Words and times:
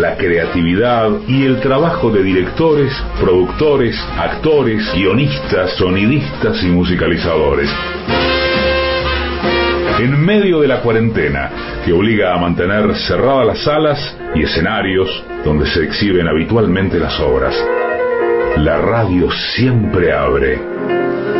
la 0.00 0.16
creatividad 0.16 1.10
y 1.28 1.44
el 1.44 1.60
trabajo 1.60 2.10
de 2.10 2.22
directores, 2.22 2.90
productores, 3.20 3.94
actores, 4.18 4.82
guionistas, 4.94 5.72
sonidistas 5.76 6.62
y 6.62 6.68
musicalizadores. 6.68 7.68
En 9.98 10.18
medio 10.24 10.60
de 10.60 10.68
la 10.68 10.80
cuarentena, 10.80 11.50
que 11.84 11.92
obliga 11.92 12.34
a 12.34 12.38
mantener 12.38 12.94
cerradas 12.96 13.46
las 13.46 13.62
salas 13.62 14.16
y 14.34 14.42
escenarios 14.42 15.22
donde 15.44 15.66
se 15.66 15.84
exhiben 15.84 16.26
habitualmente 16.26 16.98
las 16.98 17.20
obras, 17.20 17.54
la 18.56 18.78
radio 18.78 19.30
siempre 19.30 20.12
abre. 20.12 21.39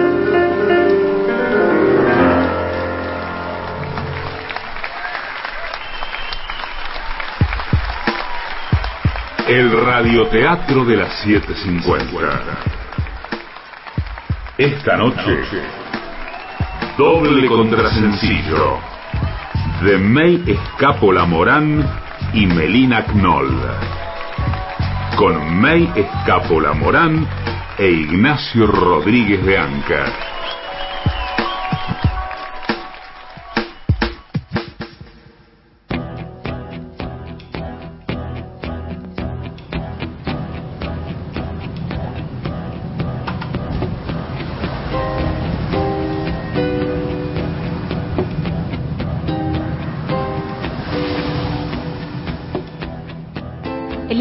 El 9.50 9.84
radioteatro 9.84 10.84
de 10.84 10.96
las 10.96 11.26
7.50. 11.26 12.14
Esta 14.56 14.96
noche, 14.96 15.42
doble 16.96 17.48
contrasencillo 17.48 18.78
de 19.82 19.98
May 19.98 20.44
Escapola 20.46 21.24
Morán 21.24 21.84
y 22.32 22.46
Melina 22.46 23.04
Knoll. 23.06 23.60
Con 25.16 25.60
May 25.60 25.90
Escapola 25.96 26.72
Morán 26.72 27.26
e 27.76 27.90
Ignacio 27.90 28.68
Rodríguez 28.68 29.44
de 29.44 29.58
Anca. 29.58 30.39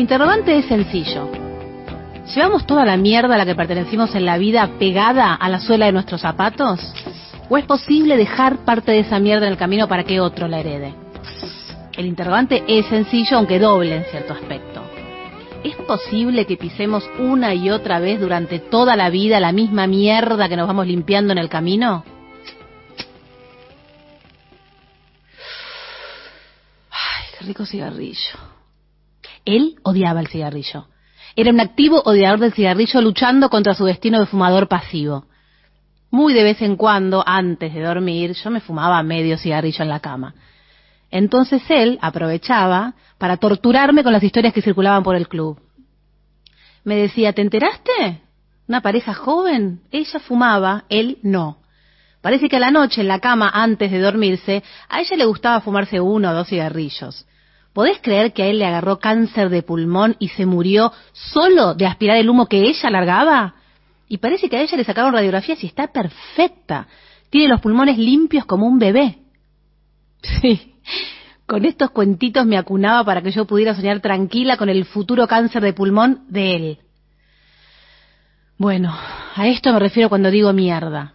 Interrogante 0.10 0.58
es 0.58 0.66
sencillo. 0.66 1.30
¿Llevamos 2.34 2.66
toda 2.66 2.84
la 2.84 2.98
mierda 2.98 3.36
a 3.36 3.38
la 3.38 3.46
que 3.46 3.54
pertenecimos 3.54 4.16
en 4.16 4.26
la 4.26 4.40
vida 4.40 4.68
pegada 4.80 5.36
a 5.36 5.50
la 5.50 5.60
suela 5.60 5.86
de 5.86 5.92
nuestros 5.92 6.22
zapatos? 6.22 6.80
¿O 7.48 7.60
es 7.60 7.66
posible 7.66 8.18
dejar 8.18 8.66
parte 8.66 8.92
de 8.92 9.02
esa 9.02 9.20
mierda 9.20 9.46
en 9.46 9.52
el 9.52 9.60
camino 9.60 9.88
para 9.88 10.06
que 10.06 10.20
otro 10.20 10.48
la 10.48 10.62
herede? 10.62 10.96
El 11.96 12.08
interrogante 12.08 12.64
es 12.68 12.88
sencillo, 12.88 13.38
aunque 13.38 13.60
doble 13.60 13.98
en 13.98 14.06
cierto 14.06 14.34
aspecto. 14.34 14.82
¿Es 15.64 15.76
posible 15.76 16.48
que 16.48 16.58
pisemos 16.58 17.08
una 17.20 17.54
y 17.54 17.70
otra 17.70 18.00
vez 18.00 18.20
durante 18.20 18.58
toda 18.58 18.96
la 18.96 19.12
vida 19.12 19.40
la 19.40 19.52
misma 19.52 19.86
mierda 19.86 20.50
que 20.50 20.58
nos 20.58 20.66
vamos 20.66 20.88
limpiando 20.88 21.34
en 21.34 21.38
el 21.38 21.50
camino? 21.50 22.04
Ay, 26.90 27.26
qué 27.38 27.46
rico 27.46 27.64
cigarrillo. 27.64 28.59
Él 29.46 29.76
odiaba 29.84 30.20
el 30.20 30.28
cigarrillo. 30.28 30.88
Era 31.36 31.52
un 31.52 31.60
activo 31.60 32.02
odiador 32.06 32.40
del 32.40 32.54
cigarrillo 32.54 33.02
luchando 33.02 33.50
contra 33.50 33.76
su 33.76 33.86
destino 33.86 34.20
de 34.20 34.26
fumador 34.26 34.68
pasivo. 34.68 35.26
Muy 36.12 36.34
de 36.34 36.44
vez 36.44 36.62
en 36.62 36.76
cuando, 36.76 37.24
antes 37.26 37.74
de 37.74 37.82
dormir, 37.82 38.34
yo 38.34 38.50
me 38.50 38.62
fumaba 38.62 39.02
medio 39.04 39.38
cigarrillo 39.38 39.84
en 39.84 39.90
la 39.90 40.00
cama. 40.00 40.34
Entonces 41.12 41.62
él 41.70 42.00
aprovechaba 42.02 42.94
para 43.18 43.38
torturarme 43.38 44.04
con 44.04 44.14
las 44.14 44.24
historias 44.24 44.54
que 44.54 44.62
circulaban 44.62 45.04
por 45.04 45.16
el 45.16 45.28
club. 45.28 45.60
Me 46.84 46.96
decía, 46.96 47.34
¿te 47.34 47.42
enteraste? 47.42 48.22
Una 48.68 48.82
pareja 48.82 49.14
joven, 49.14 49.82
ella 49.92 50.20
fumaba, 50.20 50.86
él 50.90 51.18
no. 51.24 51.58
Parece 52.22 52.50
que 52.50 52.58
a 52.58 52.60
la 52.60 52.72
noche 52.72 53.02
en 53.02 53.08
la 53.08 53.20
cama, 53.20 53.50
antes 53.54 53.92
de 53.92 54.00
dormirse, 54.00 54.64
a 54.90 55.02
ella 55.02 55.16
le 55.16 55.26
gustaba 55.26 55.62
fumarse 55.62 56.00
uno 56.00 56.30
o 56.30 56.34
dos 56.34 56.48
cigarrillos. 56.48 57.26
¿Podés 57.80 58.00
creer 58.02 58.34
que 58.34 58.44
a 58.44 58.48
él 58.48 58.60
le 58.60 58.66
agarró 58.66 59.00
cáncer 59.00 59.48
de 59.48 59.64
pulmón 59.64 60.18
y 60.20 60.28
se 60.28 60.46
murió 60.46 60.92
solo 61.14 61.76
de 61.76 61.86
aspirar 61.86 62.18
el 62.18 62.30
humo 62.30 62.48
que 62.48 62.60
ella 62.60 62.90
largaba? 62.90 63.56
Y 64.10 64.18
parece 64.18 64.50
que 64.50 64.58
a 64.58 64.62
ella 64.62 64.76
le 64.76 64.84
sacaron 64.84 65.14
radiografías 65.14 65.64
y 65.64 65.68
está 65.68 65.88
perfecta. 65.88 66.90
Tiene 67.30 67.48
los 67.48 67.62
pulmones 67.62 67.98
limpios 67.98 68.44
como 68.44 68.68
un 68.68 68.80
bebé. 68.80 69.20
Sí, 70.22 70.74
con 71.46 71.64
estos 71.64 71.92
cuentitos 71.92 72.46
me 72.46 72.58
acunaba 72.58 73.06
para 73.06 73.22
que 73.22 73.32
yo 73.32 73.46
pudiera 73.46 73.74
soñar 73.74 74.02
tranquila 74.02 74.58
con 74.58 74.68
el 74.68 74.84
futuro 74.84 75.26
cáncer 75.26 75.64
de 75.64 75.72
pulmón 75.72 76.26
de 76.28 76.56
él. 76.58 76.78
Bueno, 78.58 78.94
a 78.94 79.48
esto 79.48 79.72
me 79.72 79.80
refiero 79.80 80.10
cuando 80.10 80.30
digo 80.30 80.52
mierda. 80.52 81.14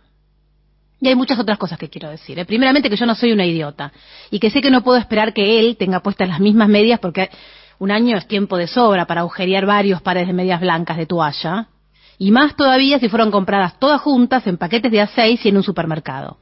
Y 1.00 1.08
hay 1.08 1.14
muchas 1.14 1.38
otras 1.38 1.58
cosas 1.58 1.78
que 1.78 1.88
quiero 1.88 2.08
decir. 2.08 2.38
¿eh? 2.38 2.44
Primeramente 2.44 2.88
que 2.88 2.96
yo 2.96 3.06
no 3.06 3.14
soy 3.14 3.32
una 3.32 3.44
idiota 3.44 3.92
y 4.30 4.38
que 4.38 4.50
sé 4.50 4.60
que 4.60 4.70
no 4.70 4.82
puedo 4.82 4.98
esperar 4.98 5.32
que 5.32 5.60
él 5.60 5.76
tenga 5.76 6.00
puestas 6.00 6.28
las 6.28 6.40
mismas 6.40 6.68
medias 6.68 7.00
porque 7.00 7.30
un 7.78 7.90
año 7.90 8.16
es 8.16 8.26
tiempo 8.26 8.56
de 8.56 8.66
sobra 8.66 9.06
para 9.06 9.22
agujerear 9.22 9.66
varios 9.66 10.00
pares 10.00 10.26
de 10.26 10.32
medias 10.32 10.60
blancas 10.60 10.96
de 10.96 11.06
toalla. 11.06 11.68
Y 12.16 12.30
más 12.30 12.56
todavía 12.56 12.98
si 12.98 13.08
fueron 13.08 13.30
compradas 13.30 13.78
todas 13.78 14.00
juntas 14.00 14.46
en 14.46 14.56
paquetes 14.56 14.90
de 14.90 15.02
A6 15.02 15.40
y 15.42 15.48
en 15.48 15.56
un 15.56 15.62
supermercado. 15.62 16.38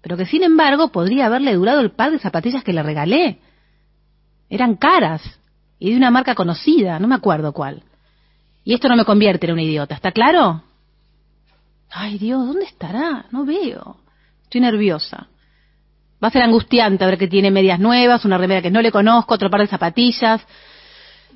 Pero 0.00 0.16
que 0.16 0.26
sin 0.26 0.42
embargo 0.42 0.88
podría 0.88 1.26
haberle 1.26 1.54
durado 1.54 1.80
el 1.80 1.90
par 1.90 2.10
de 2.10 2.18
zapatillas 2.18 2.64
que 2.64 2.72
le 2.72 2.82
regalé. 2.82 3.38
Eran 4.48 4.76
caras 4.76 5.22
y 5.78 5.90
de 5.90 5.96
una 5.96 6.10
marca 6.10 6.34
conocida, 6.34 6.98
no 6.98 7.06
me 7.06 7.14
acuerdo 7.14 7.52
cuál. 7.52 7.82
Y 8.64 8.74
esto 8.74 8.88
no 8.88 8.96
me 8.96 9.04
convierte 9.04 9.46
en 9.46 9.52
una 9.52 9.62
idiota, 9.62 9.94
¿está 9.94 10.12
claro? 10.12 10.62
Ay 11.98 12.18
Dios, 12.18 12.46
¿dónde 12.46 12.66
estará? 12.66 13.24
No 13.30 13.46
veo. 13.46 13.96
Estoy 14.42 14.60
nerviosa. 14.60 15.28
Va 16.22 16.28
a 16.28 16.30
ser 16.30 16.42
angustiante 16.42 17.06
ver 17.06 17.16
que 17.16 17.26
tiene 17.26 17.50
medias 17.50 17.80
nuevas, 17.80 18.26
una 18.26 18.36
remera 18.36 18.60
que 18.60 18.70
no 18.70 18.82
le 18.82 18.92
conozco, 18.92 19.32
otro 19.32 19.48
par 19.48 19.62
de 19.62 19.66
zapatillas. 19.66 20.46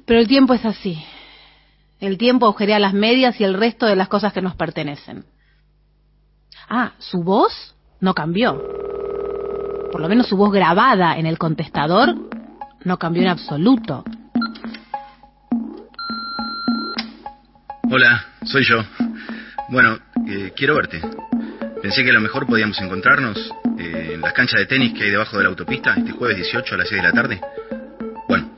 Pero 0.05 0.21
el 0.21 0.29
tiempo 0.29 0.53
es 0.53 0.63
así. 0.67 1.03
El 1.99 2.19
tiempo 2.19 2.45
agujerea 2.45 2.79
las 2.79 2.93
medias 2.93 3.41
y 3.41 3.45
el 3.45 3.55
resto 3.55 3.87
de 3.87 3.97
las 3.97 4.09
cosas 4.09 4.35
que 4.35 4.43
nos 4.43 4.55
pertenecen. 4.55 5.25
Ah, 6.69 6.93
su 6.99 7.23
voz 7.23 7.75
no 8.01 8.13
cambió. 8.13 8.63
Por 9.91 10.03
lo 10.03 10.11
menos 10.11 10.29
su 10.29 10.37
voz 10.37 10.53
grabada 10.53 11.17
en 11.17 11.25
el 11.25 11.39
contestador 11.39 12.15
no 12.85 12.99
cambió 12.99 13.23
en 13.23 13.29
absoluto. 13.29 14.05
Hola, 17.91 18.27
soy 18.45 18.63
yo. 18.65 18.85
Bueno, 19.71 19.99
eh, 20.31 20.53
quiero 20.55 20.77
verte. 20.77 21.01
Pensé 21.83 22.05
que 22.05 22.11
a 22.11 22.13
lo 22.13 22.21
mejor 22.21 22.47
podíamos 22.47 22.81
encontrarnos 22.81 23.37
eh, 23.79 24.13
en 24.15 24.21
las 24.21 24.33
canchas 24.33 24.61
de 24.61 24.67
tenis 24.67 24.93
que 24.93 25.05
hay 25.05 25.11
debajo 25.11 25.37
de 25.37 25.45
la 25.45 25.49
autopista 25.49 25.95
este 25.97 26.13
jueves 26.13 26.37
18 26.37 26.75
a 26.75 26.79
las 26.79 26.89
6 26.89 27.03
de 27.03 27.09
la 27.09 27.13
tarde. 27.13 27.41
Bueno, 28.29 28.51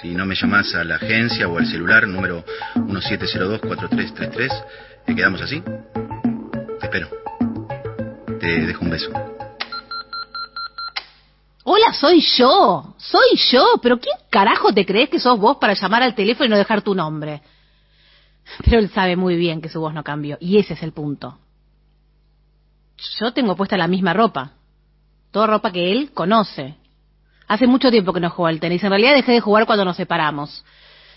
si 0.00 0.14
no 0.14 0.24
me 0.24 0.34
llamas 0.34 0.74
a 0.74 0.84
la 0.84 0.96
agencia 0.96 1.48
o 1.48 1.58
al 1.58 1.66
celular 1.66 2.06
número 2.06 2.44
1702-4333, 2.76 4.64
¿te 5.06 5.14
quedamos 5.14 5.42
así? 5.42 5.60
Te 5.60 6.86
espero. 6.86 7.08
Te 8.40 8.66
dejo 8.66 8.84
un 8.84 8.90
beso. 8.90 9.10
Hola, 11.64 11.92
soy 11.92 12.20
yo. 12.38 12.94
Soy 12.96 13.36
yo. 13.50 13.78
Pero 13.82 13.98
¿quién 13.98 14.16
carajo 14.30 14.72
te 14.72 14.86
crees 14.86 15.10
que 15.10 15.18
sos 15.18 15.38
vos 15.38 15.58
para 15.60 15.74
llamar 15.74 16.02
al 16.02 16.14
teléfono 16.14 16.46
y 16.46 16.48
no 16.48 16.56
dejar 16.56 16.80
tu 16.80 16.94
nombre? 16.94 17.42
Pero 18.64 18.78
él 18.78 18.90
sabe 18.90 19.16
muy 19.16 19.36
bien 19.36 19.60
que 19.60 19.68
su 19.68 19.80
voz 19.80 19.94
no 19.94 20.04
cambió. 20.04 20.36
Y 20.40 20.58
ese 20.58 20.74
es 20.74 20.82
el 20.82 20.92
punto. 20.92 21.38
Yo 23.20 23.32
tengo 23.32 23.56
puesta 23.56 23.76
la 23.76 23.88
misma 23.88 24.12
ropa. 24.12 24.52
Toda 25.30 25.46
ropa 25.46 25.72
que 25.72 25.92
él 25.92 26.10
conoce. 26.12 26.76
Hace 27.46 27.66
mucho 27.66 27.90
tiempo 27.90 28.12
que 28.12 28.20
no 28.20 28.30
juego 28.30 28.48
al 28.48 28.60
tenis. 28.60 28.82
En 28.82 28.90
realidad 28.90 29.14
dejé 29.14 29.32
de 29.32 29.40
jugar 29.40 29.66
cuando 29.66 29.84
nos 29.84 29.96
separamos. 29.96 30.64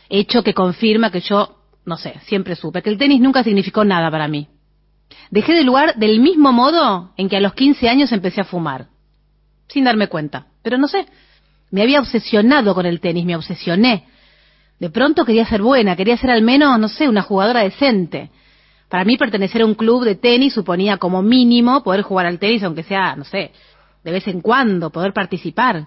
Hecho 0.09 0.44
que 0.44 0.53
confirma 0.53 1.11
que 1.11 1.21
yo, 1.21 1.57
no 1.85 1.97
sé, 1.97 2.19
siempre 2.25 2.56
supe 2.56 2.81
que 2.81 2.89
el 2.89 2.97
tenis 2.97 3.21
nunca 3.21 3.44
significó 3.44 3.83
nada 3.83 4.11
para 4.11 4.27
mí. 4.27 4.47
Dejé 5.29 5.53
de 5.53 5.63
lugar 5.63 5.95
del 5.95 6.19
mismo 6.19 6.51
modo 6.51 7.13
en 7.17 7.29
que 7.29 7.38
a 7.38 7.41
los 7.41 7.53
15 7.53 7.89
años 7.89 8.11
empecé 8.11 8.41
a 8.41 8.45
fumar. 8.45 8.88
Sin 9.67 9.85
darme 9.85 10.07
cuenta. 10.07 10.47
Pero 10.61 10.77
no 10.77 10.88
sé. 10.88 11.06
Me 11.69 11.81
había 11.81 12.00
obsesionado 12.00 12.75
con 12.75 12.85
el 12.85 13.00
tenis, 13.00 13.25
me 13.25 13.35
obsesioné. 13.35 14.06
De 14.81 14.89
pronto 14.89 15.25
quería 15.25 15.45
ser 15.45 15.62
buena, 15.62 15.95
quería 15.95 16.18
ser 16.18 16.31
al 16.31 16.42
menos, 16.42 16.80
no 16.80 16.88
sé, 16.88 17.07
una 17.07 17.22
jugadora 17.22 17.60
decente. 17.60 18.31
Para 18.89 19.06
mí 19.06 19.16
pertenecer 19.16 19.62
a 19.62 19.66
un 19.68 19.75
club 19.75 20.04
de 20.04 20.16
tenis 20.16 20.56
suponía 20.56 20.98
como 20.98 21.22
mínimo 21.22 21.83
poder 21.83 22.01
jugar 22.01 22.25
al 22.25 22.39
tenis, 22.39 22.63
aunque 22.63 22.81
sea, 22.81 23.16
no 23.16 23.24
sé, 23.24 23.51
de 24.04 24.12
vez 24.12 24.28
en 24.28 24.42
cuando, 24.42 24.89
poder 24.89 25.13
participar. 25.13 25.86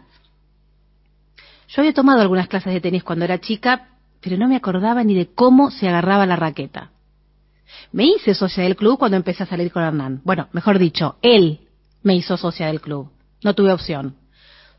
Yo 1.67 1.83
había 1.83 1.93
tomado 1.93 2.21
algunas 2.21 2.47
clases 2.47 2.73
de 2.73 2.81
tenis 2.81 3.03
cuando 3.03 3.25
era 3.25 3.41
chica, 3.41 3.89
pero 4.21 4.37
no 4.37 4.47
me 4.47 4.55
acordaba 4.55 5.03
ni 5.03 5.17
de 5.17 5.27
cómo 5.35 5.73
se 5.73 5.89
agarraba 5.89 6.25
la 6.25 6.37
raqueta. 6.37 6.93
Me 7.91 8.05
hice 8.05 8.33
socia 8.33 8.63
del 8.63 8.77
club 8.77 8.97
cuando 8.97 9.17
empecé 9.17 9.43
a 9.43 9.47
salir 9.47 9.73
con 9.73 9.83
Hernán. 9.83 10.21
Bueno, 10.23 10.47
mejor 10.53 10.79
dicho, 10.79 11.17
él 11.21 11.63
me 12.05 12.15
hizo 12.15 12.37
socia 12.37 12.69
del 12.69 12.81
club. 12.81 13.11
No 13.43 13.55
tuve 13.55 13.73
opción. 13.73 14.15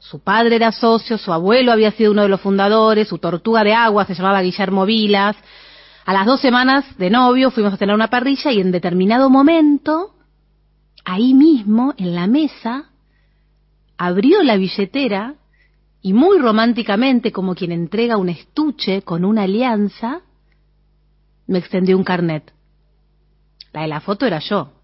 Su 0.10 0.20
padre 0.20 0.58
era 0.58 0.72
socio, 0.72 1.18
su 1.18 1.34
abuelo 1.34 1.72
había 1.72 1.92
sido 1.92 2.12
uno 2.12 2.22
de 2.22 2.30
los 2.30 2.40
fundadores, 2.40 3.08
su 3.08 3.18
tortuga 3.18 3.64
de 3.64 3.74
agua 3.74 4.06
se 4.06 4.14
llamaba 4.14 4.44
Guillermo 4.44 4.86
Vilas. 4.86 5.36
A 6.06 6.14
las 6.14 6.28
dos 6.28 6.40
semanas 6.42 6.86
de 7.00 7.10
novio 7.10 7.50
fuimos 7.50 7.74
a 7.74 7.78
tener 7.78 7.96
una 7.96 8.12
parrilla 8.12 8.52
y 8.52 8.62
en 8.62 8.72
determinado 8.72 9.32
momento, 9.32 10.14
ahí 11.06 11.34
mismo, 11.34 11.96
en 11.98 12.14
la 12.14 12.28
mesa, 12.28 12.92
abrió 13.98 14.44
la 14.44 14.58
billetera 14.58 15.38
y 16.04 16.14
muy 16.14 16.38
románticamente, 16.38 17.32
como 17.32 17.56
quien 17.56 17.72
entrega 17.72 18.18
un 18.18 18.30
estuche 18.30 19.02
con 19.02 19.26
una 19.26 19.44
alianza, 19.44 20.22
me 21.48 21.58
extendió 21.58 21.98
un 21.98 22.04
carnet. 22.04 22.54
La 23.74 23.82
de 23.82 23.88
la 23.88 24.02
foto 24.02 24.28
era 24.28 24.38
yo. 24.38 24.75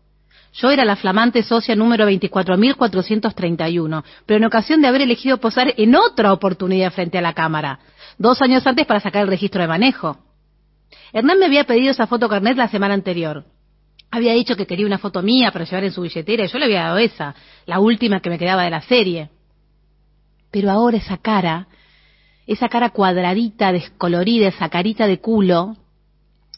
Yo 0.54 0.70
era 0.70 0.84
la 0.84 0.98
flamante 0.98 1.44
socia 1.44 1.76
número 1.76 2.10
24.431, 2.10 4.04
pero 4.26 4.38
en 4.38 4.46
ocasión 4.46 4.82
de 4.82 4.88
haber 4.88 5.02
elegido 5.02 5.38
posar 5.38 5.74
en 5.78 5.96
otra 5.96 6.34
oportunidad 6.34 6.92
frente 6.92 7.18
a 7.18 7.22
la 7.22 7.34
cámara, 7.34 7.80
dos 8.18 8.42
años 8.42 8.68
antes 8.68 8.86
para 8.86 9.00
sacar 9.00 9.24
el 9.24 9.30
registro 9.30 9.62
de 9.62 9.70
manejo. 9.70 10.18
Hernán 11.14 11.40
me 11.40 11.46
había 11.46 11.64
pedido 11.64 11.92
esa 11.92 12.08
foto 12.08 12.28
carnet 12.28 12.58
la 12.58 12.68
semana 12.68 12.94
anterior. 12.94 13.46
Había 14.12 14.34
dicho 14.34 14.58
que 14.58 14.68
quería 14.68 14.86
una 14.86 14.98
foto 14.98 15.22
mía 15.22 15.52
para 15.52 15.64
llevar 15.64 15.86
en 15.86 15.94
su 15.94 16.02
billetera 16.02 16.44
y 16.44 16.48
yo 16.48 16.60
le 16.60 16.66
había 16.66 16.84
dado 16.84 16.98
esa, 16.98 17.34
la 17.66 17.80
última 17.80 18.20
que 18.20 18.30
me 18.30 18.38
quedaba 18.38 18.64
de 18.64 18.70
la 18.70 18.82
serie. 18.82 19.30
Pero 20.52 20.70
ahora 20.70 20.98
esa 20.98 21.18
cara, 21.18 21.68
esa 22.46 22.68
cara 22.68 22.90
cuadradita, 22.90 23.72
descolorida, 23.72 24.50
esa 24.50 24.68
carita 24.68 25.08
de 25.08 25.22
culo, 25.22 25.78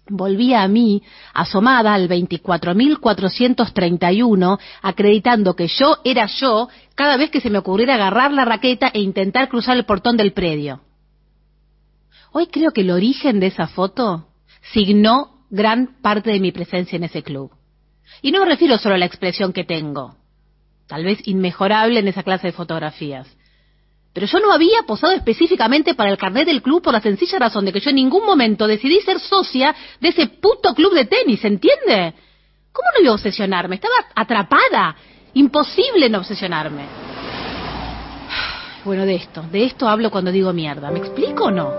volvía 0.08 0.64
a 0.64 0.68
mí, 0.68 1.04
asomada 1.34 1.94
al 1.94 2.10
24.431, 2.10 4.60
acreditando 4.82 5.56
que 5.56 5.68
yo 5.68 6.00
era 6.04 6.26
yo 6.28 6.68
cada 6.96 7.16
vez 7.18 7.30
que 7.32 7.42
se 7.42 7.50
me 7.50 7.58
ocurriera 7.60 7.96
agarrar 7.96 8.32
la 8.32 8.46
raqueta 8.46 8.92
e 8.94 9.00
intentar 9.00 9.50
cruzar 9.50 9.76
el 9.78 9.86
portón 9.86 10.16
del 10.18 10.34
predio. 10.34 10.82
Hoy 12.32 12.48
creo 12.48 12.72
que 12.72 12.82
el 12.82 12.92
origen 12.92 13.40
de 13.40 13.48
esa 13.48 13.68
foto 13.68 14.28
signó 14.74 15.46
gran 15.50 16.02
parte 16.02 16.32
de 16.32 16.40
mi 16.40 16.52
presencia 16.52 16.96
en 16.96 17.04
ese 17.04 17.24
club. 17.24 17.52
Y 18.22 18.32
no 18.32 18.42
me 18.42 18.48
refiero 18.48 18.78
solo 18.78 18.96
a 18.96 18.98
la 18.98 19.06
expresión 19.06 19.54
que 19.54 19.64
tengo, 19.64 20.16
tal 20.88 21.04
vez 21.04 21.20
inmejorable 21.28 22.00
en 22.00 22.08
esa 22.08 22.24
clase 22.24 22.48
de 22.48 22.54
fotografías. 22.54 23.28
Pero 24.14 24.28
yo 24.28 24.40
no 24.40 24.54
había 24.54 24.84
posado 24.84 25.14
específicamente 25.14 25.96
para 25.96 26.12
el 26.12 26.18
carnet 26.18 26.46
del 26.46 26.62
club 26.62 26.84
por 26.84 26.94
la 26.94 27.02
sencilla 27.02 27.40
razón 27.40 27.66
de 27.66 27.74
que 27.74 27.80
yo 27.80 27.90
en 27.90 27.96
ningún 27.96 28.24
momento 28.26 28.68
decidí 28.68 29.02
ser 29.02 29.20
socia 29.20 29.76
de 30.00 30.10
ese 30.10 30.28
puto 30.28 30.76
club 30.76 30.94
de 30.94 31.06
tenis, 31.06 31.44
¿entiende? 31.44 32.14
¿Cómo 32.72 32.90
no 32.94 33.02
iba 33.02 33.12
a 33.12 33.16
obsesionarme? 33.16 33.76
Estaba 33.76 33.96
atrapada. 34.16 34.96
Imposible 35.34 36.10
no 36.10 36.20
obsesionarme. 36.20 36.84
Bueno, 38.86 39.06
de 39.06 39.16
esto, 39.16 39.44
de 39.52 39.64
esto 39.64 39.88
hablo 39.88 40.12
cuando 40.12 40.32
digo 40.32 40.54
mierda. 40.54 40.92
¿Me 40.92 41.00
explico 41.00 41.46
o 41.46 41.52
no? 41.52 41.72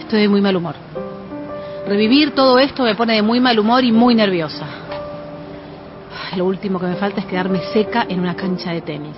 Estoy 0.00 0.22
de 0.22 0.28
muy 0.28 0.40
mal 0.40 0.56
humor. 0.56 0.74
Revivir 1.86 2.32
todo 2.32 2.58
esto 2.58 2.82
me 2.82 2.96
pone 2.96 3.14
de 3.14 3.22
muy 3.22 3.38
mal 3.38 3.58
humor 3.58 3.84
y 3.84 3.92
muy 3.92 4.14
nerviosa. 4.14 4.87
Lo 6.36 6.44
último 6.44 6.78
que 6.78 6.86
me 6.86 6.96
falta 6.96 7.20
es 7.20 7.26
quedarme 7.26 7.60
seca 7.72 8.06
en 8.08 8.20
una 8.20 8.34
cancha 8.34 8.72
de 8.72 8.82
tenis. 8.82 9.16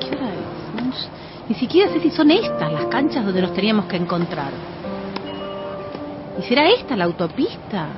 ¿Qué 0.00 0.16
hora 0.16 0.28
es? 0.32 1.10
Ni 1.48 1.54
siquiera 1.54 1.92
sé 1.92 2.00
si 2.00 2.10
son 2.10 2.30
estas 2.30 2.72
las 2.72 2.86
canchas 2.86 3.24
donde 3.24 3.42
nos 3.42 3.52
teníamos 3.52 3.86
que 3.86 3.96
encontrar. 3.96 4.52
¿Y 6.38 6.42
será 6.42 6.68
esta 6.70 6.96
la 6.96 7.04
autopista? 7.04 7.88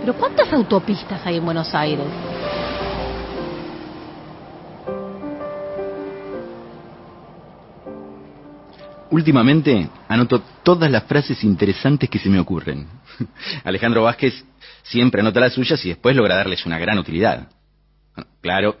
¿Pero 0.00 0.14
cuántas 0.14 0.52
autopistas 0.52 1.24
hay 1.24 1.36
en 1.36 1.44
Buenos 1.44 1.74
Aires? 1.74 2.06
Últimamente 9.12 9.90
anoto 10.08 10.42
todas 10.62 10.90
las 10.90 11.04
frases 11.04 11.44
interesantes 11.44 12.08
que 12.08 12.18
se 12.18 12.30
me 12.30 12.40
ocurren. 12.40 12.86
Alejandro 13.64 14.04
Vázquez 14.04 14.42
siempre 14.82 15.20
anota 15.20 15.38
las 15.38 15.52
suyas 15.52 15.84
y 15.84 15.90
después 15.90 16.16
logra 16.16 16.36
darles 16.36 16.64
una 16.64 16.78
gran 16.78 16.98
utilidad. 16.98 17.46
claro 18.40 18.78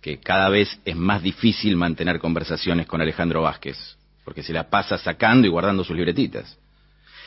que 0.00 0.20
cada 0.20 0.48
vez 0.50 0.78
es 0.84 0.94
más 0.94 1.20
difícil 1.20 1.74
mantener 1.74 2.20
conversaciones 2.20 2.86
con 2.86 3.00
Alejandro 3.00 3.42
Vázquez, 3.42 3.76
porque 4.24 4.44
se 4.44 4.52
la 4.52 4.70
pasa 4.70 4.98
sacando 4.98 5.48
y 5.48 5.50
guardando 5.50 5.82
sus 5.82 5.96
libretitas. 5.96 6.56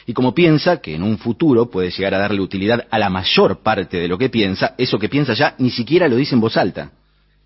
Y 0.06 0.14
como 0.14 0.34
piensa 0.34 0.80
que 0.80 0.96
en 0.96 1.04
un 1.04 1.18
futuro 1.18 1.70
puede 1.70 1.92
llegar 1.92 2.14
a 2.14 2.20
darle 2.20 2.40
utilidad 2.40 2.88
a 2.90 2.98
la 2.98 3.10
mayor 3.10 3.64
parte 3.64 3.98
de 3.98 4.08
lo 4.08 4.18
que 4.18 4.30
piensa, 4.30 4.76
eso 4.78 4.98
que 4.98 5.10
piensa 5.10 5.34
ya 5.34 5.56
ni 5.58 5.72
siquiera 5.72 6.08
lo 6.08 6.16
dice 6.16 6.36
en 6.36 6.42
voz 6.42 6.56
alta 6.56 6.90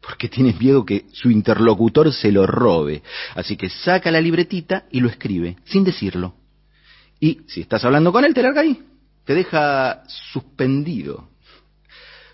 porque 0.02 0.30
tiene 0.30 0.54
miedo 0.54 0.86
que 0.86 1.06
su 1.12 1.30
interlocutor 1.30 2.14
se 2.14 2.32
lo 2.32 2.46
robe. 2.46 3.04
Así 3.36 3.58
que 3.58 3.70
saca 3.70 4.12
la 4.12 4.22
libretita 4.22 4.86
y 4.92 5.00
lo 5.00 5.10
escribe, 5.10 5.58
sin 5.66 5.84
decirlo. 5.84 6.36
Y 7.20 7.42
si 7.48 7.62
estás 7.62 7.84
hablando 7.84 8.12
con 8.12 8.24
él, 8.24 8.34
te 8.34 8.42
larga 8.42 8.62
ahí. 8.62 8.82
Te 9.26 9.36
deja 9.36 10.04
suspendido. 10.32 11.30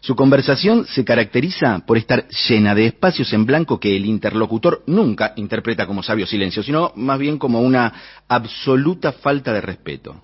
Su 0.06 0.15
conversación 0.15 0.85
se 0.85 1.03
caracteriza 1.03 1.79
por 1.79 1.97
estar 1.97 2.27
llena 2.47 2.75
de 2.75 2.85
espacios 2.85 3.33
en 3.33 3.44
blanco 3.47 3.79
que 3.79 3.95
el 3.95 4.06
interlocutor 4.06 4.83
nunca 4.85 5.33
interpreta 5.35 5.88
como 5.88 6.03
sabio 6.03 6.27
silencio, 6.27 6.62
sino 6.62 6.94
más 6.95 7.17
bien 7.17 7.39
como 7.39 7.59
una 7.62 8.21
absoluta 8.27 9.13
falta 9.13 9.51
de 9.51 9.62
respeto. 9.62 10.21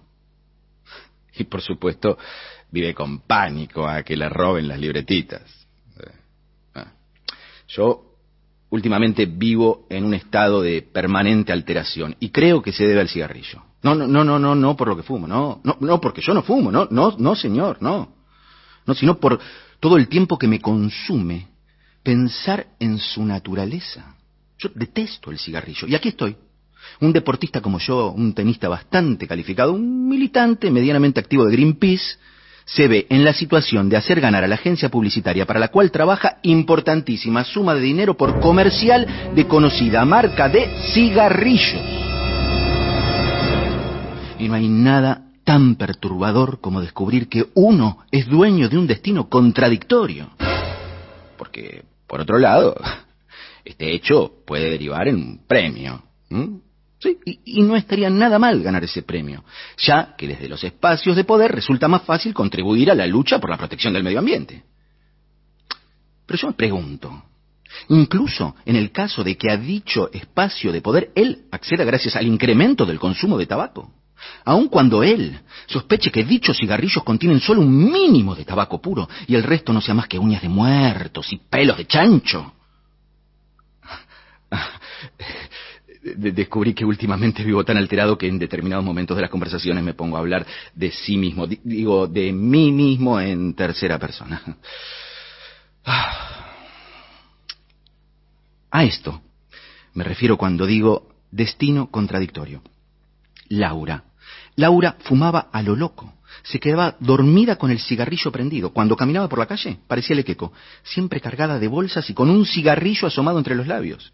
Y 1.35 1.45
por 1.45 1.63
supuesto, 1.63 2.19
vive 2.69 2.93
con 2.93 3.21
pánico 3.21 3.87
a 3.87 4.03
que 4.03 4.15
le 4.15 4.29
roben 4.29 4.67
las 4.67 4.79
libretitas. 4.79 5.60
Yo 7.75 8.11
últimamente 8.69 9.25
vivo 9.25 9.85
en 9.89 10.05
un 10.05 10.13
estado 10.13 10.61
de 10.61 10.81
permanente 10.81 11.51
alteración 11.51 12.15
y 12.19 12.29
creo 12.29 12.61
que 12.61 12.71
se 12.71 12.85
debe 12.85 13.01
al 13.01 13.09
cigarrillo. 13.09 13.63
No, 13.83 13.95
no, 13.95 14.07
no, 14.07 14.23
no, 14.23 14.39
no, 14.39 14.55
no 14.55 14.75
por 14.75 14.87
lo 14.87 14.95
que 14.95 15.03
fumo, 15.03 15.27
no, 15.27 15.61
no, 15.63 15.77
no 15.79 15.99
porque 15.99 16.21
yo 16.21 16.33
no 16.33 16.41
fumo, 16.41 16.71
no, 16.71 16.87
no, 16.91 17.15
no, 17.17 17.35
señor, 17.35 17.81
no. 17.81 18.13
No, 18.85 18.93
sino 18.93 19.17
por 19.19 19.39
todo 19.79 19.97
el 19.97 20.07
tiempo 20.07 20.37
que 20.37 20.47
me 20.47 20.59
consume 20.59 21.47
pensar 22.03 22.67
en 22.79 22.97
su 22.97 23.23
naturaleza. 23.25 24.15
Yo 24.57 24.69
detesto 24.73 25.31
el 25.31 25.39
cigarrillo 25.39 25.87
y 25.87 25.95
aquí 25.95 26.09
estoy. 26.09 26.35
Un 26.99 27.13
deportista 27.13 27.61
como 27.61 27.79
yo, 27.79 28.11
un 28.11 28.33
tenista 28.33 28.67
bastante 28.67 29.27
calificado, 29.27 29.73
un 29.73 30.07
militante 30.07 30.71
medianamente 30.71 31.19
activo 31.19 31.45
de 31.45 31.51
Greenpeace, 31.51 32.17
se 32.73 32.87
ve 32.87 33.05
en 33.09 33.25
la 33.25 33.33
situación 33.33 33.89
de 33.89 33.97
hacer 33.97 34.21
ganar 34.21 34.43
a 34.43 34.47
la 34.47 34.55
agencia 34.55 34.89
publicitaria 34.89 35.45
para 35.45 35.59
la 35.59 35.67
cual 35.69 35.91
trabaja 35.91 36.37
importantísima 36.43 37.43
suma 37.43 37.75
de 37.75 37.81
dinero 37.81 38.15
por 38.15 38.39
comercial 38.39 39.33
de 39.35 39.45
conocida 39.45 40.05
marca 40.05 40.47
de 40.47 40.69
cigarrillos. 40.93 41.81
Y 44.39 44.47
no 44.47 44.53
hay 44.55 44.69
nada 44.69 45.25
tan 45.43 45.75
perturbador 45.75 46.61
como 46.61 46.81
descubrir 46.81 47.27
que 47.27 47.47
uno 47.55 47.99
es 48.09 48.27
dueño 48.27 48.69
de 48.69 48.77
un 48.77 48.87
destino 48.87 49.27
contradictorio. 49.27 50.29
Porque, 51.37 51.83
por 52.07 52.21
otro 52.21 52.39
lado, 52.39 52.75
este 53.65 53.93
hecho 53.93 54.31
puede 54.45 54.69
derivar 54.69 55.09
en 55.09 55.15
un 55.15 55.41
premio. 55.45 56.03
Sí, 57.01 57.17
y, 57.25 57.63
no 57.63 57.75
estaría 57.75 58.11
nada 58.11 58.37
mal 58.37 58.61
ganar 58.61 58.83
ese 58.83 59.01
premio, 59.01 59.43
ya 59.75 60.15
que 60.15 60.27
desde 60.27 60.47
los 60.47 60.63
espacios 60.63 61.15
de 61.15 61.23
poder 61.23 61.51
resulta 61.51 61.87
más 61.87 62.03
fácil 62.03 62.31
contribuir 62.31 62.91
a 62.91 62.95
la 62.95 63.07
lucha 63.07 63.39
por 63.39 63.49
la 63.49 63.57
protección 63.57 63.93
del 63.93 64.03
medio 64.03 64.19
ambiente. 64.19 64.63
Pero 66.27 66.39
yo 66.39 66.47
me 66.49 66.53
pregunto, 66.53 67.23
incluso 67.89 68.55
en 68.65 68.75
el 68.75 68.91
caso 68.91 69.23
de 69.23 69.35
que 69.35 69.49
a 69.49 69.57
dicho 69.57 70.11
espacio 70.13 70.71
de 70.71 70.81
poder 70.81 71.11
él 71.15 71.45
acceda 71.51 71.83
gracias 71.85 72.15
al 72.15 72.27
incremento 72.27 72.85
del 72.85 72.99
consumo 72.99 73.35
de 73.39 73.47
tabaco, 73.47 73.91
aun 74.45 74.67
cuando 74.67 75.01
él 75.01 75.39
sospeche 75.65 76.11
que 76.11 76.23
dichos 76.23 76.55
cigarrillos 76.55 77.03
contienen 77.03 77.39
solo 77.39 77.61
un 77.61 77.91
mínimo 77.91 78.35
de 78.35 78.45
tabaco 78.45 78.79
puro 78.79 79.09
y 79.25 79.33
el 79.33 79.41
resto 79.41 79.73
no 79.73 79.81
sea 79.81 79.95
más 79.95 80.07
que 80.07 80.19
uñas 80.19 80.43
de 80.43 80.49
muertos 80.49 81.33
y 81.33 81.37
pelos 81.37 81.77
de 81.77 81.87
chancho 81.87 82.53
descubrí 86.01 86.73
que 86.73 86.85
últimamente 86.85 87.43
vivo 87.43 87.63
tan 87.63 87.77
alterado 87.77 88.17
que 88.17 88.27
en 88.27 88.39
determinados 88.39 88.83
momentos 88.83 89.15
de 89.15 89.21
las 89.21 89.29
conversaciones 89.29 89.83
me 89.83 89.93
pongo 89.93 90.17
a 90.17 90.19
hablar 90.19 90.45
de 90.73 90.91
sí 90.91 91.17
mismo, 91.17 91.45
digo, 91.47 92.07
de 92.07 92.31
mí 92.31 92.71
mismo 92.71 93.19
en 93.19 93.53
tercera 93.53 93.99
persona. 93.99 94.41
A 98.73 98.85
esto 98.85 99.21
me 99.93 100.03
refiero 100.03 100.37
cuando 100.37 100.65
digo 100.65 101.09
destino 101.31 101.91
contradictorio. 101.91 102.61
Laura. 103.49 104.05
Laura 104.55 104.95
fumaba 104.99 105.49
a 105.51 105.61
lo 105.61 105.75
loco. 105.75 106.13
Se 106.43 106.59
quedaba 106.59 106.95
dormida 106.99 107.57
con 107.57 107.71
el 107.71 107.79
cigarrillo 107.79 108.31
prendido. 108.31 108.71
Cuando 108.71 108.95
caminaba 108.95 109.27
por 109.27 109.39
la 109.39 109.45
calle, 109.45 109.77
parecía 109.87 110.15
lequeco, 110.15 110.53
siempre 110.83 111.19
cargada 111.19 111.59
de 111.59 111.67
bolsas 111.67 112.09
y 112.09 112.13
con 112.13 112.29
un 112.29 112.45
cigarrillo 112.45 113.07
asomado 113.07 113.37
entre 113.37 113.55
los 113.55 113.67
labios. 113.67 114.13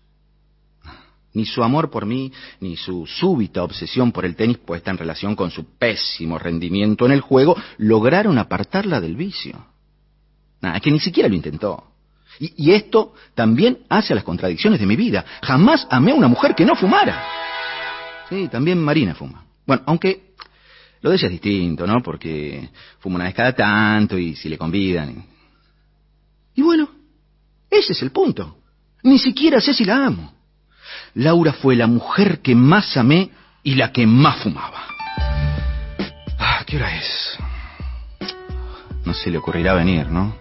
Ni 1.34 1.46
su 1.46 1.64
amor 1.64 1.90
por 1.92 2.06
mí, 2.06 2.32
ni 2.62 2.78
su 2.78 3.06
súbita 3.06 3.64
obsesión 3.64 4.12
por 4.12 4.26
el 4.26 4.36
tenis 4.36 4.58
puesta 4.58 4.92
en 4.92 4.98
relación 4.98 5.36
con 5.36 5.52
su 5.52 5.78
pésimo 5.78 6.40
rendimiento 6.40 7.06
en 7.06 7.12
el 7.12 7.22
juego 7.22 7.56
lograron 7.78 8.38
apartarla 8.38 9.00
del 9.00 9.16
vicio. 9.16 9.66
Nada, 10.62 10.80
que 10.80 10.92
ni 10.92 11.00
siquiera 11.00 11.30
lo 11.30 11.36
intentó. 11.36 11.84
Y, 12.40 12.54
y, 12.56 12.72
esto 12.72 13.14
también 13.36 13.80
hace 13.90 14.14
a 14.14 14.16
las 14.16 14.24
contradicciones 14.24 14.80
de 14.80 14.86
mi 14.86 14.96
vida. 14.96 15.26
Jamás 15.42 15.88
amé 15.90 16.12
a 16.12 16.16
una 16.16 16.28
mujer 16.28 16.56
que 16.56 16.66
no 16.66 16.76
fumara. 16.76 17.24
Sí, 18.30 18.48
también 18.48 18.80
Marina 18.80 19.16
fuma. 19.16 19.46
Bueno, 19.66 19.84
aunque 19.86 20.34
lo 21.02 21.10
de 21.10 21.16
ella 21.16 21.28
es 21.28 21.32
distinto, 21.32 21.88
¿no? 21.88 22.02
Porque 22.02 22.70
fuma 23.00 23.16
una 23.16 23.26
vez 23.26 23.34
cada 23.34 23.54
tanto 23.54 24.18
y 24.18 24.36
si 24.36 24.50
le 24.50 24.58
convidan. 24.58 25.26
Y 26.56 26.62
bueno, 26.62 26.90
ese 27.70 27.94
es 27.94 28.02
el 28.02 28.12
punto. 28.12 28.58
Ni 29.04 29.20
siquiera 29.20 29.62
sé 29.62 29.74
si 29.74 29.86
la 29.86 30.06
amo. 30.06 30.34
Laura 31.18 31.52
fue 31.52 31.76
la 31.76 31.88
mujer 31.88 32.42
que 32.42 32.54
más 32.54 32.96
amé 32.96 33.32
y 33.64 33.74
la 33.74 33.92
que 33.92 34.06
más 34.06 34.38
fumaba. 34.38 34.84
Ah, 36.38 36.62
¿Qué 36.64 36.76
hora 36.78 36.96
es? 36.96 37.40
No 39.04 39.16
se 39.16 39.32
le 39.32 39.40
ocurrirá 39.40 39.74
venir, 39.74 40.08
¿no? 40.12 40.36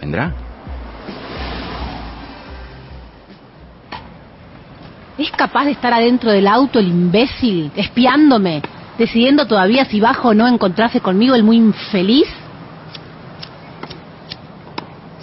¿Vendrá? 0.00 0.32
¿Es 5.18 5.30
capaz 5.32 5.66
de 5.66 5.72
estar 5.72 5.92
adentro 5.92 6.30
del 6.30 6.46
auto 6.46 6.78
el 6.78 6.88
imbécil, 6.88 7.70
espiándome, 7.76 8.62
decidiendo 8.96 9.46
todavía 9.46 9.84
si 9.84 10.00
bajo 10.00 10.28
o 10.28 10.34
no 10.34 10.48
encontrarse 10.48 11.02
conmigo 11.02 11.34
el 11.34 11.42
muy 11.42 11.56
infeliz? 11.56 12.28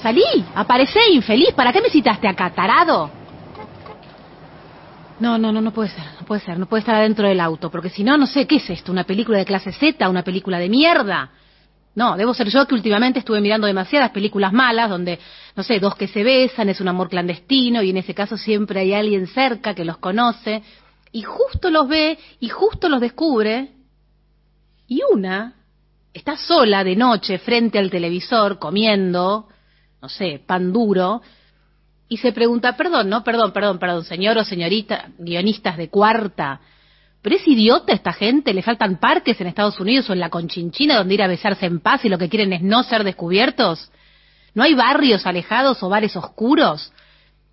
Salí, 0.03 0.45
aparecé 0.53 0.99
infeliz, 1.11 1.53
¿para 1.55 1.73
qué 1.73 1.81
me 1.81 1.89
citaste 1.89 2.27
acá, 2.27 2.51
tarado? 2.51 3.16
No, 5.19 5.37
no, 5.37 5.51
no, 5.51 5.61
no 5.61 5.71
puede 5.71 5.89
ser, 5.89 6.03
no 6.19 6.25
puede 6.27 6.41
ser, 6.41 6.59
no 6.59 6.67
puede 6.67 6.81
estar 6.81 6.95
adentro 6.95 7.27
del 7.27 7.39
auto, 7.39 7.71
porque 7.71 7.89
si 7.89 8.03
no, 8.03 8.17
no 8.17 8.27
sé, 8.27 8.45
¿qué 8.45 8.57
es 8.57 8.69
esto? 8.69 8.91
¿Una 8.91 9.03
película 9.03 9.39
de 9.39 9.45
clase 9.45 9.71
Z? 9.71 10.07
¿Una 10.07 10.23
película 10.23 10.59
de 10.59 10.69
mierda? 10.69 11.31
No, 11.95 12.15
debo 12.15 12.35
ser 12.35 12.49
yo 12.49 12.67
que 12.67 12.75
últimamente 12.75 13.17
estuve 13.17 13.41
mirando 13.41 13.65
demasiadas 13.65 14.11
películas 14.11 14.53
malas 14.53 14.87
donde, 14.87 15.17
no 15.55 15.63
sé, 15.63 15.79
dos 15.79 15.95
que 15.95 16.07
se 16.07 16.23
besan, 16.23 16.69
es 16.69 16.79
un 16.79 16.87
amor 16.87 17.09
clandestino 17.09 17.81
y 17.81 17.89
en 17.89 17.97
ese 17.97 18.13
caso 18.13 18.37
siempre 18.37 18.81
hay 18.81 18.93
alguien 18.93 19.25
cerca 19.25 19.73
que 19.73 19.83
los 19.83 19.97
conoce 19.97 20.61
y 21.11 21.23
justo 21.23 21.71
los 21.71 21.87
ve 21.87 22.19
y 22.39 22.49
justo 22.49 22.87
los 22.87 23.01
descubre 23.01 23.71
y 24.87 25.01
una 25.11 25.55
está 26.13 26.37
sola 26.37 26.83
de 26.83 26.95
noche 26.95 27.39
frente 27.39 27.79
al 27.79 27.89
televisor 27.89 28.59
comiendo, 28.59 29.47
no 29.99 30.09
sé, 30.09 30.39
pan 30.45 30.71
duro 30.71 31.23
y 32.09 32.17
se 32.17 32.31
pregunta, 32.31 32.77
perdón, 32.77 33.09
no, 33.09 33.23
perdón, 33.23 33.51
perdón, 33.51 33.79
perdón, 33.79 34.05
señor 34.05 34.37
o 34.37 34.43
señorita, 34.43 35.09
guionistas 35.17 35.77
de 35.77 35.89
cuarta, 35.89 36.61
pero 37.21 37.35
es 37.35 37.47
idiota 37.47 37.93
esta 37.93 38.13
gente, 38.13 38.53
le 38.53 38.61
faltan 38.61 38.99
parques 38.99 39.39
en 39.41 39.47
Estados 39.47 39.79
Unidos 39.79 40.09
o 40.09 40.13
en 40.13 40.19
la 40.19 40.29
Conchinchina 40.29 40.97
donde 40.97 41.15
ir 41.15 41.21
a 41.21 41.27
besarse 41.27 41.65
en 41.65 41.79
paz 41.79 42.05
y 42.05 42.09
lo 42.09 42.17
que 42.17 42.29
quieren 42.29 42.53
es 42.53 42.61
no 42.61 42.83
ser 42.83 43.03
descubiertos. 43.03 43.91
¿No 44.53 44.63
hay 44.63 44.73
barrios 44.75 45.25
alejados 45.25 45.83
o 45.83 45.89
bares 45.89 46.15
oscuros? 46.15 46.93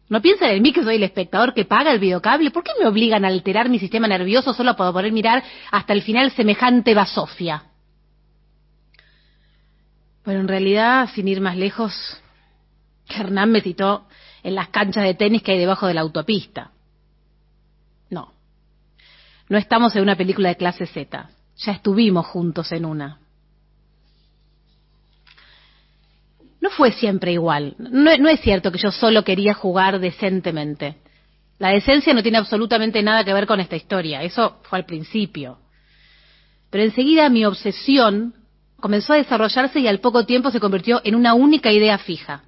¿No 0.08 0.23
piensan 0.23 0.50
en 0.50 0.62
mí 0.62 0.73
que 0.73 0.84
soy 0.84 0.96
el 0.96 1.02
espectador 1.02 1.54
que 1.54 1.64
paga 1.64 1.90
el 1.92 1.99
videocable? 1.99 2.50
¿Por 2.50 2.62
qué 2.62 2.70
me 2.78 2.87
obligan 2.87 3.25
a 3.25 3.28
alterar 3.28 3.68
mi 3.68 3.78
sistema 3.78 4.06
nervioso 4.06 4.54
solo 4.54 4.76
para 4.76 4.92
poder 4.92 5.11
mirar 5.12 5.42
hasta 5.70 5.92
el 5.92 6.02
final 6.02 6.30
semejante 6.32 6.94
basofia? 6.94 7.64
Bueno, 10.25 10.40
en 10.40 10.49
realidad, 10.49 11.11
sin 11.14 11.26
ir 11.26 11.40
más 11.40 11.56
lejos, 11.56 12.23
Hernán 13.08 13.50
me 13.50 13.61
citó 13.61 14.06
en 14.44 14.54
las 14.54 14.68
canchas 14.68 15.02
de 15.02 15.14
tenis 15.14 15.42
que 15.42 15.52
hay 15.52 15.58
debajo 15.58 15.88
de 15.88 15.94
la 15.94 16.02
autopista. 16.02 16.70
No, 18.10 18.32
no 19.48 19.58
estamos 19.58 19.96
en 19.96 20.02
una 20.02 20.16
película 20.16 20.50
de 20.50 20.56
clase 20.56 20.86
Z. 20.86 21.30
Ya 21.56 21.72
estuvimos 21.72 22.26
juntos 22.26 22.70
en 22.72 22.84
una. 22.84 23.18
No 26.60 26.70
fue 26.70 26.92
siempre 26.92 27.32
igual. 27.32 27.74
No, 27.78 28.10
es 28.10 28.40
cierto 28.40 28.70
que 28.72 28.78
yo 28.78 28.90
solo 28.90 29.24
quería 29.24 29.54
jugar 29.54 29.98
decentemente. 29.98 30.96
La 31.58 31.68
decencia 31.68 32.14
no 32.14 32.22
tiene 32.22 32.38
absolutamente 32.38 33.02
nada 33.02 33.24
que 33.24 33.34
ver 33.34 33.46
con 33.46 33.60
esta 33.60 33.76
historia. 33.76 34.22
Eso 34.22 34.60
fue 34.62 34.78
al 34.78 34.86
principio. 34.86 35.58
Pero 36.70 36.84
enseguida 36.84 37.28
mi 37.28 37.44
obsesión 37.44 38.34
comenzó 38.80 39.12
a 39.12 39.16
desarrollarse 39.16 39.80
y 39.80 39.86
al 39.86 40.00
poco 40.00 40.26
tiempo 40.26 40.50
se 40.50 40.60
convirtió 40.60 41.00
en 41.04 41.14
una 41.14 41.34
única 41.34 41.70
idea 41.70 41.96
fija. 41.98 42.42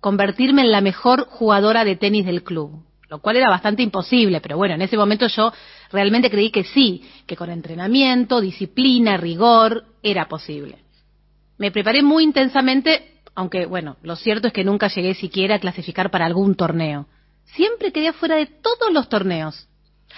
Convertirme 0.00 0.62
en 0.62 0.70
la 0.70 0.80
mejor 0.80 1.26
jugadora 1.28 1.84
de 1.84 1.96
tenis 1.96 2.26
del 2.26 2.42
club 2.42 2.82
lo 3.08 3.20
cual 3.20 3.36
era 3.36 3.48
bastante 3.48 3.82
imposible, 3.82 4.40
pero 4.40 4.56
bueno, 4.56 4.74
en 4.74 4.82
ese 4.82 4.96
momento 4.96 5.26
yo 5.28 5.52
realmente 5.90 6.30
creí 6.30 6.50
que 6.50 6.64
sí, 6.64 7.02
que 7.26 7.36
con 7.36 7.50
entrenamiento, 7.50 8.40
disciplina, 8.40 9.16
rigor, 9.16 9.84
era 10.02 10.28
posible. 10.28 10.78
Me 11.56 11.70
preparé 11.70 12.02
muy 12.02 12.24
intensamente, 12.24 13.20
aunque 13.34 13.66
bueno, 13.66 13.96
lo 14.02 14.14
cierto 14.16 14.48
es 14.48 14.52
que 14.52 14.64
nunca 14.64 14.88
llegué 14.88 15.14
siquiera 15.14 15.56
a 15.56 15.58
clasificar 15.58 16.10
para 16.10 16.26
algún 16.26 16.54
torneo. 16.54 17.06
Siempre 17.44 17.92
quedé 17.92 18.12
fuera 18.12 18.36
de 18.36 18.46
todos 18.46 18.92
los 18.92 19.08
torneos. 19.08 19.68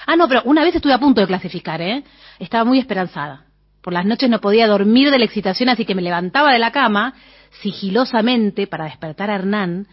Ah, 0.06 0.16
no, 0.16 0.26
pero 0.26 0.42
una 0.44 0.64
vez 0.64 0.74
estuve 0.74 0.92
a 0.92 0.98
punto 0.98 1.20
de 1.20 1.26
clasificar, 1.28 1.80
¿eh? 1.80 2.02
Estaba 2.38 2.64
muy 2.64 2.78
esperanzada. 2.78 3.46
Por 3.82 3.92
las 3.92 4.04
noches 4.04 4.28
no 4.28 4.40
podía 4.40 4.66
dormir 4.66 5.10
de 5.10 5.18
la 5.18 5.24
excitación, 5.24 5.68
así 5.68 5.84
que 5.84 5.94
me 5.94 6.02
levantaba 6.02 6.52
de 6.52 6.58
la 6.58 6.72
cama, 6.72 7.14
sigilosamente, 7.62 8.66
para 8.66 8.84
despertar 8.84 9.30
a 9.30 9.34
Hernán, 9.36 9.86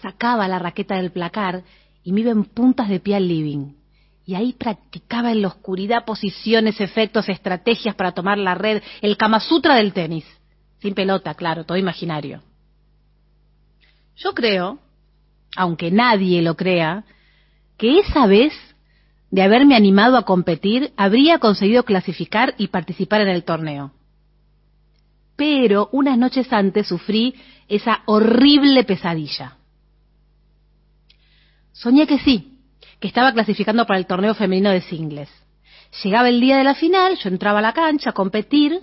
sacaba 0.00 0.48
la 0.48 0.58
raqueta 0.58 0.96
del 0.96 1.10
placar 1.10 1.62
y 2.04 2.12
me 2.12 2.20
iba 2.20 2.30
en 2.30 2.44
puntas 2.44 2.88
de 2.88 3.00
pie 3.00 3.16
al 3.16 3.28
living. 3.28 3.74
Y 4.24 4.34
ahí 4.34 4.52
practicaba 4.52 5.32
en 5.32 5.42
la 5.42 5.48
oscuridad 5.48 6.04
posiciones, 6.04 6.80
efectos, 6.80 7.28
estrategias 7.28 7.94
para 7.94 8.12
tomar 8.12 8.38
la 8.38 8.54
red, 8.54 8.82
el 9.00 9.16
Kama 9.16 9.40
Sutra 9.40 9.76
del 9.76 9.92
tenis. 9.92 10.24
Sin 10.80 10.94
pelota, 10.94 11.34
claro, 11.34 11.64
todo 11.64 11.78
imaginario. 11.78 12.42
Yo 14.16 14.34
creo, 14.34 14.78
aunque 15.56 15.90
nadie 15.90 16.42
lo 16.42 16.56
crea, 16.56 17.04
que 17.78 18.00
esa 18.00 18.26
vez 18.26 18.52
de 19.30 19.42
haberme 19.42 19.76
animado 19.76 20.16
a 20.16 20.24
competir, 20.24 20.92
habría 20.96 21.38
conseguido 21.38 21.84
clasificar 21.84 22.54
y 22.58 22.68
participar 22.68 23.22
en 23.22 23.28
el 23.28 23.44
torneo. 23.44 23.92
Pero 25.38 25.88
unas 25.92 26.18
noches 26.18 26.52
antes 26.52 26.88
sufrí 26.88 27.32
esa 27.68 28.02
horrible 28.06 28.82
pesadilla. 28.82 29.56
Soñé 31.70 32.08
que 32.08 32.18
sí, 32.18 32.58
que 32.98 33.06
estaba 33.06 33.32
clasificando 33.32 33.86
para 33.86 34.00
el 34.00 34.06
torneo 34.06 34.34
femenino 34.34 34.70
de 34.70 34.80
singles. 34.80 35.30
Llegaba 36.02 36.28
el 36.28 36.40
día 36.40 36.56
de 36.56 36.64
la 36.64 36.74
final, 36.74 37.16
yo 37.18 37.28
entraba 37.28 37.60
a 37.60 37.62
la 37.62 37.72
cancha 37.72 38.10
a 38.10 38.14
competir, 38.14 38.80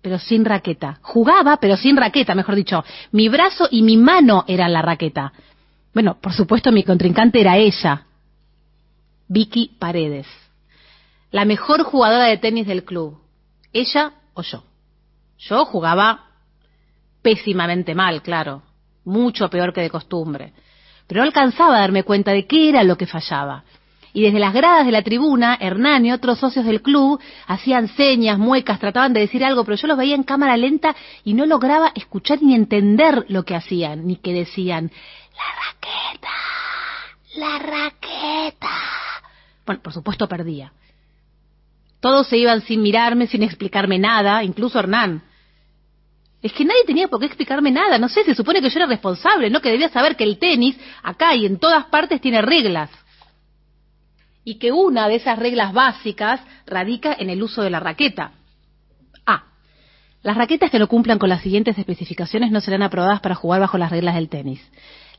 pero 0.00 0.18
sin 0.18 0.46
raqueta. 0.46 0.98
Jugaba, 1.02 1.58
pero 1.58 1.76
sin 1.76 1.98
raqueta, 1.98 2.34
mejor 2.34 2.54
dicho. 2.54 2.82
Mi 3.12 3.28
brazo 3.28 3.68
y 3.70 3.82
mi 3.82 3.98
mano 3.98 4.46
eran 4.48 4.72
la 4.72 4.80
raqueta. 4.80 5.34
Bueno, 5.92 6.16
por 6.22 6.32
supuesto 6.32 6.72
mi 6.72 6.84
contrincante 6.84 7.42
era 7.42 7.58
ella, 7.58 8.06
Vicky 9.28 9.76
Paredes, 9.78 10.26
la 11.30 11.44
mejor 11.44 11.82
jugadora 11.82 12.24
de 12.24 12.38
tenis 12.38 12.66
del 12.66 12.84
club. 12.84 13.18
Ella 13.74 14.14
o 14.32 14.40
yo. 14.40 14.64
Yo 15.48 15.64
jugaba 15.64 16.26
pésimamente 17.22 17.94
mal, 17.94 18.22
claro, 18.22 18.62
mucho 19.04 19.48
peor 19.48 19.72
que 19.72 19.80
de 19.80 19.90
costumbre 19.90 20.52
pero 21.06 21.20
no 21.20 21.26
alcanzaba 21.26 21.76
a 21.76 21.80
darme 21.80 22.02
cuenta 22.02 22.32
de 22.32 22.46
qué 22.46 22.68
era 22.68 22.82
lo 22.82 22.96
que 22.96 23.06
fallaba. 23.06 23.64
Y 24.12 24.22
desde 24.22 24.38
las 24.38 24.54
gradas 24.54 24.86
de 24.86 24.92
la 24.92 25.02
tribuna, 25.02 25.58
Hernán 25.60 26.06
y 26.06 26.12
otros 26.12 26.38
socios 26.38 26.64
del 26.64 26.82
club 26.82 27.20
hacían 27.48 27.88
señas, 27.88 28.38
muecas, 28.38 28.78
trataban 28.78 29.12
de 29.12 29.20
decir 29.20 29.44
algo, 29.44 29.64
pero 29.64 29.76
yo 29.76 29.88
los 29.88 29.98
veía 29.98 30.14
en 30.14 30.22
cámara 30.22 30.56
lenta 30.56 30.94
y 31.24 31.34
no 31.34 31.46
lograba 31.46 31.90
escuchar 31.96 32.40
ni 32.40 32.54
entender 32.54 33.26
lo 33.28 33.44
que 33.44 33.56
hacían, 33.56 34.06
ni 34.06 34.16
que 34.16 34.32
decían, 34.32 34.92
la 35.36 35.48
raqueta, 35.66 36.28
la 37.36 37.58
raqueta. 37.58 38.70
Bueno, 39.66 39.82
por 39.82 39.92
supuesto 39.92 40.28
perdía. 40.28 40.72
Todos 41.98 42.28
se 42.28 42.36
iban 42.36 42.60
sin 42.60 42.82
mirarme, 42.82 43.26
sin 43.26 43.42
explicarme 43.42 43.98
nada, 43.98 44.44
incluso 44.44 44.78
Hernán. 44.78 45.22
Es 46.44 46.52
que 46.52 46.62
nadie 46.62 46.84
tenía 46.84 47.08
por 47.08 47.20
qué 47.20 47.24
explicarme 47.24 47.70
nada, 47.70 47.96
no 47.96 48.06
sé, 48.10 48.22
se 48.22 48.34
supone 48.34 48.60
que 48.60 48.68
yo 48.68 48.78
era 48.78 48.84
responsable, 48.84 49.48
¿no? 49.48 49.62
Que 49.62 49.70
debía 49.70 49.88
saber 49.88 50.14
que 50.14 50.24
el 50.24 50.38
tenis, 50.38 50.76
acá 51.02 51.34
y 51.34 51.46
en 51.46 51.58
todas 51.58 51.86
partes, 51.86 52.20
tiene 52.20 52.42
reglas. 52.42 52.90
Y 54.44 54.56
que 54.56 54.70
una 54.70 55.08
de 55.08 55.14
esas 55.14 55.38
reglas 55.38 55.72
básicas 55.72 56.42
radica 56.66 57.16
en 57.18 57.30
el 57.30 57.42
uso 57.42 57.62
de 57.62 57.70
la 57.70 57.80
raqueta. 57.80 58.32
A. 59.24 59.44
Las 60.22 60.36
raquetas 60.36 60.70
que 60.70 60.78
no 60.78 60.86
cumplan 60.86 61.18
con 61.18 61.30
las 61.30 61.40
siguientes 61.40 61.78
especificaciones 61.78 62.50
no 62.50 62.60
serán 62.60 62.82
aprobadas 62.82 63.20
para 63.20 63.34
jugar 63.34 63.60
bajo 63.60 63.78
las 63.78 63.90
reglas 63.90 64.14
del 64.14 64.28
tenis. 64.28 64.60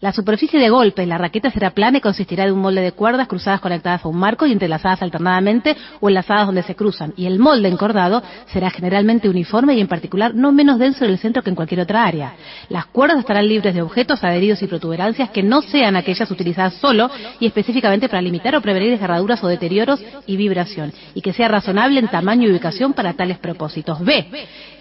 La 0.06 0.12
superficie 0.12 0.60
de 0.60 0.70
golpe 0.70 1.04
la 1.08 1.18
raqueta 1.18 1.50
será 1.50 1.72
plana 1.72 1.98
y 1.98 2.02
consistirá 2.02 2.46
de 2.46 2.52
un 2.52 2.60
molde 2.60 2.80
de 2.80 2.92
cuerdas 2.92 3.28
cruzadas 3.28 3.60
conectadas 3.60 4.06
a 4.06 4.08
un 4.08 4.20
marco 4.20 4.46
y 4.46 4.52
entrelazadas 4.52 5.02
alternadamente 5.02 5.76
o 6.00 6.10
enlazadas 6.10 6.46
donde 6.46 6.62
se 6.62 6.76
cruzan. 6.76 7.16
Y 7.18 7.26
el 7.26 7.40
molde 7.40 7.70
encordado 7.70 8.22
será 8.54 8.70
generalmente 8.70 9.28
uniforme 9.28 9.74
y 9.74 9.82
en 9.82 9.88
particular 9.88 10.36
no 10.36 10.52
menos 10.52 10.78
denso 10.78 11.06
en 11.06 11.10
el 11.10 11.18
centro 11.18 11.42
que 11.42 11.50
en 11.50 11.56
cualquier 11.56 11.80
otra 11.80 12.04
área. 12.04 12.36
Las 12.70 12.86
cuerdas 12.86 13.18
estarán 13.18 13.48
libres 13.48 13.74
de 13.74 13.82
objetos, 13.82 14.24
adheridos 14.24 14.62
y 14.62 14.68
protuberancias 14.68 15.32
que 15.32 15.42
no 15.42 15.64
sean 15.64 15.96
aquellas 15.96 16.30
utilizadas 16.30 16.76
solo 16.76 17.10
y 17.40 17.48
específicamente 17.48 18.08
para 18.08 18.22
limitar 18.22 18.56
o 18.56 18.62
prevenir 18.62 18.92
desgarraduras 18.92 19.44
o 19.44 19.48
deterioros 19.48 20.00
y 20.28 20.38
vibración, 20.38 20.94
y 21.16 21.22
que 21.22 21.34
sea 21.34 21.48
razonable 21.48 22.00
en 22.00 22.10
tamaño 22.10 22.48
y 22.48 22.52
ubicación 22.52 22.94
para 22.94 23.14
tales 23.14 23.40
propósitos. 23.40 24.06
B. 24.06 24.28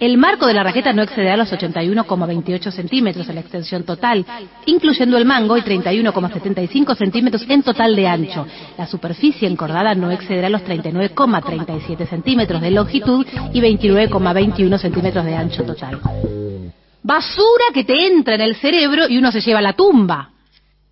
El 0.01 0.19
marco 0.19 0.47
de 0.47 0.53
la 0.53 0.65
raqueta 0.65 0.93
no 0.93 1.01
excederá 1.01 1.39
los 1.39 1.51
81,28 1.51 2.71
centímetros 2.73 3.27
en 3.31 3.37
la 3.37 3.41
extensión 3.41 3.85
total, 3.85 4.27
incluyendo 4.67 5.14
el 5.17 5.25
mango 5.25 5.57
y 5.57 5.63
31,75 5.63 6.97
centímetros 6.97 7.45
en 7.49 7.63
total 7.63 7.95
de 7.97 8.07
ancho. 8.07 8.47
La 8.77 8.87
superficie 8.87 9.49
encordada 9.49 9.95
no 9.95 10.11
excederá 10.11 10.49
los 10.49 10.63
39,37 10.63 12.09
centímetros 12.09 12.61
de 12.61 12.71
longitud 12.71 13.27
y 13.53 13.61
29,21 13.61 14.79
centímetros 14.79 15.25
de 15.25 15.37
ancho 15.37 15.65
total. 15.65 16.01
Basura 17.03 17.65
que 17.73 17.85
te 17.85 18.07
entra 18.07 18.35
en 18.35 18.41
el 18.41 18.57
cerebro 18.57 19.09
y 19.09 19.19
uno 19.19 19.31
se 19.31 19.41
lleva 19.41 19.59
a 19.59 19.63
la 19.63 19.75
tumba. 19.75 20.31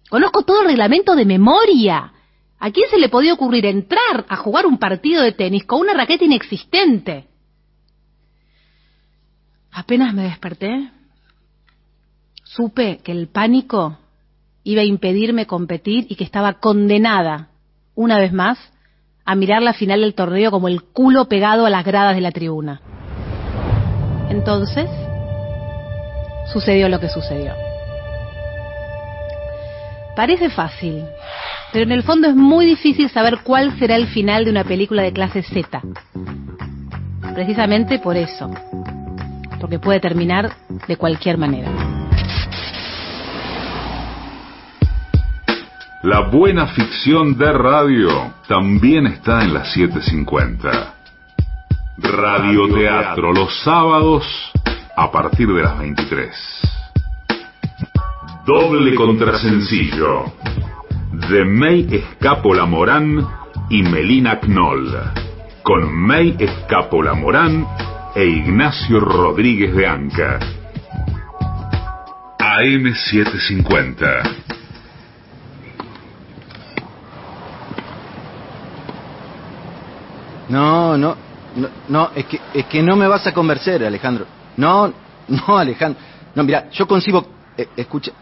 Conozco 0.09 0.43
todo 0.43 0.63
el 0.63 0.69
reglamento 0.69 1.15
de 1.17 1.25
memoria. 1.25 2.13
¿A 2.59 2.71
quién 2.71 2.89
se 2.91 2.99
le 2.99 3.09
podía 3.09 3.33
ocurrir 3.33 3.67
entrar 3.67 4.25
a 4.29 4.37
jugar 4.37 4.67
un 4.67 4.79
partido 4.79 5.23
de 5.23 5.33
tenis 5.33 5.65
con 5.65 5.81
una 5.81 5.95
raqueta 5.95 6.25
inexistente? 6.25 7.27
Apenas 9.73 10.13
me 10.13 10.25
desperté, 10.25 10.91
supe 12.45 13.01
que 13.03 13.13
el 13.13 13.29
pánico 13.29 13.99
iba 14.65 14.83
a 14.83 14.85
impedirme 14.85 15.47
competir 15.47 16.07
y 16.09 16.17
que 16.17 16.25
estaba 16.25 16.55
condenada, 16.55 17.49
una 17.95 18.19
vez 18.19 18.33
más, 18.33 18.59
a 19.25 19.35
mirar 19.35 19.63
la 19.63 19.73
final 19.73 20.01
del 20.01 20.15
torneo 20.15 20.51
como 20.51 20.69
el 20.69 20.83
culo 20.83 21.27
pegado 21.29 21.67
a 21.67 21.71
las 21.71 21.85
gradas 21.85 22.15
de 22.15 22.21
la 22.21 22.33
tribuna. 22.33 22.81
Entonces, 24.31 24.89
sucedió 26.53 26.89
lo 26.89 27.01
que 27.01 27.09
sucedió. 27.09 27.53
Parece 30.17 30.51
fácil, 30.51 31.05
pero 31.73 31.85
en 31.85 31.93
el 31.93 32.03
fondo 32.03 32.29
es 32.29 32.35
muy 32.35 32.67
difícil 32.67 33.09
saber 33.11 33.39
cuál 33.43 33.79
será 33.79 33.97
el 33.97 34.09
final 34.09 34.45
de 34.45 34.51
una 34.51 34.65
película 34.65 35.03
de 35.03 35.13
clase 35.13 35.43
Z. 35.43 35.81
Precisamente 37.35 37.99
por 37.99 38.17
eso, 38.17 38.51
porque 39.59 39.79
puede 39.79 40.01
terminar 40.01 40.53
de 40.87 40.97
cualquier 40.97 41.39
manera. 41.39 42.02
La 46.03 46.23
buena 46.23 46.67
ficción 46.67 47.39
de 47.39 47.53
radio 47.53 48.35
también 48.49 49.07
está 49.07 49.45
en 49.45 49.55
las 49.55 49.77
7.50. 49.77 50.95
Radioteatro 51.99 53.33
los 53.33 53.63
sábados 53.63 54.25
a 54.97 55.13
partir 55.13 55.47
de 55.47 55.63
las 55.63 55.79
23. 55.79 56.35
Doble 58.45 58.97
contrasencillo 58.97 60.25
de 61.31 61.45
May 61.45 61.87
Escapola 61.93 62.67
Morán 62.67 63.25
y 63.71 63.85
Melina 63.85 64.41
Knoll, 64.41 64.93
con 65.63 65.95
May 65.95 66.35
Escapola 66.37 67.15
Morán 67.15 67.65
e 68.17 68.25
Ignacio 68.25 68.99
Rodríguez 68.99 69.73
de 69.73 69.87
Anca. 69.87 70.41
AM750. 72.41 74.62
No, 80.53 80.99
no, 80.99 81.17
no, 81.57 81.69
no, 81.89 82.11
es 82.15 82.27
que, 82.27 82.39
es 82.53 82.67
que 82.67 82.83
no 82.83 82.95
me 82.95 83.09
vas 83.09 83.27
a 83.27 83.33
convencer, 83.33 83.83
Alejandro. 83.83 84.27
No, 84.59 84.93
no, 85.29 85.57
Alejandro. 85.57 85.99
No, 86.35 86.45
mira, 86.45 86.69
yo 86.71 86.87
concibo, 86.87 87.27
eh, 87.57 87.69
escucha, 87.75 88.13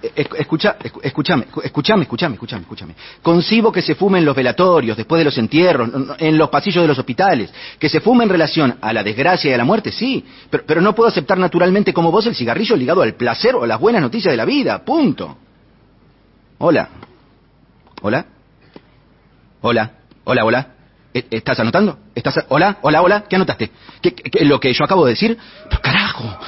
eh, 0.00 0.12
escucha, 0.38 0.76
escúchame, 1.02 1.48
escúchame, 1.64 2.02
escúchame, 2.04 2.34
escúchame, 2.34 2.62
escúchame. 2.62 2.94
Concibo 3.20 3.72
que 3.72 3.82
se 3.82 3.96
fume 3.96 4.20
en 4.20 4.24
los 4.24 4.36
velatorios, 4.36 4.96
después 4.96 5.18
de 5.18 5.24
los 5.24 5.36
entierros, 5.36 5.90
en 6.20 6.38
los 6.38 6.48
pasillos 6.48 6.80
de 6.80 6.86
los 6.86 6.98
hospitales. 7.00 7.52
Que 7.76 7.88
se 7.88 7.98
fume 7.98 8.22
en 8.22 8.30
relación 8.30 8.76
a 8.80 8.92
la 8.92 9.02
desgracia 9.02 9.50
y 9.50 9.54
a 9.54 9.58
la 9.58 9.64
muerte, 9.64 9.90
sí. 9.90 10.24
Pero, 10.48 10.62
pero 10.64 10.80
no 10.80 10.94
puedo 10.94 11.08
aceptar 11.08 11.38
naturalmente 11.38 11.92
como 11.92 12.12
vos 12.12 12.24
el 12.26 12.36
cigarrillo 12.36 12.76
ligado 12.76 13.02
al 13.02 13.14
placer 13.14 13.56
o 13.56 13.64
a 13.64 13.66
las 13.66 13.80
buenas 13.80 14.00
noticias 14.00 14.32
de 14.32 14.36
la 14.36 14.44
vida. 14.44 14.84
Punto. 14.84 15.36
Hola. 16.58 16.88
Hola. 18.00 18.26
Hola. 19.60 19.90
Hola, 20.22 20.44
hola. 20.44 20.73
¿E-, 21.14 21.26
¿Estás 21.30 21.60
anotando? 21.60 21.98
¿Estás 22.14 22.44
Hola, 22.48 22.78
hola, 22.82 23.00
hola. 23.00 23.24
¿Qué 23.28 23.36
anotaste? 23.36 23.70
¿Qué, 24.02 24.14
qué, 24.14 24.44
lo 24.44 24.58
que 24.58 24.72
yo 24.74 24.84
acabo 24.84 25.06
de 25.06 25.12
decir? 25.12 25.38
Pero 25.70 25.80
carajo. 25.80 26.38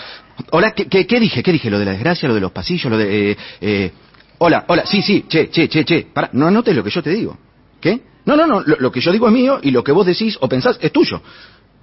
Hola, 0.50 0.72
¿qué, 0.72 0.87
¿qué, 0.88 1.07
qué, 1.07 1.20
dije? 1.20 1.42
¿Qué 1.42 1.52
dije? 1.52 1.70
¿Lo 1.70 1.79
de 1.79 1.85
la 1.85 1.92
desgracia? 1.92 2.29
¿Lo 2.29 2.35
de 2.35 2.40
los 2.40 2.52
pasillos? 2.52 2.90
¿Lo 2.90 2.98
de...? 2.98 3.31
Eh, 3.31 3.37
eh... 3.61 3.92
Hola, 4.38 4.66
hola, 4.68 4.85
sí, 4.85 5.00
sí, 5.00 5.24
che, 5.29 5.48
che, 5.48 5.66
che, 5.66 5.85
che. 5.85 6.09
Para, 6.12 6.29
no 6.35 6.46
anotes 6.46 6.76
lo 6.76 6.85
que 6.85 6.90
yo 6.90 7.02
te 7.02 7.09
digo. 7.09 7.38
¿Qué? 7.81 8.02
No, 8.26 8.37
no, 8.37 8.46
no, 8.46 8.61
lo, 8.61 8.92
que 8.92 9.00
yo 9.00 9.11
digo 9.11 9.29
es 9.29 9.33
mío 9.33 9.61
y 9.62 9.70
lo 9.70 9.83
que 9.83 9.92
vos 9.92 10.05
decís 10.05 10.37
o 10.40 10.48
pensás 10.48 10.79
es 10.83 10.92
tuyo. 10.92 11.22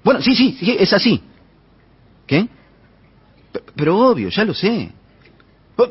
Bueno, 0.04 0.22
sí, 0.22 0.36
sí, 0.36 0.56
sí 0.60 0.76
es 0.78 0.94
así. 0.94 1.20
¿Qué? 2.28 2.48
Pero, 3.52 3.66
pero 3.76 3.98
obvio, 3.98 4.30
ya 4.30 4.44
lo 4.44 4.54
sé. 4.54 4.92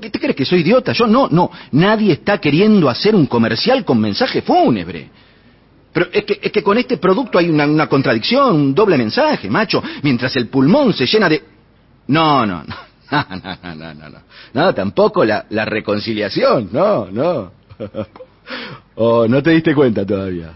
¿Qué 0.01 0.11
te 0.11 0.21
crees 0.21 0.37
que 0.37 0.45
soy 0.45 0.61
idiota? 0.61 0.93
Yo 0.93 1.09
no, 1.09 1.29
no. 1.29 1.51
Nadie 1.73 2.13
está 2.13 2.39
queriendo 2.39 2.89
hacer 2.89 3.17
un 3.17 3.27
comercial 3.27 3.85
con 3.85 3.99
mensaje 3.99 4.43
fúnebre. 4.43 5.11
Pero 5.93 6.07
es 6.13 6.25
que, 6.25 6.41
es 6.43 6.51
que 6.51 6.63
con 6.63 6.79
este 6.79 6.97
producto 6.97 7.39
hay 7.39 7.51
una, 7.51 7.87
contradicción, 7.87 8.55
un 8.55 8.75
doble 8.75 8.97
mensaje, 8.97 9.51
macho. 9.51 9.83
Mientras 10.03 10.35
el 10.37 10.49
pulmón 10.49 10.93
se 10.95 11.07
llena 11.07 11.29
de... 11.29 11.43
No, 12.09 12.47
no, 12.47 12.65
no. 12.65 12.77
No, 13.13 13.27
no, 13.29 13.75
no, 13.75 13.95
no, 13.95 14.09
no. 14.09 14.19
No, 14.55 14.75
tampoco 14.75 15.23
la, 15.23 15.45
la 15.51 15.67
reconciliación. 15.67 16.71
No, 16.73 17.11
no. 17.11 17.53
Oh, 18.95 19.27
no 19.27 19.43
te 19.43 19.51
diste 19.51 19.75
cuenta 19.75 20.05
todavía. 20.05 20.55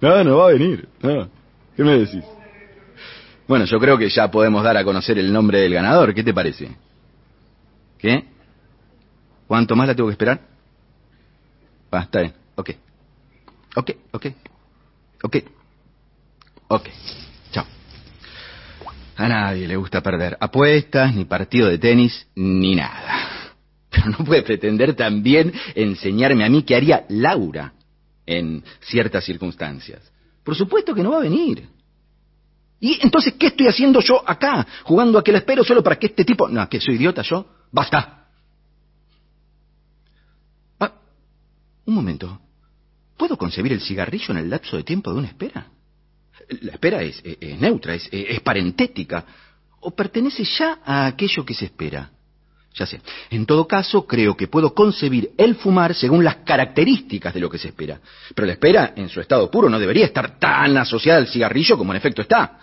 No, 0.00 0.24
no 0.24 0.38
va 0.38 0.48
a 0.48 0.52
venir. 0.52 0.88
No. 1.02 1.28
¿Qué 1.76 1.84
me 1.84 1.98
decís? 1.98 2.24
Bueno, 3.46 3.64
yo 3.64 3.78
creo 3.78 3.98
que 3.98 4.08
ya 4.08 4.30
podemos 4.30 4.64
dar 4.64 4.76
a 4.76 4.84
conocer 4.84 5.18
el 5.18 5.32
nombre 5.32 5.60
del 5.60 5.74
ganador. 5.74 6.14
¿Qué 6.14 6.22
te 6.22 6.32
parece? 6.34 6.70
¿Qué? 7.98 8.24
¿Cuánto 9.46 9.76
más 9.76 9.86
la 9.86 9.94
tengo 9.94 10.08
que 10.08 10.12
esperar? 10.12 10.40
Ah, 11.90 12.02
está 12.02 12.20
bien. 12.20 12.32
Ok. 12.56 12.70
Ok, 13.76 13.90
ok. 14.12 14.26
Ok. 15.22 15.36
Ok. 16.68 16.88
Chao. 17.50 17.66
A 19.16 19.28
nadie 19.28 19.68
le 19.68 19.76
gusta 19.76 20.00
perder 20.00 20.36
apuestas, 20.40 21.14
ni 21.14 21.26
partido 21.26 21.68
de 21.68 21.78
tenis, 21.78 22.26
ni 22.34 22.74
nada. 22.74 23.52
Pero 23.90 24.08
no 24.08 24.24
puede 24.24 24.42
pretender 24.42 24.94
también 24.94 25.52
enseñarme 25.74 26.44
a 26.44 26.48
mí 26.48 26.62
qué 26.62 26.74
haría 26.74 27.04
Laura 27.10 27.74
en 28.24 28.64
ciertas 28.80 29.24
circunstancias. 29.24 30.10
Por 30.42 30.54
supuesto 30.54 30.94
que 30.94 31.02
no 31.02 31.10
va 31.10 31.18
a 31.18 31.28
venir. 31.28 31.68
¿Y 32.80 32.98
entonces 33.02 33.34
qué 33.38 33.48
estoy 33.48 33.68
haciendo 33.68 34.00
yo 34.00 34.22
acá? 34.26 34.66
Jugando 34.84 35.18
a 35.18 35.24
que 35.24 35.32
la 35.32 35.38
espero 35.38 35.64
solo 35.64 35.82
para 35.82 35.98
que 35.98 36.06
este 36.06 36.24
tipo... 36.24 36.48
No, 36.48 36.68
que 36.68 36.80
soy 36.80 36.96
idiota 36.96 37.22
yo. 37.22 37.46
Basta. 37.72 38.28
Ah, 40.78 40.92
un 41.84 41.94
momento. 41.94 42.40
¿Puedo 43.16 43.36
concebir 43.36 43.72
el 43.72 43.80
cigarrillo 43.80 44.32
en 44.32 44.38
el 44.38 44.50
lapso 44.50 44.76
de 44.76 44.82
tiempo 44.82 45.12
de 45.12 45.18
una 45.18 45.28
espera? 45.28 45.66
La 46.60 46.72
espera 46.72 47.02
es, 47.02 47.20
es, 47.24 47.58
neutra, 47.58 47.94
es, 47.94 48.08
es 48.12 48.40
parentética, 48.40 49.24
o 49.80 49.90
pertenece 49.90 50.44
ya 50.44 50.78
a 50.84 51.06
aquello 51.06 51.44
que 51.44 51.54
se 51.54 51.66
espera. 51.66 52.10
Ya 52.74 52.84
sé. 52.84 53.00
En 53.30 53.46
todo 53.46 53.66
caso, 53.66 54.06
creo 54.06 54.36
que 54.36 54.48
puedo 54.48 54.74
concebir 54.74 55.30
el 55.38 55.54
fumar 55.54 55.94
según 55.94 56.22
las 56.22 56.36
características 56.36 57.32
de 57.32 57.40
lo 57.40 57.48
que 57.48 57.58
se 57.58 57.68
espera. 57.68 57.98
Pero 58.34 58.46
la 58.46 58.52
espera, 58.52 58.92
en 58.94 59.08
su 59.08 59.20
estado 59.20 59.50
puro, 59.50 59.70
no 59.70 59.78
debería 59.78 60.04
estar 60.04 60.38
tan 60.38 60.76
asociada 60.76 61.18
al 61.18 61.28
cigarrillo 61.28 61.78
como 61.78 61.92
en 61.92 61.96
efecto 61.96 62.20
está. 62.20 62.58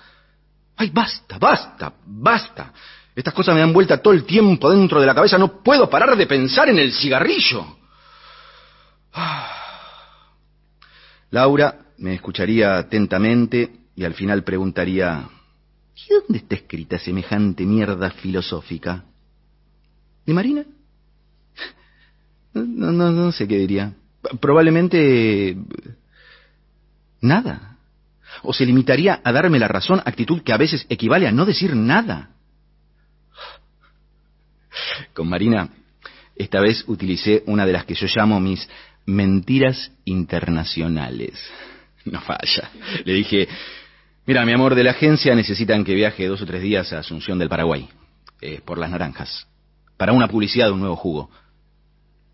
¡Ay, 0.77 0.91
basta, 0.93 1.39
basta, 1.39 1.93
basta! 2.05 2.73
Estas 3.15 3.33
cosas 3.33 3.55
me 3.55 3.61
dan 3.61 3.73
vuelta 3.73 4.01
todo 4.01 4.13
el 4.13 4.23
tiempo 4.23 4.69
dentro 4.69 4.99
de 4.99 5.07
la 5.07 5.15
cabeza. 5.15 5.37
No 5.37 5.63
puedo 5.63 5.89
parar 5.89 6.15
de 6.15 6.27
pensar 6.27 6.69
en 6.69 6.77
el 6.77 6.93
cigarrillo. 6.93 7.65
Ah. 9.13 9.62
Laura 11.33 11.79
me 11.97 12.13
escucharía 12.13 12.77
atentamente 12.77 13.71
y 13.95 14.03
al 14.03 14.13
final 14.13 14.43
preguntaría, 14.43 15.27
¿y 15.95 16.13
dónde 16.13 16.37
está 16.37 16.53
escrita 16.53 16.99
semejante 16.99 17.65
mierda 17.65 18.11
filosófica? 18.11 19.03
¿De 20.27 20.31
Marina? 20.31 20.63
No, 22.53 22.91
no, 22.91 23.11
no 23.11 23.31
sé 23.31 23.47
qué 23.47 23.57
diría. 23.57 23.95
Probablemente... 24.39 25.57
nada. 27.19 27.77
O 28.43 28.53
se 28.53 28.67
limitaría 28.67 29.19
a 29.23 29.31
darme 29.31 29.57
la 29.57 29.67
razón, 29.67 30.03
actitud 30.05 30.43
que 30.43 30.53
a 30.53 30.57
veces 30.57 30.85
equivale 30.87 31.27
a 31.27 31.31
no 31.31 31.45
decir 31.45 31.75
nada. 31.75 32.29
Con 35.15 35.29
Marina 35.29 35.67
Esta 36.35 36.61
vez 36.61 36.83
utilicé 36.87 37.41
una 37.47 37.65
de 37.65 37.73
las 37.73 37.85
que 37.85 37.95
yo 37.95 38.05
llamo 38.15 38.39
mis 38.39 38.69
mentiras 39.05 39.91
internacionales. 40.05 41.39
No 42.05 42.19
falla. 42.21 42.69
Le 43.05 43.13
dije, 43.13 43.47
mira, 44.25 44.45
mi 44.45 44.51
amor, 44.51 44.75
de 44.75 44.83
la 44.83 44.91
agencia 44.91 45.35
necesitan 45.35 45.83
que 45.83 45.93
viaje 45.93 46.27
dos 46.27 46.41
o 46.41 46.45
tres 46.45 46.61
días 46.61 46.91
a 46.91 46.99
Asunción 46.99 47.39
del 47.39 47.49
Paraguay, 47.49 47.87
eh, 48.41 48.61
por 48.65 48.77
las 48.77 48.91
naranjas, 48.91 49.47
para 49.97 50.11
una 50.11 50.27
publicidad 50.27 50.67
de 50.67 50.73
un 50.73 50.81
nuevo 50.81 50.95
jugo. 50.95 51.29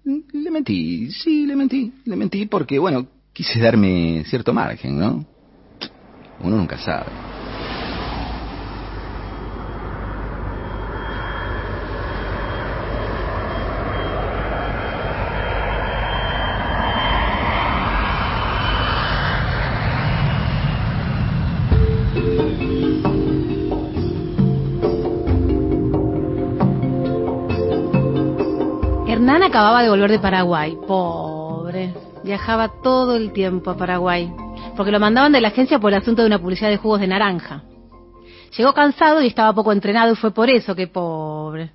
Le 0.05 0.49
mentí, 0.49 1.11
sí, 1.11 1.45
le 1.45 1.55
mentí, 1.55 1.93
le 2.05 2.15
mentí 2.15 2.47
porque, 2.47 2.79
bueno, 2.79 3.07
quise 3.31 3.59
darme 3.59 4.23
cierto 4.25 4.53
margen, 4.53 4.97
¿no? 4.97 5.25
Uno 6.39 6.57
nunca 6.57 6.77
sabe. 6.79 7.28
Acababa 29.59 29.83
de 29.83 29.89
volver 29.89 30.11
de 30.11 30.19
Paraguay. 30.19 30.77
Pobre. 30.87 31.93
Viajaba 32.23 32.71
todo 32.81 33.17
el 33.17 33.33
tiempo 33.33 33.71
a 33.71 33.75
Paraguay. 33.75 34.31
Porque 34.77 34.89
lo 34.89 35.01
mandaban 35.01 35.33
de 35.33 35.41
la 35.41 35.49
agencia 35.49 35.79
por 35.79 35.91
el 35.91 35.99
asunto 35.99 36.21
de 36.21 36.27
una 36.27 36.39
publicidad 36.39 36.69
de 36.69 36.77
jugos 36.77 37.01
de 37.01 37.07
naranja. 37.07 37.63
Llegó 38.57 38.73
cansado 38.73 39.21
y 39.21 39.27
estaba 39.27 39.51
poco 39.51 39.73
entrenado 39.73 40.13
y 40.13 40.15
fue 40.15 40.31
por 40.31 40.49
eso 40.49 40.75
que 40.75 40.87
pobre. 40.87 41.71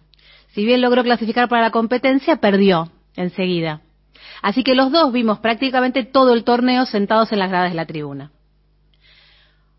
Si 0.55 0.65
bien 0.65 0.81
logró 0.81 1.03
clasificar 1.03 1.47
para 1.51 1.61
la 1.61 1.73
competencia, 1.73 2.37
perdió 2.37 2.89
enseguida. 3.17 3.83
Así 4.41 4.65
que 4.65 4.75
los 4.75 4.91
dos 4.91 5.13
vimos 5.13 5.41
prácticamente 5.41 6.05
todo 6.05 6.33
el 6.33 6.43
torneo 6.43 6.87
sentados 6.87 7.33
en 7.33 7.39
las 7.39 7.51
gradas 7.51 7.71
de 7.73 7.77
la 7.77 7.85
tribuna. 7.85 8.31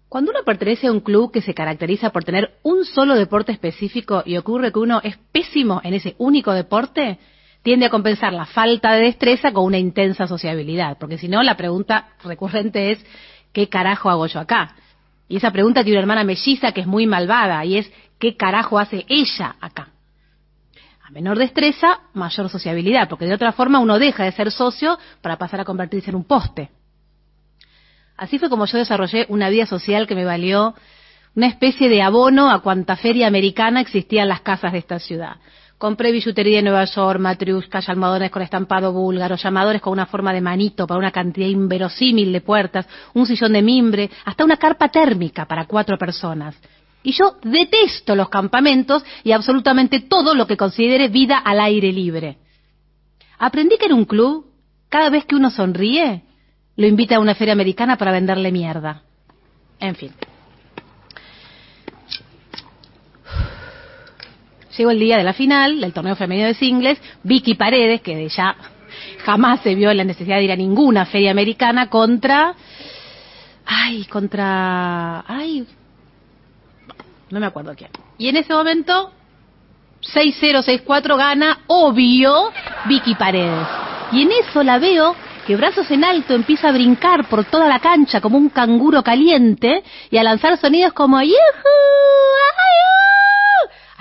Cuando 0.10 0.30
uno 0.30 0.42
pertenece 0.46 0.86
a 0.86 0.92
un 0.92 1.00
club 1.00 1.32
que 1.32 1.42
se 1.42 1.56
caracteriza 1.56 2.12
por 2.12 2.24
tener 2.24 2.52
un 2.62 2.86
solo 2.86 3.16
deporte 3.16 3.52
específico 3.52 4.22
y 4.28 4.38
ocurre 4.38 4.72
que 4.72 4.78
uno 4.78 5.02
es 5.04 5.18
pésimo 5.32 5.82
en 5.84 5.96
ese 5.96 6.14
único 6.20 6.52
deporte, 6.52 7.18
tiende 7.66 7.88
a 7.88 7.90
compensar 7.90 8.32
la 8.32 8.46
falta 8.46 8.94
de 8.94 9.06
destreza 9.06 9.52
con 9.52 9.66
una 9.66 9.80
intensa 9.80 10.28
sociabilidad, 10.28 11.00
porque 11.00 11.18
si 11.18 11.28
no, 11.28 11.42
la 11.42 11.58
pregunta 11.58 12.10
recurrente 12.24 12.92
es, 12.92 13.04
¿qué 13.54 13.70
carajo 13.70 14.12
hago 14.12 14.28
yo 14.28 14.40
acá? 14.40 14.76
Y 15.28 15.38
esa 15.38 15.50
pregunta 15.50 15.84
tiene 15.84 15.98
una 15.98 16.04
hermana 16.04 16.24
melliza 16.24 16.74
que 16.74 16.82
es 16.82 16.88
muy 16.88 17.08
malvada, 17.08 17.66
y 17.66 17.80
es, 17.80 17.92
¿qué 18.20 18.38
carajo 18.38 18.78
hace 18.78 19.04
ella 19.08 19.56
acá? 19.60 19.88
A 21.04 21.10
menor 21.10 21.40
destreza, 21.40 22.02
mayor 22.14 22.50
sociabilidad, 22.50 23.10
porque 23.10 23.26
de 23.26 23.34
otra 23.34 23.52
forma 23.52 23.80
uno 23.80 23.98
deja 23.98 24.26
de 24.26 24.32
ser 24.32 24.52
socio 24.52 25.00
para 25.22 25.40
pasar 25.40 25.62
a 25.62 25.66
convertirse 25.66 26.12
en 26.12 26.18
un 26.18 26.26
poste. 26.26 26.70
Así 28.16 28.38
fue 28.38 28.48
como 28.48 28.68
yo 28.68 28.78
desarrollé 28.78 29.26
una 29.28 29.50
vida 29.50 29.66
social 29.66 30.06
que 30.06 30.14
me 30.14 30.24
valió 30.24 30.76
una 31.36 31.48
especie 31.48 31.90
de 31.90 32.04
abono 32.04 32.52
a 32.52 32.62
cuanta 32.62 32.96
feria 32.96 33.26
americana 33.26 33.82
existía 33.82 34.22
en 34.22 34.30
las 34.30 34.42
casas 34.42 34.72
de 34.72 34.78
esta 34.78 35.00
ciudad. 35.00 35.38
Compré 35.78 36.14
billutería 36.14 36.58
de 36.58 36.64
Nueva 36.64 36.86
York, 36.86 37.20
matriuscas, 37.20 37.90
almohadones 37.90 38.32
con 38.32 38.42
estampado 38.42 38.94
búlgaro, 38.94 39.36
llamadores 39.36 39.82
con 39.82 39.92
una 39.92 40.06
forma 40.06 40.32
de 40.32 40.40
manito 40.40 40.88
para 40.88 40.98
una 40.98 41.12
cantidad 41.12 41.48
inverosímil 41.48 42.32
de 42.32 42.40
puertas, 42.40 42.88
un 43.14 43.26
sillón 43.26 43.52
de 43.54 43.62
mimbre, 43.62 44.10
hasta 44.24 44.46
una 44.46 44.56
carpa 44.56 44.88
térmica 44.88 45.46
para 45.46 45.66
cuatro 45.66 45.98
personas. 45.98 46.56
Y 47.04 47.12
yo 47.12 47.38
detesto 47.44 48.16
los 48.16 48.30
campamentos 48.30 49.04
y 49.24 49.34
absolutamente 49.34 50.00
todo 50.00 50.34
lo 50.34 50.48
que 50.48 50.58
considere 50.58 51.10
vida 51.10 51.38
al 51.38 51.60
aire 51.60 51.92
libre. 51.92 52.38
Aprendí 53.38 53.78
que 53.78 53.88
en 53.88 53.94
un 53.94 54.06
club, 54.06 54.46
cada 54.88 55.10
vez 55.10 55.26
que 55.26 55.36
uno 55.36 55.50
sonríe, 55.52 56.24
lo 56.78 56.88
invita 56.88 57.18
a 57.18 57.20
una 57.20 57.36
feria 57.36 57.54
americana 57.54 57.98
para 57.98 58.14
venderle 58.14 58.52
mierda. 58.52 59.04
En 59.80 59.96
fin. 59.96 60.12
Llegó 64.78 64.92
el 64.92 65.00
día 65.00 65.18
de 65.18 65.24
la 65.24 65.34
final 65.34 65.80
del 65.80 65.94
torneo 65.94 66.16
femenino 66.16 66.48
de 66.48 66.54
singles. 66.54 67.00
Vicky 67.24 67.56
Paredes, 67.56 68.02
que 68.02 68.28
ya 68.28 68.56
jamás 69.24 69.62
se 69.62 69.76
vio 69.76 69.92
en 69.92 69.98
la 69.98 70.04
necesidad 70.04 70.38
de 70.38 70.44
ir 70.44 70.52
a 70.52 70.56
ninguna 70.56 71.06
feria 71.06 71.32
americana, 71.32 71.90
contra. 71.90 72.56
Ay, 73.66 74.06
contra. 74.06 75.24
Ay. 75.28 75.66
No 77.30 77.40
me 77.40 77.46
acuerdo 77.46 77.74
quién. 77.76 77.90
Y 78.18 78.28
en 78.28 78.38
ese 78.38 78.54
momento, 78.54 79.12
6-0, 80.14 80.86
6-4 80.86 81.18
gana, 81.18 81.60
obvio, 81.68 82.52
Vicky 82.86 83.16
Paredes. 83.16 83.68
Y 84.12 84.22
en 84.22 84.32
eso 84.32 84.62
la 84.64 84.78
veo 84.78 85.16
que 85.48 85.56
brazos 85.56 85.90
en 85.92 86.04
alto 86.04 86.34
empieza 86.34 86.70
a 86.70 86.72
brincar 86.72 87.28
por 87.28 87.46
toda 87.46 87.68
la 87.68 87.80
cancha 87.80 88.20
como 88.20 88.38
un 88.38 88.50
canguro 88.50 89.04
caliente 89.04 89.84
y 90.10 90.18
a 90.18 90.24
lanzar 90.24 90.58
sonidos 90.58 90.94
como 90.94 91.22
¡Yuhu! 91.22 91.32
¡Ay, 91.32 93.25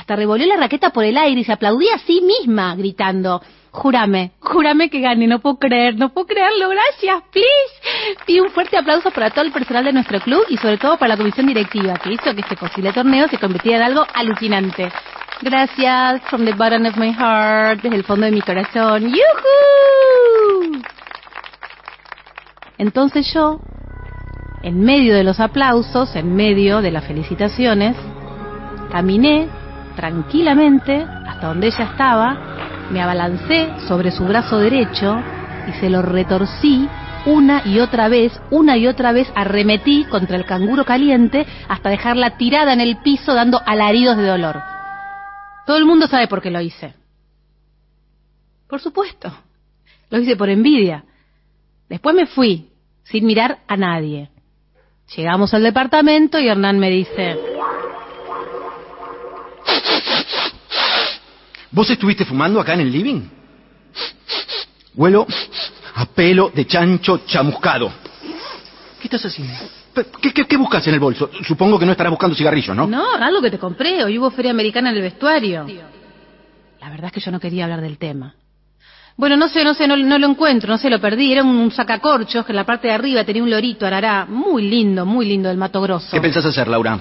hasta 0.04 0.16
revolvió 0.16 0.46
la 0.46 0.58
raqueta 0.58 0.90
por 0.90 1.02
el 1.02 1.16
aire 1.16 1.40
y 1.40 1.44
se 1.44 1.52
aplaudía 1.54 1.94
a 1.94 1.98
sí 2.00 2.20
misma, 2.20 2.76
gritando, 2.76 3.40
júrame, 3.70 4.32
júrame 4.38 4.90
que 4.90 5.00
gane, 5.00 5.26
no 5.26 5.38
puedo 5.38 5.58
creer, 5.58 5.96
no 5.96 6.10
puedo 6.10 6.26
creerlo, 6.26 6.68
gracias, 6.68 7.22
please. 7.32 8.20
Y 8.26 8.38
un 8.38 8.50
fuerte 8.50 8.76
aplauso 8.76 9.10
para 9.12 9.30
todo 9.30 9.46
el 9.46 9.52
personal 9.52 9.82
de 9.82 9.94
nuestro 9.94 10.20
club 10.20 10.44
y 10.50 10.58
sobre 10.58 10.76
todo 10.76 10.98
para 10.98 11.14
la 11.14 11.16
comisión 11.16 11.46
directiva 11.46 11.94
que 11.94 12.12
hizo 12.12 12.34
que 12.34 12.42
este 12.42 12.54
posible 12.54 12.92
torneo 12.92 13.28
se 13.28 13.38
convirtiera 13.38 13.78
en 13.78 13.92
algo 13.92 14.06
alucinante. 14.12 14.92
Gracias, 15.40 16.20
from 16.28 16.44
the 16.44 16.52
bottom 16.52 16.84
of 16.84 16.98
my 16.98 17.10
heart, 17.10 17.80
desde 17.80 17.96
el 17.96 18.04
fondo 18.04 18.26
de 18.26 18.32
mi 18.32 18.42
corazón. 18.42 19.08
¡Yuhu! 19.08 20.82
Entonces 22.76 23.32
yo, 23.32 23.58
en 24.62 24.84
medio 24.84 25.14
de 25.14 25.24
los 25.24 25.40
aplausos, 25.40 26.14
en 26.14 26.36
medio 26.36 26.82
de 26.82 26.90
las 26.90 27.06
felicitaciones, 27.06 27.96
caminé 28.92 29.48
tranquilamente 29.96 31.06
hasta 31.26 31.48
donde 31.48 31.68
ella 31.68 31.84
estaba, 31.84 32.36
me 32.90 33.00
abalancé 33.00 33.72
sobre 33.86 34.10
su 34.10 34.24
brazo 34.24 34.58
derecho 34.58 35.16
y 35.68 35.72
se 35.80 35.90
lo 35.90 36.02
retorcí 36.02 36.88
una 37.26 37.62
y 37.66 37.80
otra 37.80 38.08
vez, 38.08 38.38
una 38.50 38.76
y 38.76 38.86
otra 38.86 39.12
vez 39.12 39.30
arremetí 39.34 40.04
contra 40.04 40.36
el 40.36 40.44
canguro 40.44 40.84
caliente 40.84 41.46
hasta 41.68 41.88
dejarla 41.88 42.36
tirada 42.36 42.72
en 42.72 42.80
el 42.80 42.98
piso 42.98 43.34
dando 43.34 43.60
alaridos 43.64 44.16
de 44.16 44.26
dolor. 44.26 44.60
Todo 45.66 45.78
el 45.78 45.86
mundo 45.86 46.06
sabe 46.06 46.28
por 46.28 46.42
qué 46.42 46.50
lo 46.50 46.60
hice. 46.60 46.94
Por 48.68 48.80
supuesto, 48.80 49.32
lo 50.10 50.18
hice 50.18 50.36
por 50.36 50.50
envidia. 50.50 51.04
Después 51.88 52.14
me 52.14 52.26
fui, 52.26 52.70
sin 53.04 53.24
mirar 53.24 53.60
a 53.68 53.76
nadie. 53.76 54.30
Llegamos 55.16 55.54
al 55.54 55.62
departamento 55.62 56.38
y 56.38 56.48
Hernán 56.48 56.78
me 56.78 56.90
dice, 56.90 57.38
¿Vos 61.70 61.90
estuviste 61.90 62.24
fumando 62.24 62.60
acá 62.60 62.74
en 62.74 62.80
el 62.80 62.92
living? 62.92 63.22
Huelo 64.94 65.26
a 65.96 66.06
pelo 66.06 66.50
de 66.54 66.66
chancho 66.66 67.22
chamuscado. 67.26 67.92
¿Qué 69.00 69.08
estás 69.08 69.24
haciendo? 69.26 69.54
¿Qué, 70.20 70.32
qué, 70.32 70.44
qué 70.46 70.56
buscas 70.56 70.86
en 70.86 70.94
el 70.94 71.00
bolso? 71.00 71.30
Supongo 71.46 71.78
que 71.78 71.86
no 71.86 71.92
estarás 71.92 72.10
buscando 72.10 72.36
cigarrillos, 72.36 72.76
¿no? 72.76 72.86
No, 72.86 73.14
algo 73.14 73.42
que 73.42 73.50
te 73.50 73.58
compré. 73.58 74.04
Hoy 74.04 74.18
hubo 74.18 74.30
feria 74.30 74.50
americana 74.50 74.90
en 74.90 74.96
el 74.96 75.02
vestuario. 75.02 75.66
La 76.80 76.90
verdad 76.90 77.06
es 77.06 77.12
que 77.12 77.20
yo 77.20 77.30
no 77.30 77.40
quería 77.40 77.64
hablar 77.64 77.80
del 77.80 77.98
tema. 77.98 78.34
Bueno, 79.16 79.36
no 79.36 79.48
sé, 79.48 79.62
no 79.62 79.74
sé, 79.74 79.86
no, 79.86 79.96
no 79.96 80.18
lo 80.18 80.28
encuentro, 80.28 80.68
no 80.70 80.78
sé, 80.78 80.90
lo 80.90 81.00
perdí. 81.00 81.32
Era 81.32 81.42
un, 81.42 81.56
un, 81.56 81.70
sacacorchos 81.70 82.44
que 82.44 82.52
en 82.52 82.56
la 82.56 82.64
parte 82.64 82.88
de 82.88 82.94
arriba 82.94 83.24
tenía 83.24 83.42
un 83.42 83.50
lorito 83.50 83.86
arará. 83.86 84.26
Muy 84.26 84.68
lindo, 84.68 85.06
muy 85.06 85.26
lindo, 85.26 85.48
del 85.48 85.58
Mato 85.58 85.80
Grosso. 85.80 86.08
¿Qué 86.10 86.20
pensás 86.20 86.44
hacer, 86.44 86.66
Laura? 86.66 86.98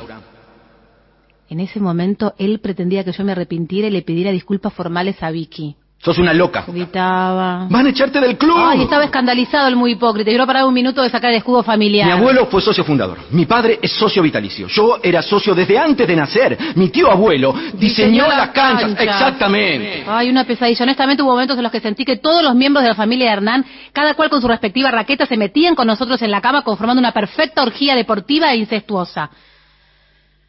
En 1.53 1.59
ese 1.59 1.79
momento 1.79 2.33
él 2.39 2.59
pretendía 2.63 3.03
que 3.03 3.11
yo 3.11 3.23
me 3.23 3.31
arrepintiera 3.33 3.87
y 3.87 3.91
le 3.91 4.01
pidiera 4.01 4.31
disculpas 4.31 4.73
formales 4.73 5.21
a 5.21 5.29
Vicky. 5.29 5.75
Sos 5.99 6.17
una 6.17 6.33
loca. 6.33 6.65
Gritaba. 6.67 7.67
¡Van 7.69 7.85
a 7.85 7.89
echarte 7.91 8.19
del 8.19 8.39
club! 8.39 8.57
Ay, 8.57 8.81
estaba 8.81 9.03
escandalizado 9.03 9.67
el 9.67 9.75
muy 9.75 9.91
hipócrita. 9.91 10.31
Y 10.31 10.35
no 10.35 10.47
paraba 10.47 10.67
un 10.67 10.73
minuto 10.73 11.03
de 11.03 11.11
sacar 11.11 11.29
el 11.29 11.37
escudo 11.37 11.61
familiar. 11.61 12.07
Mi 12.07 12.11
abuelo 12.11 12.47
fue 12.47 12.59
socio 12.59 12.83
fundador. 12.83 13.19
Mi 13.29 13.45
padre 13.45 13.77
es 13.83 13.91
socio 13.91 14.23
vitalicio. 14.23 14.65
Yo 14.67 14.97
era 15.03 15.21
socio 15.21 15.53
desde 15.53 15.77
antes 15.77 16.07
de 16.07 16.15
nacer. 16.15 16.57
Mi 16.73 16.89
tío 16.89 17.11
abuelo 17.11 17.53
diseñó, 17.53 17.77
Diseñó 17.77 18.27
las 18.29 18.37
las 18.37 18.49
canchas. 18.49 18.95
canchas. 18.95 19.05
Exactamente. 19.05 20.03
Ay, 20.07 20.31
una 20.31 20.45
pesadilla. 20.45 20.83
Honestamente 20.85 21.21
hubo 21.21 21.33
momentos 21.33 21.55
en 21.55 21.61
los 21.61 21.71
que 21.71 21.81
sentí 21.81 22.03
que 22.03 22.17
todos 22.17 22.41
los 22.41 22.55
miembros 22.55 22.81
de 22.81 22.89
la 22.89 22.95
familia 22.95 23.27
de 23.27 23.33
Hernán, 23.33 23.65
cada 23.93 24.15
cual 24.15 24.31
con 24.31 24.41
su 24.41 24.47
respectiva 24.47 24.89
raqueta, 24.89 25.27
se 25.27 25.37
metían 25.37 25.75
con 25.75 25.85
nosotros 25.85 26.19
en 26.23 26.31
la 26.31 26.41
cama 26.41 26.63
conformando 26.63 26.99
una 26.99 27.11
perfecta 27.11 27.61
orgía 27.61 27.95
deportiva 27.95 28.51
e 28.51 28.57
incestuosa. 28.57 29.29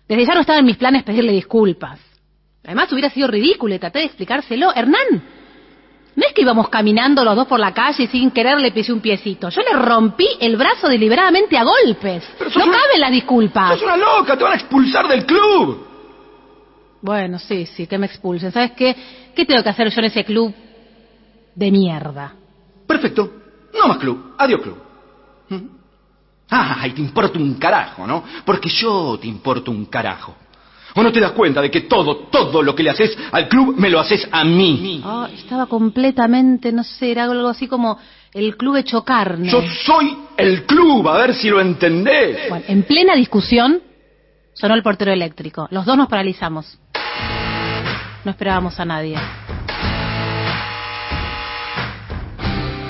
Desde 0.09 0.27
ya 0.27 0.35
no 0.35 0.41
estaba 0.41 0.59
en 0.59 0.67
mis 0.67 0.77
planes 0.77 1.03
pedirle 1.03 1.33
disculpas. 1.33 1.99
Además 2.65 2.91
hubiera 2.93 3.11
sido 3.11 3.27
ridículo 3.29 3.75
y 3.75 3.79
traté 3.79 4.01
de 4.01 4.05
explicárselo. 4.07 4.73
Hernán, 4.75 5.23
no 6.17 6.27
es 6.27 6.33
que 6.33 6.43
íbamos 6.43 6.69
caminando 6.69 7.25
los 7.25 7.35
dos 7.37 7.47
por 7.47 7.59
la 7.61 7.73
calle 7.75 8.05
y 8.05 8.07
sin 8.07 8.31
querer 8.31 8.61
le 8.61 8.71
pisé 8.73 8.93
un 8.93 9.01
piecito. 9.01 9.49
Yo 9.51 9.61
le 9.63 9.79
rompí 9.79 10.27
el 10.41 10.57
brazo 10.57 10.89
deliberadamente 10.89 11.57
a 11.59 11.65
golpes. 11.65 12.25
Pero 12.39 12.51
No 12.57 12.65
una- 12.67 12.79
caben 12.79 13.01
las 13.01 13.11
disculpas. 13.11 13.71
Sos 13.73 13.83
una 13.83 13.97
loca. 13.97 14.37
Te 14.37 14.45
van 14.45 14.53
a 14.53 14.57
expulsar 14.57 15.09
del 15.09 15.27
club. 15.27 15.87
Bueno, 17.03 17.39
sí, 17.39 17.67
sí, 17.67 17.87
que 17.87 17.99
me 17.99 18.07
expulsen. 18.07 18.51
¿Sabes 18.53 18.73
qué? 18.73 18.97
¿Qué 19.35 19.45
tengo 19.45 19.63
que 19.63 19.69
hacer 19.69 19.91
yo 19.91 19.99
en 20.01 20.05
ese 20.07 20.25
club 20.25 20.55
de 21.55 21.71
mierda. 21.71 22.35
Perfecto. 22.87 23.31
No 23.79 23.89
más 23.89 23.99
club. 23.99 24.35
Adiós 24.39 24.61
club. 24.61 24.79
¿Mm? 25.51 25.57
Ay, 26.55 26.93
te 26.93 27.01
importa 27.01 27.39
un 27.39 27.55
carajo, 27.55 28.07
¿no? 28.07 28.23
Porque 28.45 28.69
yo 28.69 29.19
te 29.21 29.27
importo 29.27 29.71
un 29.71 29.87
carajo. 29.87 30.37
¿O 30.97 31.03
no 31.03 31.11
te 31.11 31.19
das 31.19 31.33
cuenta 31.33 31.61
de 31.61 31.71
que 31.71 31.83
todo, 31.83 32.29
todo 32.31 32.63
lo 32.63 32.75
que 32.75 32.85
le 32.85 32.91
haces 32.91 33.17
al 33.33 33.49
club 33.49 33.75
me 33.77 33.91
lo 33.91 33.99
haces 33.99 34.29
a 34.31 34.45
mí? 34.45 35.03
Ah, 35.05 35.29
estaba 35.35 35.67
completamente, 35.67 36.71
no 36.71 36.85
sé, 36.85 37.11
era 37.11 37.25
algo 37.25 37.49
así 37.49 37.67
como 37.67 37.99
el 38.33 38.57
club 38.57 38.77
hecho 38.77 39.03
carne. 39.03 39.51
Yo 39.51 39.61
soy 39.85 40.17
el 40.37 40.65
club, 40.65 41.09
a 41.09 41.19
ver 41.19 41.35
si 41.35 41.51
lo 41.51 41.61
entendés. 41.61 42.49
Bueno, 42.49 42.65
en 42.69 42.85
plena 42.85 43.17
discusión 43.17 43.83
sonó 44.53 44.75
el 44.75 44.85
portero 44.85 45.13
eléctrico. 45.13 45.67
Los 45.73 45.85
dos 45.85 45.97
nos 45.97 46.07
paralizamos. 46.07 46.79
No 48.25 48.31
esperábamos 48.31 48.79
a 48.79 48.85
nadie. 48.85 49.17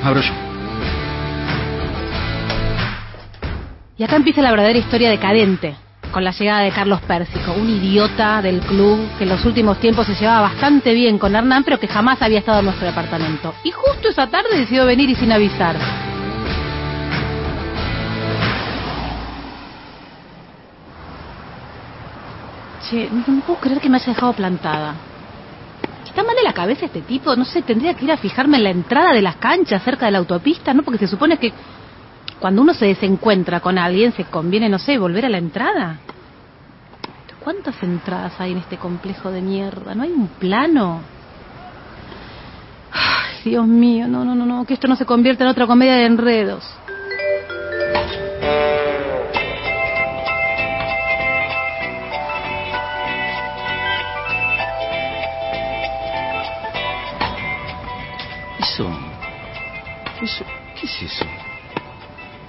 Abro 0.03 0.20
yo. 0.20 0.43
Y 3.96 4.02
acá 4.02 4.16
empieza 4.16 4.42
la 4.42 4.50
verdadera 4.50 4.78
historia 4.80 5.09
decadente, 5.09 5.76
con 6.11 6.24
la 6.24 6.33
llegada 6.33 6.62
de 6.62 6.72
Carlos 6.72 7.00
Pérsico, 7.02 7.52
un 7.52 7.68
idiota 7.68 8.42
del 8.42 8.59
club 8.61 8.98
que 9.16 9.22
en 9.22 9.30
los 9.30 9.44
últimos 9.44 9.78
tiempos 9.78 10.09
se 10.09 10.16
llevaba 10.16 10.48
bastante 10.48 10.92
bien 10.92 11.16
con 11.16 11.37
Hernán, 11.37 11.62
pero 11.62 11.78
que 11.78 11.87
jamás 11.87 12.20
había 12.20 12.40
estado 12.40 12.59
en 12.59 12.64
nuestro 12.64 12.88
departamento. 12.88 13.54
Y 13.62 13.70
justo 13.70 14.09
esa 14.09 14.26
tarde 14.26 14.59
decidió 14.59 14.85
venir 14.85 15.11
y 15.11 15.14
sin 15.14 15.30
avisar. 15.30 15.76
Che, 22.90 23.09
no, 23.12 23.40
puedo 23.46 23.61
creer 23.61 23.80
que 23.80 23.88
me 23.88 23.98
haya 23.98 24.12
dejado 24.12 24.33
plantada. 24.33 24.94
¿Está 26.04 26.24
mal 26.24 26.35
de 26.35 26.42
la 26.42 26.52
cabeza 26.52 26.87
este 26.87 27.02
tipo? 27.02 27.37
No 27.37 27.44
sé, 27.44 27.62
tendría 27.62 27.94
que 27.94 28.07
ir 28.07 28.12
a 28.12 28.16
fijarme 28.16 28.57
en 28.57 28.64
la 28.64 28.70
entrada 28.70 29.12
de 29.12 29.22
las 29.22 29.37
canchas 29.37 29.85
cerca 29.85 30.07
de 30.07 30.12
la 30.12 30.18
autopista, 30.18 30.74
¿no? 30.74 30.83
Porque 30.83 30.98
se 30.98 31.09
supone 31.09 31.38
que 31.38 31.52
cuando 32.38 32.62
uno 32.62 32.75
se 32.75 32.87
desencuentra 32.87 33.61
con 33.61 33.79
alguien 33.79 34.12
se 34.12 34.25
conviene, 34.25 34.68
no 34.68 34.79
sé, 34.79 34.99
volver 34.99 35.27
a 35.27 35.29
la 35.29 35.38
entrada. 35.38 35.99
¿Cuántas 37.44 37.83
entradas 37.83 38.40
hay 38.40 38.53
en 38.53 38.59
este 38.59 38.79
complejo 38.79 39.31
de 39.31 39.42
mierda? 39.42 39.94
¿No 39.94 40.03
hay 40.03 40.12
un 40.12 40.29
plano? 40.29 41.03
Ay, 42.90 43.51
Dios 43.51 43.66
mío, 43.66 44.09
no, 44.09 44.25
no, 44.25 44.35
no, 44.35 44.47
no, 44.47 44.64
que 44.64 44.73
esto 44.73 44.88
no 44.88 44.97
se 44.97 45.05
convierta 45.05 45.44
en 45.44 45.51
otra 45.51 45.66
comedia 45.66 45.97
de 45.97 46.07
enredos. 46.07 46.64
Eso. 58.59 58.90
Eso. 60.23 60.44
¿Qué 60.81 60.87
es 60.87 61.03
eso? 61.03 61.27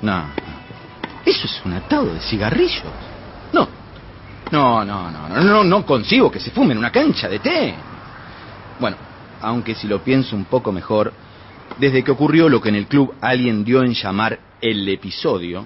No. 0.06 0.24
Eso 1.26 1.48
es 1.48 1.62
un 1.66 1.74
atado 1.74 2.14
de 2.14 2.20
cigarrillos. 2.20 2.94
No. 3.52 3.68
No, 4.52 4.86
no, 4.86 5.10
no, 5.10 5.28
no, 5.28 5.44
no, 5.44 5.64
no 5.64 5.86
consigo 5.86 6.30
que 6.30 6.40
se 6.40 6.52
fume 6.52 6.74
en 6.74 6.78
una 6.78 6.92
cancha 6.92 7.28
de 7.28 7.40
té. 7.40 7.74
Bueno, 8.80 8.98
aunque 9.42 9.74
si 9.74 9.88
lo 9.88 10.04
pienso 10.04 10.36
un 10.36 10.46
poco 10.46 10.72
mejor, 10.72 11.12
desde 11.80 12.04
que 12.04 12.12
ocurrió 12.12 12.48
lo 12.48 12.62
que 12.62 12.70
en 12.70 12.76
el 12.76 12.86
club 12.86 13.16
alguien 13.20 13.64
dio 13.66 13.82
en 13.82 13.96
llamar 13.96 14.38
el 14.62 14.88
episodio, 14.88 15.66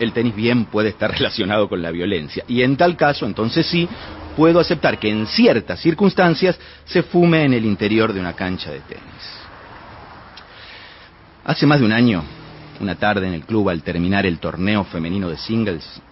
el 0.00 0.12
tenis 0.12 0.34
bien 0.34 0.64
puede 0.64 0.88
estar 0.88 1.10
relacionado 1.18 1.68
con 1.68 1.82
la 1.82 1.90
violencia. 1.90 2.44
Y 2.48 2.62
en 2.62 2.78
tal 2.78 2.96
caso, 2.96 3.26
entonces 3.26 3.66
sí, 3.66 3.86
puedo 4.34 4.58
aceptar 4.58 4.98
que 4.98 5.10
en 5.10 5.26
ciertas 5.26 5.80
circunstancias 5.80 6.58
se 6.86 7.02
fume 7.02 7.44
en 7.44 7.52
el 7.52 7.66
interior 7.66 8.14
de 8.14 8.20
una 8.20 8.32
cancha 8.32 8.70
de 8.70 8.80
tenis. 8.80 9.04
Hace 11.44 11.66
más 11.66 11.78
de 11.78 11.84
un 11.84 11.92
año, 11.92 12.24
una 12.80 12.96
tarde 12.96 13.26
en 13.26 13.34
el 13.34 13.44
club 13.44 13.68
al 13.68 13.82
terminar 13.82 14.26
el 14.26 14.38
torneo 14.38 14.84
femenino 14.84 15.28
de 15.28 15.36
singles, 15.36 16.02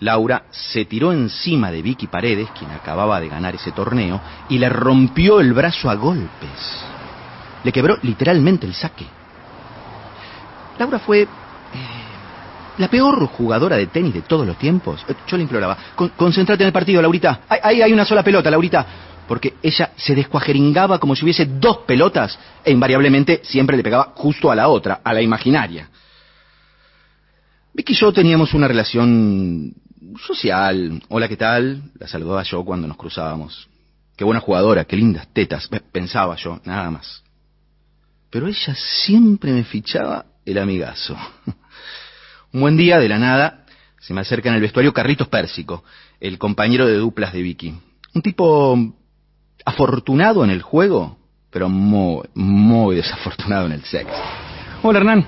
Laura 0.00 0.44
se 0.50 0.84
tiró 0.84 1.12
encima 1.12 1.70
de 1.70 1.82
Vicky 1.82 2.08
Paredes, 2.08 2.50
quien 2.50 2.72
acababa 2.72 3.20
de 3.20 3.28
ganar 3.28 3.54
ese 3.54 3.72
torneo, 3.72 4.20
y 4.48 4.58
le 4.58 4.68
rompió 4.68 5.40
el 5.40 5.52
brazo 5.52 5.88
a 5.88 5.94
golpes. 5.94 6.84
Le 7.62 7.72
quebró 7.72 7.96
literalmente 8.02 8.66
el 8.66 8.74
saque. 8.74 9.06
Laura 10.76 10.98
fue 10.98 11.22
eh, 11.22 11.28
la 12.76 12.88
peor 12.88 13.24
jugadora 13.26 13.76
de 13.76 13.86
tenis 13.86 14.12
de 14.12 14.22
todos 14.22 14.46
los 14.46 14.58
tiempos. 14.58 15.04
Eh, 15.08 15.14
Yo 15.26 15.36
le 15.36 15.44
imploraba, 15.44 15.76
"Con- 15.94 16.10
concéntrate 16.10 16.62
en 16.64 16.68
el 16.68 16.72
partido, 16.72 17.00
Laurita. 17.00 17.42
Ahí- 17.48 17.80
hay 17.82 17.92
una 17.92 18.04
sola 18.04 18.22
pelota, 18.22 18.50
Laurita. 18.50 18.86
Porque 19.26 19.54
ella 19.62 19.92
se 19.96 20.14
descuajeringaba 20.14 20.98
como 20.98 21.16
si 21.16 21.24
hubiese 21.24 21.46
dos 21.46 21.78
pelotas 21.86 22.38
e 22.62 22.70
invariablemente 22.70 23.40
siempre 23.44 23.74
le 23.76 23.82
pegaba 23.82 24.12
justo 24.16 24.50
a 24.50 24.54
la 24.54 24.68
otra, 24.68 25.00
a 25.02 25.14
la 25.14 25.22
imaginaria. 25.22 25.88
Vicky 27.74 27.92
y 27.92 27.96
yo 27.96 28.12
teníamos 28.12 28.54
una 28.54 28.68
relación 28.68 29.74
social. 30.26 31.02
Hola, 31.08 31.28
¿qué 31.28 31.36
tal? 31.36 31.82
La 31.98 32.06
saludaba 32.06 32.42
yo 32.44 32.64
cuando 32.64 32.86
nos 32.86 32.96
cruzábamos. 32.96 33.68
Qué 34.16 34.24
buena 34.24 34.40
jugadora, 34.40 34.84
qué 34.84 34.96
lindas 34.96 35.26
tetas, 35.32 35.66
pe- 35.68 35.80
pensaba 35.80 36.36
yo, 36.36 36.60
nada 36.64 36.90
más. 36.90 37.22
Pero 38.30 38.46
ella 38.46 38.74
siempre 39.04 39.52
me 39.52 39.64
fichaba 39.64 40.26
el 40.44 40.58
amigazo. 40.58 41.16
Un 42.52 42.60
buen 42.60 42.76
día, 42.76 42.98
de 43.00 43.08
la 43.08 43.18
nada, 43.18 43.64
se 44.00 44.14
me 44.14 44.20
acerca 44.20 44.48
en 44.50 44.54
el 44.54 44.60
vestuario 44.60 44.92
Carlitos 44.92 45.26
Pérsico, 45.26 45.82
el 46.20 46.38
compañero 46.38 46.86
de 46.86 46.94
duplas 46.96 47.32
de 47.32 47.42
Vicky. 47.42 47.74
Un 48.14 48.22
tipo 48.22 48.78
afortunado 49.64 50.44
en 50.44 50.50
el 50.50 50.62
juego, 50.62 51.18
pero 51.50 51.68
muy, 51.68 52.22
muy 52.34 52.94
desafortunado 52.94 53.66
en 53.66 53.72
el 53.72 53.84
sexo. 53.84 54.14
Hola, 54.82 55.00
Hernán. 55.00 55.26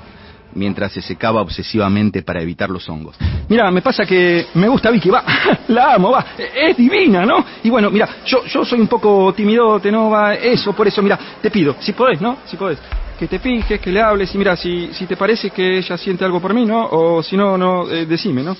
Mientras 0.56 0.92
se 0.92 1.02
secaba 1.02 1.42
obsesivamente 1.42 2.22
para 2.22 2.40
evitar 2.40 2.70
los 2.70 2.88
hongos. 2.88 3.16
Mira, 3.48 3.70
me 3.70 3.82
pasa 3.82 4.04
que 4.04 4.46
me 4.54 4.68
gusta 4.68 4.90
Vicky, 4.90 5.10
va, 5.10 5.22
la 5.68 5.94
amo, 5.94 6.10
va, 6.10 6.26
es 6.36 6.76
divina, 6.76 7.24
¿no? 7.24 7.44
Y 7.62 7.70
bueno, 7.70 7.90
mira, 7.90 8.08
yo, 8.24 8.44
yo 8.46 8.64
soy 8.64 8.80
un 8.80 8.88
poco 8.88 9.32
timidote, 9.34 9.92
¿no? 9.92 10.10
Va, 10.10 10.34
eso, 10.34 10.72
por 10.72 10.88
eso, 10.88 11.02
mira, 11.02 11.18
te 11.40 11.50
pido, 11.50 11.76
si 11.78 11.92
podés, 11.92 12.20
¿no? 12.20 12.38
Si 12.46 12.56
podés, 12.56 12.78
que 13.18 13.28
te 13.28 13.38
fijes, 13.38 13.80
que 13.80 13.92
le 13.92 14.00
hables, 14.00 14.34
y 14.34 14.38
mira, 14.38 14.56
si, 14.56 14.88
si 14.92 15.06
te 15.06 15.16
parece 15.16 15.50
que 15.50 15.78
ella 15.78 15.96
siente 15.96 16.24
algo 16.24 16.40
por 16.40 16.54
mí, 16.54 16.64
¿no? 16.64 16.88
O 16.90 17.22
si 17.22 17.36
no, 17.36 17.56
no, 17.56 17.88
eh, 17.90 18.06
decime, 18.06 18.42
¿no? 18.42 18.56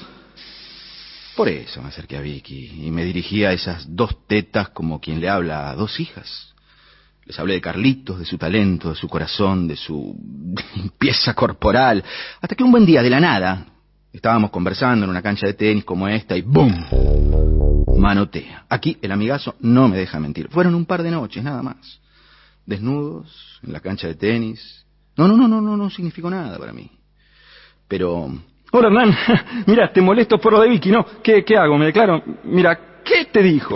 Por 1.34 1.48
eso 1.48 1.82
me 1.82 1.88
acerqué 1.88 2.16
a 2.16 2.20
Vicky 2.20 2.86
y 2.86 2.90
me 2.90 3.04
dirigí 3.04 3.44
a 3.44 3.52
esas 3.52 3.94
dos 3.94 4.26
tetas 4.26 4.70
como 4.70 5.00
quien 5.00 5.20
le 5.20 5.28
habla 5.28 5.68
a 5.70 5.74
dos 5.74 6.00
hijas. 6.00 6.54
Les 7.26 7.38
hablé 7.38 7.54
de 7.54 7.60
Carlitos, 7.60 8.18
de 8.20 8.24
su 8.24 8.38
talento, 8.38 8.90
de 8.90 8.94
su 8.94 9.08
corazón, 9.08 9.66
de 9.66 9.76
su 9.76 10.16
limpieza 10.76 11.34
corporal, 11.34 12.02
hasta 12.40 12.54
que 12.54 12.62
un 12.62 12.70
buen 12.70 12.86
día, 12.86 13.02
de 13.02 13.10
la 13.10 13.20
nada, 13.20 13.66
estábamos 14.12 14.50
conversando 14.50 15.04
en 15.04 15.10
una 15.10 15.22
cancha 15.22 15.46
de 15.46 15.54
tenis 15.54 15.84
como 15.84 16.06
esta 16.08 16.36
y 16.36 16.42
¡boom! 16.42 17.84
Manotea. 17.98 18.66
Aquí 18.68 18.96
el 19.02 19.10
amigazo 19.10 19.56
no 19.60 19.88
me 19.88 19.96
deja 19.96 20.20
mentir. 20.20 20.48
Fueron 20.50 20.74
un 20.74 20.86
par 20.86 21.02
de 21.02 21.10
noches, 21.10 21.42
nada 21.42 21.62
más. 21.62 22.00
Desnudos, 22.64 23.60
en 23.62 23.72
la 23.72 23.80
cancha 23.80 24.06
de 24.06 24.14
tenis. 24.14 24.86
No, 25.16 25.26
no, 25.26 25.36
no, 25.36 25.48
no, 25.48 25.60
no, 25.60 25.76
no 25.76 25.90
significó 25.90 26.30
nada 26.30 26.58
para 26.58 26.72
mí. 26.72 26.90
Pero 27.88 28.30
Hola 28.72 28.88
Hernán, 28.88 29.16
mira, 29.66 29.92
te 29.92 30.00
molesto 30.00 30.38
por 30.38 30.52
lo 30.52 30.60
de 30.60 30.68
Vicky, 30.68 30.90
¿no? 30.90 31.06
¿Qué, 31.22 31.44
qué 31.44 31.56
hago? 31.56 31.78
Me 31.78 31.86
declaro. 31.86 32.22
Mira, 32.44 33.00
¿qué 33.04 33.26
te 33.26 33.42
dijo? 33.42 33.74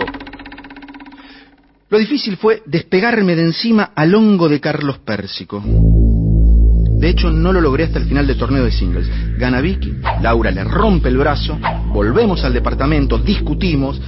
Lo 1.91 1.99
difícil 1.99 2.37
fue 2.37 2.63
despegarme 2.65 3.35
de 3.35 3.43
encima 3.43 3.91
al 3.93 4.15
hongo 4.15 4.47
de 4.47 4.61
Carlos 4.61 4.99
Pérsico. 4.99 5.61
De 5.61 7.09
hecho, 7.09 7.29
no 7.29 7.51
lo 7.51 7.59
logré 7.59 7.83
hasta 7.83 7.99
el 7.99 8.05
final 8.05 8.25
del 8.25 8.37
torneo 8.37 8.63
de 8.63 8.71
singles. 8.71 9.09
Gana 9.37 9.59
Vicky, 9.59 9.95
Laura 10.21 10.51
le 10.51 10.63
rompe 10.63 11.09
el 11.09 11.17
brazo, 11.17 11.59
volvemos 11.87 12.45
al 12.45 12.53
departamento, 12.53 13.17
discutimos 13.17 13.99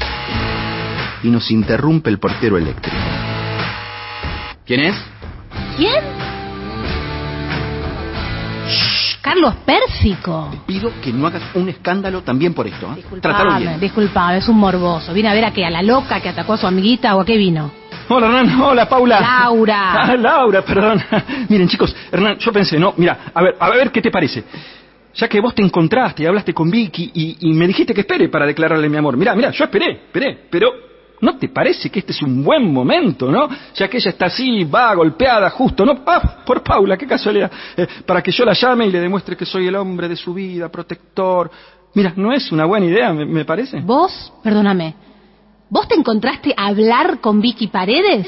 y 1.24 1.28
nos 1.28 1.52
interrumpe 1.52 2.10
el 2.10 2.20
portero 2.20 2.58
eléctrico. 2.58 2.96
¿Quién 4.66 4.80
es? 4.80 4.96
¿Quién? 5.76 6.33
Carlos 9.24 9.56
Pérsico. 9.66 10.50
Te 10.52 10.58
pido 10.66 10.92
que 11.02 11.14
no 11.14 11.26
hagas 11.28 11.42
un 11.56 11.70
escándalo 11.70 12.24
también 12.24 12.54
por 12.54 12.68
esto. 12.68 12.88
¿eh? 12.88 13.02
Trátalo 13.22 13.52
Disculpame, 13.52 13.60
bien. 13.68 13.80
disculpame, 13.80 14.38
es 14.40 14.48
un 14.50 14.58
morboso. 14.58 15.14
¿Viene 15.14 15.30
a 15.30 15.34
ver 15.34 15.46
a 15.46 15.52
qué? 15.52 15.66
¿A 15.66 15.70
la 15.70 15.82
loca 15.82 16.20
que 16.20 16.28
atacó 16.28 16.54
a 16.54 16.58
su 16.58 16.68
amiguita 16.68 17.16
o 17.16 17.22
a 17.22 17.26
qué 17.26 17.38
vino? 17.38 17.72
Hola 18.10 18.28
Hernán, 18.28 18.62
hola 18.62 18.90
Paula. 18.90 19.22
Laura. 19.22 19.94
Ah, 20.12 20.18
Laura, 20.18 20.62
perdón. 20.62 21.02
Miren 21.50 21.70
chicos, 21.70 21.96
Hernán, 22.12 22.38
yo 22.38 22.52
pensé, 22.52 22.78
no, 22.78 22.94
mira, 22.98 23.18
a 23.34 23.42
ver, 23.42 23.56
a 23.58 23.70
ver 23.70 23.92
qué 23.94 24.02
te 24.02 24.12
parece. 24.12 24.44
Ya 25.16 25.30
que 25.30 25.40
vos 25.40 25.56
te 25.56 25.62
encontraste 25.62 26.24
y 26.24 26.26
hablaste 26.26 26.54
con 26.54 26.70
Vicky 26.70 27.12
y, 27.14 27.38
y 27.50 27.54
me 27.54 27.66
dijiste 27.66 27.94
que 27.94 28.02
espere 28.02 28.28
para 28.28 28.46
declararle 28.46 28.90
mi 28.90 28.98
amor. 28.98 29.16
Mira, 29.16 29.34
mira, 29.36 29.52
yo 29.52 29.64
esperé, 29.64 29.92
esperé, 29.92 30.38
pero 30.50 30.70
¿no 31.22 31.38
te 31.38 31.50
parece 31.50 31.90
que 31.90 32.00
este 32.00 32.12
es 32.12 32.22
un 32.22 32.44
buen 32.44 32.72
momento, 32.72 33.32
no? 33.32 33.48
Ya 33.76 33.88
que 33.88 33.98
ella 33.98 34.12
está 34.12 34.26
así, 34.26 34.64
va, 34.64 34.94
golpeada, 34.94 35.50
justo, 35.50 35.86
¿no? 35.86 36.02
Ah, 36.06 36.44
por 36.46 36.62
Paula, 36.64 36.98
qué 36.98 37.08
casualidad. 37.08 37.52
Eh, 37.78 37.88
para 38.06 38.22
que 38.22 38.32
yo 38.32 38.46
la 38.46 38.54
llame 38.54 38.88
y 38.88 38.92
le 38.92 39.00
demuestre 39.00 39.38
que 39.38 39.46
soy 39.46 39.68
el 39.68 39.76
hombre 39.76 40.08
de 40.08 40.16
su 40.16 40.34
vida, 40.34 40.70
protector. 40.70 41.50
Mira, 41.94 42.14
¿no 42.16 42.34
es 42.34 42.52
una 42.52 42.66
buena 42.66 42.86
idea, 42.86 43.14
me, 43.14 43.26
me 43.26 43.46
parece? 43.46 43.80
Vos, 43.82 44.34
perdóname, 44.44 44.96
¿vos 45.70 45.88
te 45.88 45.96
encontraste 45.96 46.54
a 46.58 46.68
hablar 46.68 47.20
con 47.22 47.40
Vicky 47.40 47.68
Paredes? 47.68 48.28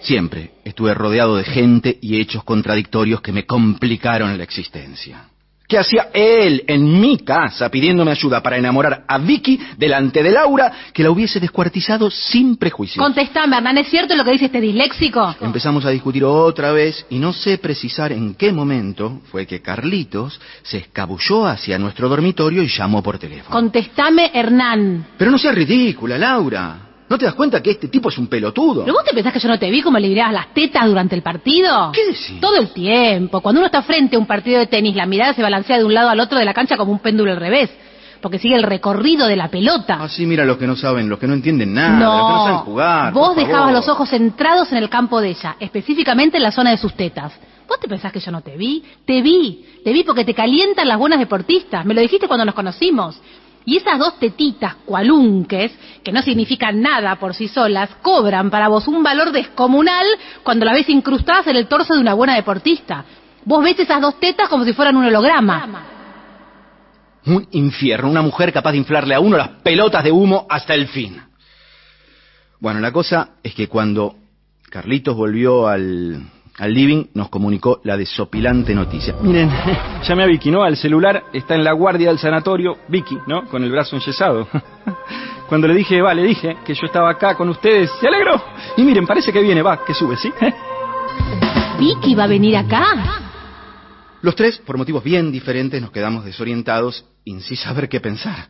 Siempre 0.00 0.52
estuve 0.64 0.94
rodeado 0.94 1.36
de 1.36 1.44
gente 1.44 1.98
y 2.00 2.20
hechos 2.20 2.44
contradictorios 2.44 3.20
que 3.20 3.32
me 3.32 3.46
complicaron 3.46 4.36
la 4.36 4.44
existencia. 4.44 5.28
¿Qué 5.68 5.78
hacía 5.78 6.10
él 6.12 6.64
en 6.66 7.00
mi 7.00 7.18
casa 7.18 7.68
pidiéndome 7.68 8.12
ayuda 8.12 8.40
para 8.42 8.56
enamorar 8.56 9.04
a 9.08 9.18
Vicky 9.18 9.58
delante 9.76 10.22
de 10.22 10.30
Laura 10.30 10.72
que 10.92 11.02
la 11.02 11.10
hubiese 11.10 11.40
descuartizado 11.40 12.10
sin 12.10 12.56
prejuicio? 12.56 13.02
Contestame, 13.02 13.56
Hernán, 13.56 13.78
¿es 13.78 13.88
cierto 13.88 14.14
lo 14.14 14.24
que 14.24 14.32
dice 14.32 14.44
este 14.46 14.60
disléxico? 14.60 15.34
Empezamos 15.40 15.84
a 15.84 15.90
discutir 15.90 16.24
otra 16.24 16.70
vez 16.70 17.04
y 17.10 17.18
no 17.18 17.32
sé 17.32 17.58
precisar 17.58 18.12
en 18.12 18.34
qué 18.34 18.52
momento 18.52 19.22
fue 19.30 19.46
que 19.46 19.60
Carlitos 19.60 20.40
se 20.62 20.78
escabulló 20.78 21.46
hacia 21.46 21.78
nuestro 21.78 22.08
dormitorio 22.08 22.62
y 22.62 22.68
llamó 22.68 23.02
por 23.02 23.18
teléfono. 23.18 23.50
Contestame, 23.50 24.30
Hernán. 24.32 25.06
Pero 25.18 25.30
no 25.30 25.38
seas 25.38 25.54
ridícula, 25.54 26.16
Laura. 26.16 26.85
¿No 27.08 27.16
te 27.18 27.24
das 27.24 27.34
cuenta 27.34 27.62
que 27.62 27.70
este 27.70 27.88
tipo 27.88 28.08
es 28.08 28.18
un 28.18 28.26
pelotudo? 28.26 28.82
¿Pero 28.82 28.94
vos 28.94 29.04
te 29.04 29.14
pensás 29.14 29.32
que 29.32 29.38
yo 29.38 29.48
no 29.48 29.58
te 29.58 29.70
vi 29.70 29.80
como 29.80 29.98
le 29.98 30.08
mirabas 30.08 30.32
las 30.32 30.52
tetas 30.54 30.86
durante 30.86 31.14
el 31.14 31.22
partido? 31.22 31.92
¿Qué 31.92 32.04
decís? 32.06 32.40
Todo 32.40 32.56
el 32.56 32.70
tiempo. 32.70 33.40
Cuando 33.40 33.60
uno 33.60 33.66
está 33.66 33.82
frente 33.82 34.16
a 34.16 34.18
un 34.18 34.26
partido 34.26 34.58
de 34.58 34.66
tenis, 34.66 34.96
la 34.96 35.06
mirada 35.06 35.32
se 35.32 35.42
balancea 35.42 35.78
de 35.78 35.84
un 35.84 35.94
lado 35.94 36.08
al 36.08 36.18
otro 36.18 36.38
de 36.38 36.44
la 36.44 36.52
cancha 36.52 36.76
como 36.76 36.90
un 36.92 36.98
péndulo 36.98 37.30
al 37.30 37.36
revés. 37.38 37.70
Porque 38.20 38.38
sigue 38.40 38.56
el 38.56 38.64
recorrido 38.64 39.28
de 39.28 39.36
la 39.36 39.48
pelota. 39.48 39.98
Así 40.02 40.24
Ah, 40.24 40.26
mira 40.26 40.44
los 40.44 40.56
que 40.56 40.66
no 40.66 40.74
saben, 40.74 41.08
los 41.08 41.18
que 41.18 41.28
no 41.28 41.34
entienden 41.34 41.74
nada, 41.74 41.90
los 42.00 42.26
que 42.26 42.32
no 42.32 42.44
saben 42.44 42.58
jugar. 42.60 43.12
Vos 43.12 43.36
dejabas 43.36 43.72
los 43.72 43.88
ojos 43.88 44.08
centrados 44.08 44.72
en 44.72 44.78
el 44.78 44.88
campo 44.88 45.20
de 45.20 45.30
ella, 45.30 45.56
específicamente 45.60 46.38
en 46.38 46.42
la 46.42 46.50
zona 46.50 46.70
de 46.70 46.78
sus 46.78 46.94
tetas. 46.94 47.32
¿Vos 47.68 47.78
te 47.80 47.88
pensás 47.88 48.12
que 48.12 48.20
yo 48.20 48.30
no 48.30 48.40
te 48.42 48.56
vi? 48.56 48.82
Te 49.04 49.22
vi. 49.22 49.64
Te 49.84 49.92
vi 49.92 50.02
porque 50.04 50.24
te 50.24 50.34
calientan 50.34 50.88
las 50.88 50.98
buenas 50.98 51.18
deportistas. 51.18 51.84
Me 51.84 51.94
lo 51.94 52.00
dijiste 52.00 52.26
cuando 52.26 52.44
nos 52.44 52.54
conocimos. 52.54 53.20
Y 53.66 53.78
esas 53.78 53.98
dos 53.98 54.16
tetitas 54.20 54.76
cualunques, 54.86 55.72
que 56.04 56.12
no 56.12 56.22
significan 56.22 56.80
nada 56.80 57.16
por 57.16 57.34
sí 57.34 57.48
solas, 57.48 57.90
cobran 58.00 58.48
para 58.48 58.68
vos 58.68 58.86
un 58.86 59.02
valor 59.02 59.32
descomunal 59.32 60.06
cuando 60.44 60.64
la 60.64 60.72
ves 60.72 60.88
incrustadas 60.88 61.48
en 61.48 61.56
el 61.56 61.66
torso 61.66 61.94
de 61.94 62.00
una 62.00 62.14
buena 62.14 62.36
deportista. 62.36 63.04
Vos 63.44 63.64
ves 63.64 63.80
esas 63.80 64.00
dos 64.00 64.20
tetas 64.20 64.48
como 64.48 64.64
si 64.64 64.72
fueran 64.72 64.96
un 64.96 65.06
holograma. 65.06 65.84
Un 67.26 67.48
infierno, 67.50 68.08
una 68.08 68.22
mujer 68.22 68.52
capaz 68.52 68.70
de 68.70 68.78
inflarle 68.78 69.16
a 69.16 69.20
uno 69.20 69.36
las 69.36 69.48
pelotas 69.64 70.04
de 70.04 70.12
humo 70.12 70.46
hasta 70.48 70.72
el 70.72 70.86
fin. 70.86 71.20
Bueno, 72.60 72.78
la 72.78 72.92
cosa 72.92 73.30
es 73.42 73.52
que 73.52 73.66
cuando 73.66 74.14
Carlitos 74.70 75.16
volvió 75.16 75.66
al, 75.66 76.22
al 76.58 76.72
living, 76.72 77.06
nos 77.14 77.28
comunicó 77.28 77.80
la 77.84 77.96
desopilante 77.96 78.74
noticia. 78.74 79.14
Miren, 79.20 79.50
llamé 80.02 80.22
a 80.22 80.26
Vicky, 80.26 80.50
¿no? 80.50 80.62
Al 80.62 80.76
celular 80.76 81.24
está 81.32 81.54
en 81.54 81.64
la 81.64 81.72
guardia 81.72 82.08
del 82.08 82.18
sanatorio, 82.18 82.78
Vicky, 82.88 83.18
¿no? 83.26 83.46
Con 83.48 83.62
el 83.62 83.70
brazo 83.70 83.96
enyesado. 83.96 84.48
Cuando 85.48 85.68
le 85.68 85.74
dije, 85.74 86.00
va, 86.00 86.14
le 86.14 86.22
dije 86.22 86.56
que 86.64 86.74
yo 86.74 86.86
estaba 86.86 87.10
acá 87.10 87.34
con 87.34 87.48
ustedes, 87.48 87.90
se 88.00 88.08
alegró. 88.08 88.42
Y 88.76 88.82
miren, 88.82 89.06
parece 89.06 89.32
que 89.32 89.40
viene, 89.40 89.62
va, 89.62 89.84
que 89.84 89.94
sube, 89.94 90.16
¿sí? 90.16 90.32
Vicky 91.78 92.14
va 92.14 92.24
a 92.24 92.28
venir 92.28 92.56
acá. 92.56 93.22
Los 94.22 94.34
tres, 94.34 94.58
por 94.58 94.78
motivos 94.78 95.04
bien 95.04 95.30
diferentes, 95.30 95.80
nos 95.80 95.90
quedamos 95.90 96.24
desorientados 96.24 97.04
y 97.24 97.38
sin 97.40 97.56
saber 97.56 97.88
qué 97.88 98.00
pensar. 98.00 98.48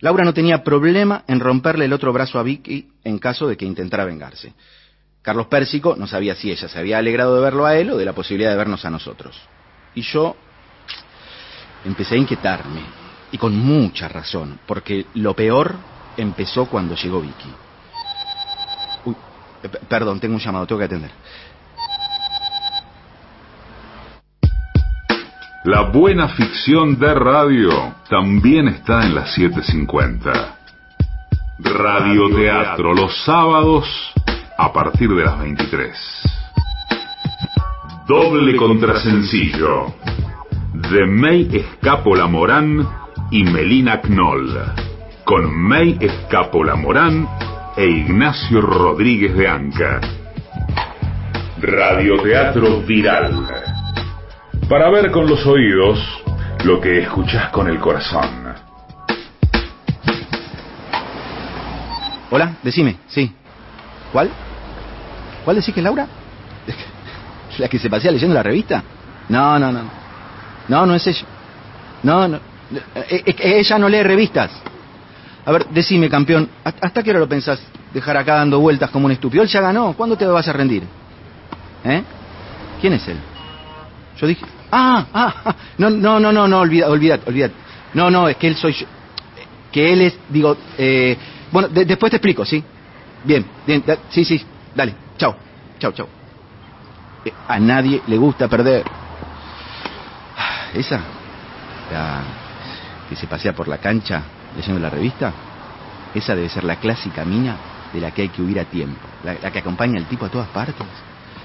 Laura 0.00 0.24
no 0.24 0.34
tenía 0.34 0.62
problema 0.62 1.24
en 1.28 1.40
romperle 1.40 1.84
el 1.84 1.92
otro 1.92 2.12
brazo 2.12 2.38
a 2.38 2.42
Vicky 2.42 2.88
en 3.04 3.18
caso 3.18 3.46
de 3.46 3.56
que 3.56 3.64
intentara 3.64 4.04
vengarse. 4.04 4.54
Carlos 5.28 5.48
Pérsico 5.48 5.94
no 5.94 6.06
sabía 6.06 6.34
si 6.34 6.50
ella 6.50 6.68
se 6.68 6.78
había 6.78 6.96
alegrado 6.96 7.34
de 7.36 7.42
verlo 7.42 7.66
a 7.66 7.76
él 7.76 7.90
o 7.90 7.98
de 7.98 8.06
la 8.06 8.14
posibilidad 8.14 8.50
de 8.50 8.56
vernos 8.56 8.86
a 8.86 8.88
nosotros. 8.88 9.38
Y 9.94 10.00
yo 10.00 10.34
empecé 11.84 12.14
a 12.14 12.16
inquietarme, 12.16 12.80
y 13.30 13.36
con 13.36 13.54
mucha 13.54 14.08
razón, 14.08 14.58
porque 14.64 15.04
lo 15.16 15.34
peor 15.34 15.74
empezó 16.16 16.64
cuando 16.64 16.94
llegó 16.94 17.20
Vicky. 17.20 17.52
Uy, 19.04 19.14
eh, 19.64 19.68
perdón, 19.86 20.18
tengo 20.18 20.34
un 20.34 20.40
llamado, 20.40 20.66
tengo 20.66 20.78
que 20.78 20.86
atender. 20.86 21.10
La 25.64 25.90
buena 25.90 26.28
ficción 26.28 26.98
de 26.98 27.12
radio 27.12 27.96
también 28.08 28.68
está 28.68 29.04
en 29.04 29.14
las 29.14 29.36
7.50. 29.36 30.54
Radioteatro 31.58 32.94
los 32.94 33.14
sábados 33.26 34.14
a 34.60 34.72
partir 34.72 35.08
de 35.10 35.24
las 35.24 35.38
23. 35.38 35.96
Doble 38.08 38.56
contrasencillo 38.56 39.94
de 40.90 41.06
May 41.06 41.48
Escapola 41.52 42.26
Morán 42.26 42.86
y 43.30 43.44
Melina 43.44 44.00
Knoll. 44.00 44.58
Con 45.22 45.54
May 45.54 45.96
Escapola 46.00 46.74
Morán 46.74 47.28
e 47.76 47.86
Ignacio 47.86 48.60
Rodríguez 48.60 49.36
de 49.36 49.46
Anca. 49.46 50.00
Radioteatro 51.60 52.80
Viral. 52.80 53.46
Para 54.68 54.90
ver 54.90 55.12
con 55.12 55.28
los 55.28 55.46
oídos 55.46 56.00
lo 56.64 56.80
que 56.80 56.98
escuchás 56.98 57.50
con 57.50 57.68
el 57.68 57.78
corazón. 57.78 58.54
Hola, 62.30 62.56
decime, 62.64 62.96
sí. 63.06 63.32
¿Cuál? 64.12 64.30
¿Cuál 65.44 65.56
decís 65.56 65.74
que 65.74 65.80
es 65.80 65.84
Laura? 65.84 66.06
¿La 67.58 67.68
que 67.68 67.78
se 67.78 67.88
pasea 67.90 68.10
leyendo 68.12 68.34
la 68.34 68.42
revista? 68.42 68.84
No, 69.28 69.58
no, 69.58 69.72
no. 69.72 69.90
No, 70.68 70.86
no 70.86 70.94
es 70.94 71.06
ella. 71.06 71.26
No, 72.02 72.28
no. 72.28 72.36
Eh, 73.10 73.22
eh, 73.26 73.34
Ella 73.60 73.78
no 73.78 73.88
lee 73.88 74.02
revistas. 74.02 74.50
A 75.44 75.52
ver, 75.52 75.66
decime, 75.68 76.10
campeón, 76.10 76.50
¿hasta 76.62 77.02
qué 77.02 77.10
hora 77.10 77.20
lo 77.20 77.28
pensás 77.28 77.58
dejar 77.94 78.16
acá 78.18 78.34
dando 78.34 78.60
vueltas 78.60 78.90
como 78.90 79.06
un 79.06 79.12
estúpido? 79.12 79.42
Él 79.42 79.48
ya 79.48 79.62
ganó, 79.62 79.94
¿cuándo 79.94 80.16
te 80.16 80.26
vas 80.26 80.46
a 80.46 80.52
rendir? 80.52 80.82
¿Eh? 81.84 82.02
¿Quién 82.80 82.92
es 82.92 83.08
él? 83.08 83.16
Yo 84.20 84.26
dije, 84.26 84.44
ah, 84.70 85.06
ah, 85.14 85.34
ah, 85.46 85.56
no, 85.78 85.88
no, 85.88 86.20
no, 86.20 86.32
no, 86.32 86.46
no, 86.46 86.60
olvida, 86.60 86.90
olvidad, 86.90 87.20
olvidad. 87.26 87.50
No, 87.94 88.10
no, 88.10 88.28
es 88.28 88.36
que 88.36 88.48
él 88.48 88.56
soy 88.56 88.74
yo. 88.74 88.86
Que 89.72 89.92
él 89.92 90.02
es, 90.02 90.18
digo, 90.28 90.56
eh, 90.76 91.16
bueno, 91.50 91.68
de- 91.68 91.86
después 91.86 92.10
te 92.10 92.16
explico, 92.16 92.44
¿sí? 92.44 92.62
Bien, 93.24 93.46
bien, 93.66 93.82
sí, 94.10 94.24
sí, 94.26 94.44
dale, 94.78 94.94
chao, 95.16 95.34
chao, 95.80 95.92
chao. 95.92 96.08
Eh, 97.24 97.32
a 97.48 97.58
nadie 97.58 98.00
le 98.06 98.16
gusta 98.16 98.46
perder. 98.46 98.84
¿Esa? 100.72 101.00
La 101.92 102.22
que 103.08 103.16
se 103.16 103.26
pasea 103.26 103.54
por 103.54 103.66
la 103.66 103.78
cancha 103.78 104.22
leyendo 104.56 104.80
la 104.80 104.88
revista. 104.88 105.32
Esa 106.14 106.36
debe 106.36 106.48
ser 106.48 106.62
la 106.62 106.76
clásica 106.76 107.24
mina 107.24 107.56
de 107.92 108.00
la 108.00 108.12
que 108.12 108.22
hay 108.22 108.28
que 108.28 108.40
huir 108.40 108.60
a 108.60 108.64
tiempo. 108.64 109.00
La, 109.24 109.50
que 109.50 109.58
acompaña 109.58 109.98
al 109.98 110.06
tipo 110.06 110.26
a 110.26 110.28
todas 110.28 110.48
partes. 110.48 110.76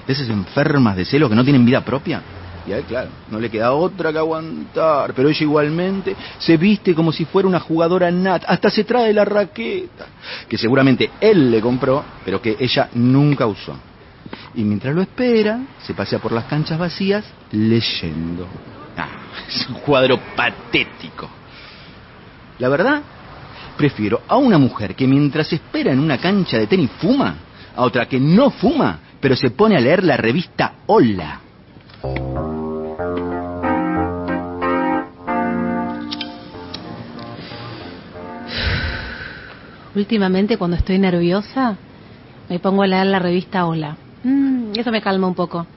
Esas 0.07 0.29
enfermas 0.29 0.95
de 0.95 1.05
celo 1.05 1.27
que 1.27 1.35
no 1.35 1.43
tienen 1.43 1.65
vida 1.65 1.81
propia. 1.81 2.21
Y 2.65 2.71
a 2.71 2.77
él, 2.77 2.83
claro, 2.85 3.09
no 3.29 3.39
le 3.39 3.49
queda 3.49 3.73
otra 3.73 4.11
que 4.11 4.17
aguantar. 4.17 5.13
Pero 5.13 5.29
ella 5.29 5.43
igualmente 5.43 6.15
se 6.37 6.57
viste 6.57 6.95
como 6.95 7.11
si 7.11 7.25
fuera 7.25 7.47
una 7.47 7.59
jugadora 7.59 8.09
nat. 8.09 8.43
Hasta 8.47 8.69
se 8.69 8.83
trae 8.83 9.13
la 9.13 9.25
raqueta. 9.25 10.07
Que 10.47 10.57
seguramente 10.57 11.11
él 11.19 11.51
le 11.51 11.59
compró, 11.61 12.03
pero 12.23 12.41
que 12.41 12.55
ella 12.59 12.89
nunca 12.93 13.45
usó. 13.45 13.75
Y 14.55 14.63
mientras 14.63 14.95
lo 14.95 15.01
espera, 15.01 15.59
se 15.81 15.93
pasea 15.93 16.19
por 16.19 16.31
las 16.31 16.45
canchas 16.45 16.77
vacías 16.77 17.25
leyendo. 17.51 18.47
Ah, 18.97 19.07
es 19.47 19.67
un 19.67 19.75
cuadro 19.75 20.19
patético. 20.35 21.29
La 22.59 22.69
verdad, 22.69 23.01
prefiero 23.77 24.21
a 24.27 24.37
una 24.37 24.57
mujer 24.57 24.95
que 24.95 25.07
mientras 25.07 25.51
espera 25.51 25.91
en 25.91 25.99
una 25.99 26.17
cancha 26.17 26.57
de 26.57 26.67
tenis 26.67 26.91
fuma, 26.99 27.35
a 27.75 27.81
otra 27.81 28.07
que 28.07 28.19
no 28.19 28.51
fuma, 28.51 28.99
pero 29.19 29.35
se 29.35 29.49
pone 29.49 29.75
a 29.75 29.79
leer 29.79 30.03
la 30.03 30.17
revista 30.17 30.73
Hola. 30.85 31.41
Últimamente 39.95 40.57
cuando 40.57 40.77
estoy 40.77 40.97
nerviosa 40.97 41.77
me 42.49 42.59
pongo 42.59 42.83
a 42.83 42.87
leer 42.87 43.05
la 43.05 43.19
revista 43.19 43.65
Hola. 43.65 43.95
Mm, 44.23 44.73
eso 44.75 44.91
me 44.91 45.01
calma 45.01 45.27
un 45.27 45.35
poco. 45.35 45.67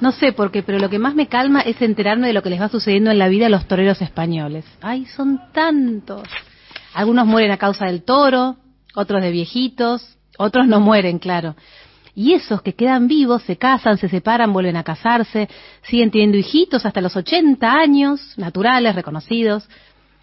No 0.00 0.12
sé 0.12 0.32
por 0.32 0.50
qué, 0.50 0.62
pero 0.62 0.78
lo 0.78 0.90
que 0.90 0.98
más 0.98 1.14
me 1.14 1.28
calma 1.28 1.60
es 1.60 1.80
enterarme 1.80 2.26
de 2.26 2.32
lo 2.32 2.42
que 2.42 2.50
les 2.50 2.60
va 2.60 2.68
sucediendo 2.68 3.10
en 3.10 3.18
la 3.18 3.28
vida 3.28 3.46
a 3.46 3.50
los 3.50 3.66
toreros 3.66 4.00
españoles. 4.02 4.64
Ay, 4.80 5.06
son 5.06 5.40
tantos. 5.52 6.28
Algunos 6.94 7.26
mueren 7.26 7.50
a 7.50 7.56
causa 7.56 7.86
del 7.86 8.02
toro, 8.02 8.56
otros 8.94 9.22
de 9.22 9.30
viejitos, 9.30 10.18
otros 10.36 10.66
no 10.66 10.80
mueren, 10.80 11.18
claro. 11.18 11.56
Y 12.14 12.34
esos 12.34 12.62
que 12.62 12.74
quedan 12.74 13.06
vivos 13.06 13.42
se 13.42 13.56
casan, 13.56 13.98
se 13.98 14.08
separan, 14.08 14.52
vuelven 14.52 14.76
a 14.76 14.82
casarse, 14.82 15.48
siguen 15.82 16.10
teniendo 16.10 16.36
hijitos 16.36 16.84
hasta 16.84 17.00
los 17.00 17.16
80 17.16 17.72
años, 17.72 18.34
naturales, 18.36 18.94
reconocidos. 18.94 19.68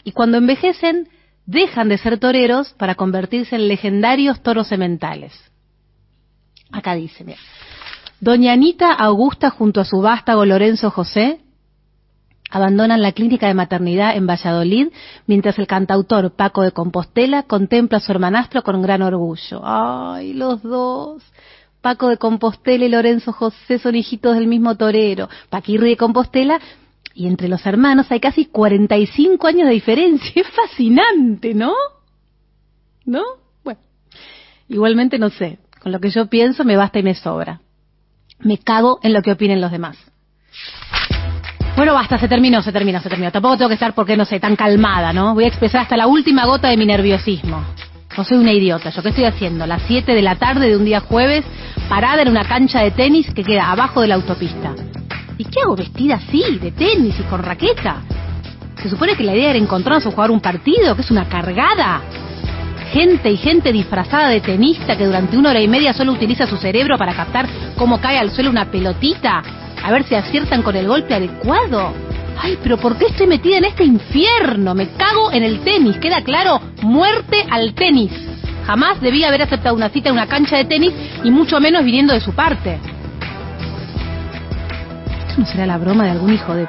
Y 0.04 0.12
cuando 0.12 0.38
envejecen, 0.38 1.08
dejan 1.46 1.90
de 1.90 1.98
ser 1.98 2.20
toreros 2.20 2.74
para 2.74 2.96
convertirse 2.96 3.56
en 3.56 3.68
legendarios 3.68 4.41
toros 4.41 4.68
sementales. 4.68 5.34
Acá 6.72 6.96
dice, 6.96 7.24
mira. 7.24 7.39
Doña 8.20 8.54
Anita 8.54 8.91
Augusta 8.93 9.50
junto 9.50 9.82
a 9.82 9.86
su 9.86 10.02
vástago 10.02 10.46
Lorenzo 10.46 10.89
José 10.89 11.41
abandonan 12.50 13.02
la 13.02 13.12
clínica 13.12 13.48
de 13.48 13.54
maternidad 13.54 14.16
en 14.16 14.28
Valladolid 14.28 14.88
mientras 15.28 15.60
el 15.60 15.68
cantautor 15.68 16.32
Paco 16.32 16.62
de 16.62 16.72
Compostela 16.72 17.43
contempla 17.43 17.98
a 17.98 18.02
su 18.02 18.12
hermanastro 18.12 18.64
con 18.64 18.82
gran 18.82 19.02
orgullo. 19.02 19.62
Ay, 19.64 20.34
los 20.34 20.62
dos. 20.64 21.24
Paco 21.82 22.10
de 22.10 22.18
Compostela 22.18 22.86
y 22.86 22.89
Lorenzo 22.89 23.32
José 23.32 23.78
son 23.78 23.96
hijitos 23.96 24.36
del 24.36 24.48
mismo 24.48 24.76
torero. 24.76 25.30
Paquirri 25.50 25.89
de 25.89 25.98
Compostela 25.98 26.60
y 27.16 27.28
entre 27.28 27.47
los 27.47 27.66
hermanos 27.66 28.11
hay 28.11 28.20
casi 28.20 28.45
45 28.45 29.47
años 29.47 29.68
de 29.68 29.74
diferencia. 29.74 30.32
Es 30.36 30.47
fascinante, 30.49 31.53
¿no? 31.53 31.74
¿No? 33.05 33.24
Bueno, 33.63 33.80
igualmente 34.68 35.18
no 35.18 35.30
sé. 35.30 35.57
Con 35.82 35.91
lo 35.91 35.99
que 35.99 36.09
yo 36.09 36.28
pienso 36.28 36.66
me 36.66 36.76
basta 36.76 36.99
y 36.99 37.03
me 37.03 37.16
sobra. 37.16 37.61
Me 38.39 38.57
cago 38.57 38.99
en 39.01 39.13
lo 39.13 39.22
que 39.22 39.32
opinen 39.32 39.61
los 39.61 39.72
demás. 39.72 39.97
Bueno, 41.78 41.93
basta, 41.93 42.18
se 42.18 42.28
terminó, 42.28 42.61
se 42.61 42.72
terminó, 42.72 42.99
se 42.99 43.09
terminó. 43.09 43.32
Tampoco 43.32 43.57
tengo 43.57 43.70
que 43.70 43.76
estar, 43.76 43.93
porque 43.93 44.18
no 44.18 44.26
sé, 44.26 44.39
tan 44.39 44.55
calmada, 44.55 45.13
¿no? 45.13 45.34
Voy 45.34 45.45
a 45.45 45.47
expresar 45.47 45.82
hasta 45.82 45.97
la 45.97 46.07
última 46.07 46.45
gota 46.45 46.70
de 46.70 46.78
mi 46.78 46.86
nerviosismo. 46.86 47.63
No 48.18 48.24
soy 48.24 48.38
una 48.38 48.53
idiota. 48.53 48.89
¿Yo 48.89 49.01
qué 49.03 49.09
estoy 49.09 49.26
haciendo? 49.26 49.66
Las 49.66 49.84
7 49.84 50.13
de 50.13 50.22
la 50.22 50.36
tarde 50.36 50.70
de 50.70 50.78
un 50.78 50.86
día 50.86 51.01
jueves, 51.01 51.45
parada 51.88 52.22
en 52.22 52.30
una 52.30 52.45
cancha 52.45 52.82
de 52.82 52.91
tenis 52.91 53.34
que 53.34 53.43
queda 53.43 53.72
abajo 53.72 54.01
de 54.01 54.07
la 54.07 54.16
autopista. 54.16 54.74
¿Y 55.38 55.46
qué 55.46 55.62
hago 55.62 55.76
vestida 55.76 56.16
así, 56.16 56.60
de 56.62 56.72
tenis 56.72 57.16
y 57.20 57.24
con 57.24 57.44
raqueta? 57.44 57.98
Se 58.82 58.90
supone 58.90 59.16
que 59.16 59.24
la 59.24 59.36
idea 59.36 59.50
era 59.50 59.60
encontrarnos 59.60 60.06
o 60.06 60.12
jugar 60.12 60.32
un 60.32 60.40
partido, 60.40 60.96
que 60.96 61.02
es 61.02 61.12
una 61.12 61.28
cargada. 61.28 62.02
Gente 62.94 63.32
y 63.32 63.38
gente 63.38 63.74
disfrazada 63.74 64.30
de 64.30 64.40
tenista 64.40 64.96
que 64.96 65.06
durante 65.06 65.38
una 65.38 65.50
hora 65.50 65.62
y 65.62 65.68
media 65.68 65.94
solo 65.94 66.14
utiliza 66.14 66.48
su 66.48 66.56
cerebro 66.56 66.98
para 66.98 67.14
captar 67.14 67.48
cómo 67.78 68.00
cae 68.00 68.18
al 68.18 68.32
suelo 68.32 68.50
una 68.50 68.72
pelotita, 68.72 69.44
a 69.84 69.92
ver 69.92 70.04
si 70.04 70.16
aciertan 70.16 70.62
con 70.62 70.76
el 70.76 70.88
golpe 70.88 71.14
adecuado. 71.14 71.94
Ay, 72.42 72.58
pero 72.62 72.78
¿por 72.78 72.98
qué 72.98 73.08
estoy 73.08 73.28
metida 73.28 73.58
en 73.58 73.66
este 73.66 73.84
infierno? 73.84 74.74
Me 74.76 74.88
cago 74.90 75.32
en 75.32 75.44
el 75.44 75.62
tenis, 75.62 75.98
queda 75.98 76.22
claro, 76.22 76.62
muerte 76.82 77.46
al 77.50 77.74
tenis. 77.74 78.12
Jamás 78.66 79.02
debía 79.02 79.28
haber 79.28 79.42
aceptado 79.42 79.76
una 79.76 79.90
cita 79.90 80.10
en 80.10 80.16
una 80.16 80.28
cancha 80.28 80.58
de 80.58 80.66
tenis 80.66 80.94
y 81.24 81.32
mucho 81.32 81.60
menos 81.60 81.84
viniendo 81.84 82.14
de 82.14 82.22
su 82.22 82.34
parte. 82.34 82.80
¿Esto 85.36 85.44
no 85.44 85.52
será 85.52 85.66
la 85.66 85.78
broma 85.78 86.06
de 86.06 86.12
algún 86.12 86.34
hijo 86.34 86.56
de... 86.56 86.66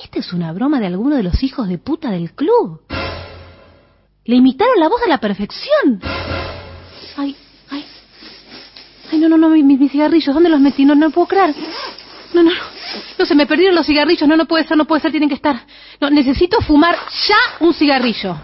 Esta 0.00 0.20
es 0.20 0.32
una 0.32 0.52
broma 0.52 0.78
de 0.78 0.86
alguno 0.86 1.16
de 1.16 1.24
los 1.24 1.42
hijos 1.42 1.66
de 1.66 1.76
puta 1.76 2.12
del 2.12 2.34
club. 2.34 2.82
Le 4.24 4.36
imitaron 4.36 4.78
la 4.78 4.86
voz 4.86 5.02
a 5.04 5.08
la 5.08 5.18
perfección. 5.18 6.00
Ay, 7.16 7.34
ay. 7.70 7.84
Ay, 9.10 9.18
no, 9.18 9.28
no, 9.28 9.36
no, 9.36 9.48
mis, 9.48 9.64
mis 9.64 9.90
cigarrillos, 9.90 10.32
¿dónde 10.32 10.48
los 10.48 10.60
metí? 10.60 10.84
No, 10.84 10.94
no 10.94 11.10
puedo 11.10 11.26
creer. 11.26 11.52
No, 12.32 12.44
no, 12.44 12.50
no. 12.52 12.60
No, 13.18 13.26
se 13.26 13.34
me 13.34 13.46
perdieron 13.46 13.74
los 13.74 13.84
cigarrillos. 13.84 14.28
No, 14.28 14.36
no 14.36 14.46
puede 14.46 14.64
ser, 14.64 14.76
no 14.76 14.84
puede 14.84 15.02
ser, 15.02 15.10
tienen 15.10 15.28
que 15.28 15.34
estar. 15.34 15.60
No, 16.00 16.10
necesito 16.10 16.60
fumar 16.60 16.96
ya 17.26 17.38
un 17.58 17.74
cigarrillo. 17.74 18.36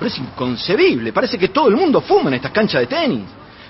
Pero 0.00 0.08
es 0.08 0.18
inconcebible. 0.18 1.12
Parece 1.12 1.36
que 1.36 1.48
todo 1.48 1.68
el 1.68 1.76
mundo 1.76 2.00
fuma 2.00 2.30
en 2.30 2.34
estas 2.34 2.52
canchas 2.52 2.80
de 2.80 2.86
tenis. 2.86 3.26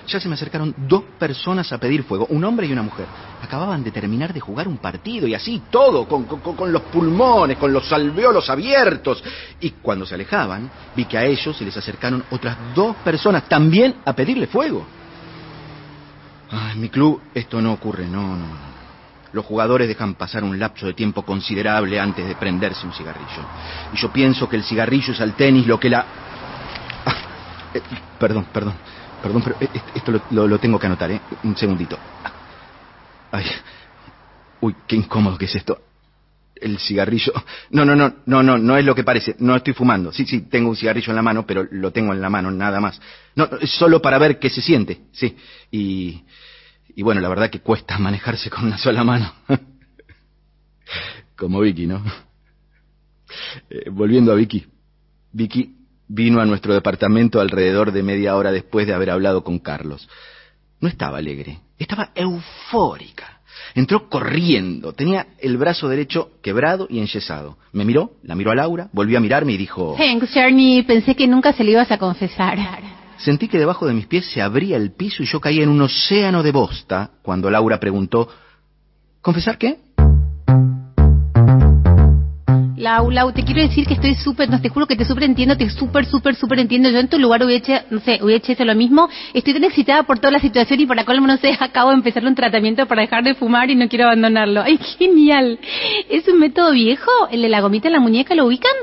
Ya 0.07 0.17
se 0.17 0.29
me 0.29 0.35
acercaron 0.35 0.73
dos 0.87 1.03
personas 1.19 1.71
a 1.73 1.77
pedir 1.77 2.03
fuego, 2.03 2.25
un 2.29 2.41
hombre 2.45 2.67
y 2.67 2.71
una 2.71 2.81
mujer. 2.81 3.05
Acababan 3.43 3.83
de 3.83 3.91
terminar 3.91 4.33
de 4.33 4.39
jugar 4.39 4.67
un 4.67 4.77
partido 4.77 5.27
y 5.27 5.35
así 5.35 5.61
todo, 5.69 6.07
con, 6.07 6.25
los 6.71 6.81
pulmones, 6.83 7.57
con 7.57 7.73
los 7.73 7.91
alveolos 7.91 8.49
abiertos. 8.49 9.21
Y 9.59 9.71
cuando 9.71 10.05
se 10.05 10.15
alejaban, 10.15 10.71
vi 10.95 11.03
que 11.03 11.17
a 11.17 11.25
ellos 11.25 11.55
se 11.55 11.65
les 11.65 11.75
acercaron 11.75 12.23
otras 12.31 12.57
dos 12.73 12.95
personas 13.03 13.49
también 13.49 13.95
a 14.05 14.13
pedirle 14.13 14.47
fuego. 14.47 14.87
En 16.71 16.79
mi 16.79 16.87
club 16.87 17.21
esto 17.33 17.61
no 17.61 17.73
ocurre, 17.73 18.07
no, 18.07 18.37
no. 18.37 18.70
Los 19.31 19.45
jugadores 19.45 19.87
dejan 19.87 20.15
pasar 20.15 20.43
un 20.43 20.59
lapso 20.59 20.85
de 20.87 20.93
tiempo 20.93 21.23
considerable 21.25 21.99
antes 21.99 22.27
de 22.27 22.35
prenderse 22.35 22.85
un 22.85 22.93
cigarrillo. 22.93 23.47
Y 23.91 23.97
yo 23.97 24.11
pienso 24.11 24.49
que 24.49 24.57
el 24.57 24.63
cigarrillo 24.63 25.13
es 25.13 25.21
al 25.21 25.35
tenis 25.35 25.65
lo 25.67 25.79
que 25.79 25.89
la... 25.89 26.05
Ah, 27.05 27.15
eh, 27.73 27.81
perdón, 28.17 28.45
perdón, 28.51 28.77
perdón, 29.21 29.41
pero 29.43 29.55
eh, 29.59 29.83
esto 29.93 30.11
lo, 30.29 30.47
lo- 30.47 30.59
tengo 30.59 30.77
que 30.77 30.87
anotar, 30.87 31.11
¿eh? 31.11 31.21
Un 31.43 31.55
segundito. 31.55 32.01
Ay, 33.31 33.45
uy, 34.59 34.75
qué 34.87 34.95
incómodo 34.97 35.37
que 35.37 35.45
es 35.45 35.55
esto. 35.55 35.79
El 36.55 36.77
cigarrillo. 36.77 37.31
No, 37.71 37.85
no, 37.85 37.95
no, 37.95 38.13
no, 38.25 38.43
no, 38.43 38.57
no 38.57 38.77
es 38.77 38.85
lo 38.85 38.93
que 38.93 39.03
parece. 39.03 39.35
No 39.39 39.55
estoy 39.55 39.73
fumando. 39.73 40.11
Sí, 40.11 40.25
sí, 40.25 40.41
tengo 40.41 40.69
un 40.69 40.75
cigarrillo 40.75 41.09
en 41.11 41.15
la 41.15 41.21
mano, 41.23 41.45
pero 41.47 41.65
lo 41.71 41.91
tengo 41.91 42.13
en 42.13 42.21
la 42.21 42.29
mano, 42.29 42.51
nada 42.51 42.79
más. 42.79 42.99
No, 43.35 43.47
no, 43.47 43.57
es 43.57 43.71
solo 43.71 44.01
para 44.01 44.17
ver 44.19 44.37
qué 44.37 44.49
se 44.49 44.61
siente, 44.61 45.03
sí. 45.13 45.35
Y, 45.71 46.21
y 46.95 47.03
bueno, 47.03 47.21
la 47.21 47.29
verdad 47.29 47.49
que 47.49 47.59
cuesta 47.59 47.97
manejarse 47.99 48.49
con 48.49 48.65
una 48.65 48.77
sola 48.77 49.03
mano. 49.03 49.33
Como 51.35 51.59
Vicky, 51.61 51.87
¿no? 51.87 52.03
Eh, 53.69 53.89
volviendo 53.89 54.31
a 54.31 54.35
Vicky. 54.35 54.65
Vicky 55.31 55.75
vino 56.07 56.41
a 56.41 56.45
nuestro 56.45 56.73
departamento 56.73 57.39
alrededor 57.39 57.91
de 57.91 58.03
media 58.03 58.35
hora 58.35 58.51
después 58.51 58.85
de 58.85 58.93
haber 58.93 59.09
hablado 59.09 59.43
con 59.43 59.59
Carlos. 59.59 60.09
No 60.79 60.89
estaba 60.89 61.17
alegre, 61.17 61.59
estaba 61.79 62.11
eufórica. 62.15 63.41
Entró 63.75 64.09
corriendo, 64.09 64.93
tenía 64.93 65.27
el 65.39 65.57
brazo 65.57 65.87
derecho 65.87 66.31
quebrado 66.41 66.87
y 66.89 66.97
enyesado. 66.97 67.57
Me 67.71 67.85
miró, 67.85 68.13
la 68.23 68.35
miró 68.35 68.51
a 68.51 68.55
Laura, 68.55 68.89
volvió 68.91 69.17
a 69.17 69.21
mirarme 69.21 69.53
y 69.53 69.57
dijo... 69.57 69.95
Thanks, 69.97 70.35
Ernie. 70.35 70.83
Pensé 70.83 71.15
que 71.15 71.27
nunca 71.27 71.53
se 71.53 71.63
lo 71.63 71.71
ibas 71.71 71.91
a 71.91 71.97
confesar. 71.97 72.57
Sentí 73.23 73.47
que 73.47 73.59
debajo 73.59 73.85
de 73.85 73.93
mis 73.93 74.07
pies 74.07 74.25
se 74.25 74.41
abría 74.41 74.77
el 74.77 74.93
piso 74.93 75.21
y 75.21 75.27
yo 75.27 75.39
caía 75.39 75.61
en 75.61 75.69
un 75.69 75.81
océano 75.81 76.41
de 76.41 76.51
bosta 76.51 77.11
cuando 77.21 77.51
Laura 77.51 77.79
preguntó, 77.79 78.27
¿confesar 79.21 79.59
qué? 79.59 79.77
Lau, 82.77 83.11
Lau, 83.11 83.31
te 83.31 83.43
quiero 83.43 83.61
decir 83.61 83.85
que 83.85 83.93
estoy 83.93 84.15
súper, 84.15 84.49
no 84.49 84.59
te 84.59 84.69
juro 84.69 84.87
que 84.87 84.95
te 84.95 85.05
súper 85.05 85.25
entiendo, 85.25 85.55
te 85.55 85.69
súper, 85.69 86.07
súper, 86.07 86.33
súper 86.33 86.61
entiendo. 86.61 86.89
Yo 86.89 86.97
en 86.97 87.09
tu 87.09 87.19
lugar 87.19 87.43
hubiera 87.43 87.59
hecho, 87.59 87.85
no 87.91 87.99
sé, 87.99 88.19
hubiera 88.23 88.43
hecho 88.43 88.65
lo 88.65 88.73
mismo. 88.73 89.07
Estoy 89.35 89.53
tan 89.53 89.65
excitada 89.65 90.01
por 90.01 90.17
toda 90.17 90.31
la 90.31 90.39
situación 90.39 90.79
y 90.79 90.87
para 90.87 91.05
colmo, 91.05 91.27
no 91.27 91.37
sé, 91.37 91.55
acabo 91.59 91.89
de 91.91 91.97
empezar 91.97 92.25
un 92.25 92.33
tratamiento 92.33 92.87
para 92.87 93.03
dejar 93.03 93.23
de 93.23 93.35
fumar 93.35 93.69
y 93.69 93.75
no 93.75 93.87
quiero 93.87 94.05
abandonarlo. 94.05 94.63
¡Ay, 94.65 94.79
genial! 94.97 95.59
¿Es 96.09 96.27
un 96.27 96.39
método 96.39 96.71
viejo? 96.71 97.11
¿El 97.29 97.43
de 97.43 97.49
la 97.49 97.61
gomita 97.61 97.87
en 97.87 97.93
la 97.93 97.99
muñeca 97.99 98.33
lo 98.33 98.47
ubican? 98.47 98.73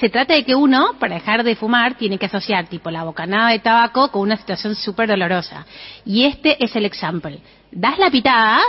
Se 0.00 0.08
trata 0.08 0.32
de 0.32 0.44
que 0.44 0.54
uno, 0.54 0.94
para 0.98 1.16
dejar 1.16 1.44
de 1.44 1.54
fumar, 1.54 1.98
tiene 1.98 2.16
que 2.16 2.24
asociar 2.24 2.66
tipo 2.68 2.90
la 2.90 3.04
bocanada 3.04 3.50
de 3.50 3.58
tabaco 3.58 4.10
con 4.10 4.22
una 4.22 4.38
situación 4.38 4.74
súper 4.74 5.08
dolorosa. 5.08 5.66
Y 6.06 6.24
este 6.24 6.56
es 6.64 6.74
el 6.74 6.86
example. 6.86 7.38
Das 7.70 7.98
la 7.98 8.10
pitada, 8.10 8.62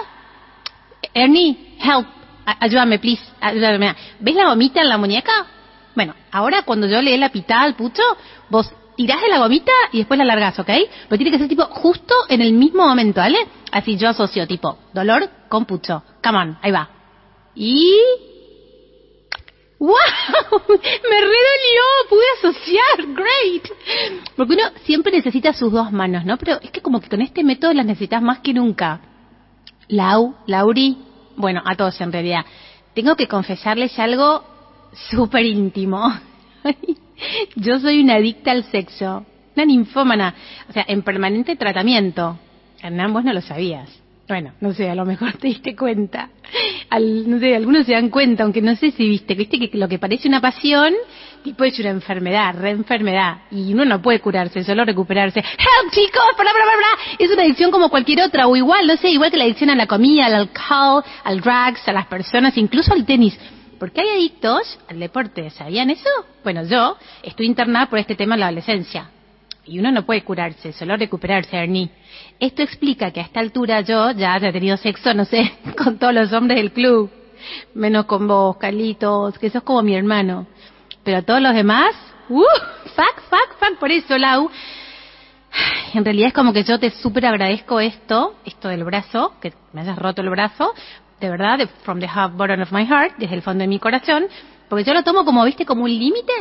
Ernie, 1.13 1.77
help, 1.82 2.05
ayúdame, 2.59 2.99
please, 2.99 3.23
ayúdame. 3.39 3.95
¿Ves 4.19 4.36
la 4.36 4.49
gomita 4.49 4.82
en 4.82 4.89
la 4.89 4.97
muñeca? 4.97 5.32
Bueno, 5.95 6.15
ahora 6.32 6.63
cuando 6.63 6.88
yo 6.88 7.01
le 7.01 7.11
dé 7.11 7.17
la 7.17 7.29
pitada 7.29 7.61
al 7.61 7.75
pucho, 7.75 8.03
vos 8.49 8.69
tirás 8.97 9.21
de 9.21 9.29
la 9.29 9.39
gomita 9.39 9.71
y 9.93 9.99
después 9.99 10.17
la 10.17 10.25
largás, 10.25 10.59
¿ok? 10.59 10.67
Pero 10.67 11.17
tiene 11.17 11.32
que 11.32 11.38
ser 11.38 11.47
tipo 11.47 11.63
justo 11.65 12.13
en 12.27 12.41
el 12.41 12.51
mismo 12.51 12.86
momento, 12.86 13.21
¿vale? 13.21 13.39
Así 13.71 13.95
yo 13.95 14.09
asocio 14.09 14.45
tipo 14.47 14.77
dolor 14.93 15.29
con 15.47 15.65
pucho. 15.65 16.03
Come 16.21 16.38
on, 16.38 16.57
ahí 16.61 16.71
va. 16.71 16.89
Y... 17.55 17.89
¡Wow! 19.79 19.95
Me 21.10 21.22
redolió, 21.22 21.82
pude 22.10 22.24
asociar, 22.38 23.14
great. 23.16 23.68
Porque 24.36 24.54
uno 24.54 24.64
siempre 24.84 25.12
necesita 25.12 25.54
sus 25.54 25.72
dos 25.72 25.91
manos, 25.91 26.26
¿no? 26.26 26.38
Pero 26.38 26.60
es 26.62 26.72
que 26.72 26.82
como 26.82 26.99
que 26.99 27.10
con 27.10 27.22
este 27.22 27.43
método 27.43 27.74
las 27.74 27.86
necesitas 27.86 28.22
más 28.22 28.39
que 28.39 28.54
nunca. 28.54 29.02
Lau, 29.88 30.36
Lauri, 30.47 30.97
bueno, 31.36 31.62
a 31.66 31.76
todos 31.76 31.99
en 32.02 32.12
realidad. 32.12 32.45
Tengo 32.93 33.16
que 33.16 33.28
confesarles 33.28 33.97
algo 33.99 34.43
súper 35.10 35.45
íntimo. 35.45 36.12
Yo 37.56 37.80
soy 37.80 38.02
una 38.02 38.16
adicta 38.16 38.52
al 38.52 38.64
sexo, 38.66 39.26
una 39.56 39.66
ninfómana, 39.66 40.36
o 40.70 40.74
sea, 40.74 40.86
en 40.88 41.02
permanente 41.02 41.56
tratamiento. 41.56 42.38
Hernán, 42.82 43.14
vos 43.14 43.24
no 43.24 43.34
lo 43.34 43.41
sabías. 43.41 44.01
Bueno, 44.32 44.53
no 44.61 44.73
sé, 44.73 44.89
a 44.89 44.95
lo 44.95 45.03
mejor 45.03 45.34
te 45.41 45.49
diste 45.49 45.75
cuenta. 45.75 46.29
Al, 46.89 47.29
no 47.29 47.38
sé, 47.38 47.53
algunos 47.53 47.86
se 47.86 47.91
dan 47.91 48.07
cuenta, 48.07 48.43
aunque 48.43 48.61
no 48.61 48.77
sé 48.77 48.91
si 48.91 49.05
viste, 49.05 49.34
viste 49.36 49.59
que 49.59 49.77
lo 49.77 49.89
que 49.89 49.99
parece 49.99 50.29
una 50.29 50.39
pasión, 50.39 50.93
tipo 51.43 51.65
es 51.65 51.77
una 51.79 51.89
enfermedad, 51.89 52.55
reenfermedad, 52.57 53.39
y 53.51 53.73
uno 53.73 53.84
no 53.84 54.01
puede 54.01 54.21
curarse, 54.21 54.63
solo 54.63 54.86
recuperarse. 54.86 55.39
¡Help, 55.39 55.91
chicos! 55.91 56.23
¡Bla, 56.38 56.49
bla, 56.49 56.63
bla, 56.63 56.77
bla! 56.77 57.15
Es 57.19 57.29
una 57.29 57.41
adicción 57.41 57.71
como 57.71 57.89
cualquier 57.89 58.21
otra, 58.21 58.47
o 58.47 58.55
igual, 58.55 58.88
no 58.88 58.95
sé, 58.95 59.09
igual 59.09 59.32
que 59.32 59.36
la 59.38 59.43
adicción 59.43 59.69
a 59.69 59.75
la 59.75 59.86
comida, 59.88 60.27
al 60.27 60.36
alcohol, 60.36 61.03
al 61.25 61.41
drugs, 61.41 61.86
a 61.89 61.91
las 61.91 62.07
personas, 62.07 62.55
incluso 62.55 62.93
al 62.93 63.05
tenis. 63.05 63.38
Porque 63.79 63.99
hay 63.99 64.11
adictos 64.11 64.79
al 64.88 64.97
deporte, 64.97 65.49
¿sabían 65.49 65.89
eso? 65.89 66.09
Bueno, 66.41 66.63
yo 66.63 66.95
estoy 67.21 67.47
internada 67.47 67.88
por 67.88 67.99
este 67.99 68.15
tema 68.15 68.36
en 68.36 68.39
la 68.39 68.45
adolescencia. 68.45 69.09
Y 69.66 69.80
uno 69.80 69.91
no 69.91 70.05
puede 70.05 70.24
curarse, 70.24 70.74
solo 70.74 70.97
recuperarse, 70.97 71.55
Ernie. 71.55 71.89
Esto 72.39 72.64
explica 72.64 73.12
que 73.12 73.20
a 73.20 73.24
esta 73.24 73.39
altura 73.39 73.82
yo 73.82 74.12
ya 74.12 74.34
haya 74.34 74.51
tenido 74.51 74.76
sexo, 74.78 75.14
no 75.14 75.26
sé, 75.26 75.51
con 75.78 75.97
todos 75.99 76.14
los 76.14 76.34
hombres 76.34 76.57
del 76.57 76.72
club. 76.72 77.12
Menos 77.74 78.05
con 78.05 78.28
vos, 78.28 78.57
Carlitos, 78.57 79.38
que 79.39 79.49
sos 79.49 79.64
como 79.64 79.82
mi 79.84 79.95
hermano. 79.95 80.47
Pero 81.03 81.24
todos 81.24 81.41
los 81.41 81.53
demás, 81.53 81.95
¡uh! 82.30 82.41
¡Fuck, 82.95 83.22
fuck, 83.30 83.57
fuck! 83.59 83.78
Por 83.80 83.91
eso, 83.91 84.18
Lau. 84.18 84.49
En 85.93 86.05
realidad 86.05 86.30
es 86.30 86.34
como 86.34 86.53
que 86.53 86.64
yo 86.64 86.80
te 86.80 86.89
súper 86.91 87.26
agradezco 87.26 87.80
esto, 87.80 88.36
esto 88.45 88.70
del 88.70 88.84
brazo, 88.84 89.34
que 89.41 89.53
me 89.74 89.82
hayas 89.82 89.97
roto 89.99 90.22
el 90.22 90.30
brazo, 90.30 90.74
de 91.20 91.30
verdad, 91.30 91.57
de- 91.57 91.68
from 91.68 91.99
the 91.99 92.07
bottom 92.34 92.62
of 92.62 92.72
my 92.72 92.86
heart, 92.86 93.16
desde 93.18 93.36
el 93.36 93.41
fondo 93.41 93.62
de 93.62 93.68
mi 93.68 93.78
corazón, 93.80 94.26
Porque 94.70 94.86
yo 94.86 94.93
lo 94.93 95.03
tomo 95.03 95.26
como, 95.26 95.43
viste, 95.43 95.66
como 95.66 95.84
un 95.84 95.89
límite 95.89 96.32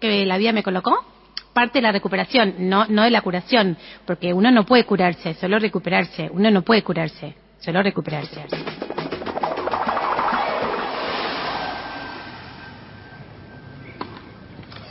que 0.00 0.24
la 0.24 0.38
vida 0.38 0.52
me 0.52 0.62
colocó. 0.62 1.04
Parte 1.52 1.78
de 1.78 1.82
la 1.82 1.92
recuperación, 1.92 2.54
no, 2.58 2.86
no 2.86 3.02
de 3.02 3.10
la 3.10 3.20
curación. 3.20 3.76
Porque 4.06 4.32
uno 4.32 4.50
no 4.50 4.64
puede 4.64 4.84
curarse, 4.84 5.34
solo 5.34 5.58
recuperarse. 5.58 6.30
Uno 6.32 6.50
no 6.50 6.62
puede 6.62 6.82
curarse, 6.82 7.34
solo 7.60 7.82
recuperarse. 7.82 8.46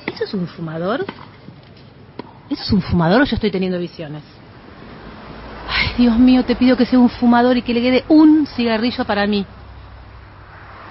¿Eso 0.07 0.23
es 0.23 0.33
un 0.33 0.47
fumador? 0.47 1.05
¿Eso 2.49 2.63
es 2.63 2.71
un 2.73 2.81
fumador 2.81 3.21
o 3.21 3.25
yo 3.25 3.35
estoy 3.35 3.49
teniendo 3.49 3.79
visiones? 3.79 4.23
Ay, 5.67 5.93
Dios 5.97 6.17
mío, 6.19 6.43
te 6.43 6.55
pido 6.55 6.75
que 6.75 6.85
sea 6.85 6.99
un 6.99 7.09
fumador 7.09 7.57
y 7.57 7.61
que 7.61 7.73
le 7.73 7.81
quede 7.81 8.05
un 8.09 8.45
cigarrillo 8.45 9.05
para 9.05 9.25
mí. 9.25 9.45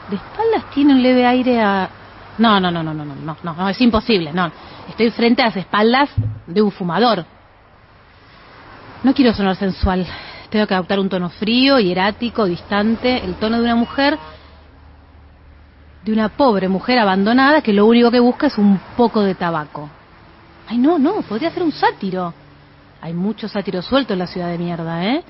De 0.08 0.16
espaldas 0.16 0.70
tiene 0.74 0.94
un 0.94 1.02
leve 1.02 1.26
aire 1.26 1.60
a... 1.60 1.90
No, 2.38 2.58
no, 2.58 2.70
no, 2.70 2.82
no, 2.82 2.94
no, 2.94 3.04
no, 3.04 3.14
no, 3.14 3.36
no, 3.42 3.54
no, 3.54 3.68
es 3.68 3.80
imposible, 3.80 4.32
no. 4.32 4.50
Estoy 4.88 5.10
frente 5.10 5.42
a 5.42 5.46
las 5.46 5.56
espaldas 5.56 6.10
de 6.46 6.62
un 6.62 6.70
fumador. 6.70 7.24
No 9.02 9.14
quiero 9.14 9.32
sonar 9.32 9.56
sensual. 9.56 10.06
Tengo 10.50 10.66
que 10.66 10.74
adoptar 10.74 10.98
un 10.98 11.08
tono 11.08 11.28
frío, 11.30 11.78
hierático, 11.78 12.44
distante, 12.44 13.24
el 13.24 13.34
tono 13.36 13.58
de 13.58 13.64
una 13.64 13.76
mujer, 13.76 14.18
de 16.04 16.12
una 16.12 16.28
pobre 16.28 16.68
mujer 16.68 16.98
abandonada 16.98 17.62
que 17.62 17.72
lo 17.72 17.86
único 17.86 18.10
que 18.10 18.20
busca 18.20 18.48
es 18.48 18.58
un 18.58 18.80
poco 18.96 19.22
de 19.22 19.34
tabaco. 19.34 19.88
Ay, 20.68 20.78
no, 20.78 20.98
no, 20.98 21.22
podría 21.22 21.50
ser 21.50 21.62
un 21.62 21.72
sátiro. 21.72 22.34
Hay 23.00 23.14
muchos 23.14 23.52
sátiros 23.52 23.86
sueltos 23.86 24.14
en 24.14 24.18
la 24.18 24.26
ciudad 24.26 24.48
de 24.48 24.58
mierda, 24.58 25.04
¿eh? 25.04 25.24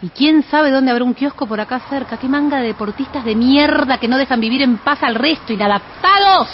Y 0.00 0.10
quién 0.10 0.44
sabe 0.44 0.70
dónde 0.70 0.92
habrá 0.92 1.04
un 1.04 1.14
kiosco 1.14 1.46
por 1.46 1.60
acá 1.60 1.80
cerca. 1.90 2.16
Qué 2.16 2.28
manga 2.28 2.58
de 2.58 2.68
deportistas 2.68 3.24
de 3.24 3.34
mierda 3.34 3.98
que 3.98 4.06
no 4.06 4.16
dejan 4.16 4.40
vivir 4.40 4.62
en 4.62 4.78
paz 4.78 5.02
al 5.02 5.16
resto, 5.16 5.52
inadaptados. 5.52 6.48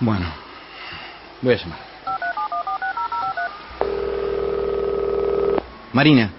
Bueno, 0.00 0.26
voy 1.40 1.54
a 1.54 1.56
llamar. 1.56 1.78
Marina. 5.92 6.30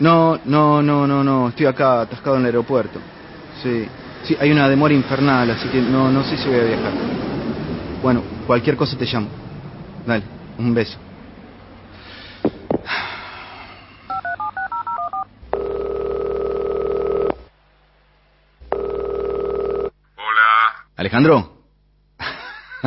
No, 0.00 0.40
no, 0.46 0.82
no, 0.82 1.06
no, 1.06 1.22
no. 1.22 1.48
Estoy 1.48 1.66
acá 1.66 2.02
atascado 2.02 2.36
en 2.36 2.42
el 2.42 2.46
aeropuerto. 2.46 2.98
Sí, 3.62 3.86
sí, 4.24 4.36
hay 4.40 4.50
una 4.50 4.68
demora 4.68 4.94
infernal, 4.94 5.50
así 5.50 5.68
que 5.68 5.80
no, 5.82 6.10
no 6.10 6.24
sé 6.24 6.38
si 6.38 6.48
voy 6.48 6.58
a 6.58 6.64
viajar. 6.64 6.92
Bueno, 8.02 8.22
cualquier 8.46 8.76
cosa 8.76 8.96
te 8.96 9.04
llamo. 9.04 9.28
Dale, 10.06 10.24
un 10.58 10.72
beso. 10.72 10.98
Hola. 20.16 20.86
Alejandro. 20.96 21.55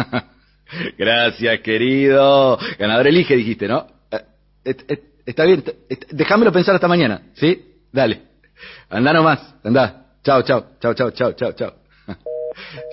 Gracias, 0.98 1.60
querido. 1.62 2.58
Ganador 2.78 3.08
elige, 3.08 3.36
dijiste, 3.36 3.68
¿no? 3.68 3.88
Eh, 4.64 5.04
Está 5.26 5.46
bien, 5.46 5.64
déjamelo 6.10 6.52
pensar 6.52 6.74
hasta 6.74 6.88
mañana, 6.88 7.22
¿sí? 7.36 7.64
Dale. 7.92 8.24
Anda 8.90 9.14
nomás, 9.14 9.54
anda. 9.64 10.08
Chao, 10.24 10.42
chao, 10.42 10.72
chao, 10.82 10.94
chao, 10.96 11.12
chao, 11.12 11.34
chao, 11.34 11.54
chao. 11.54 11.74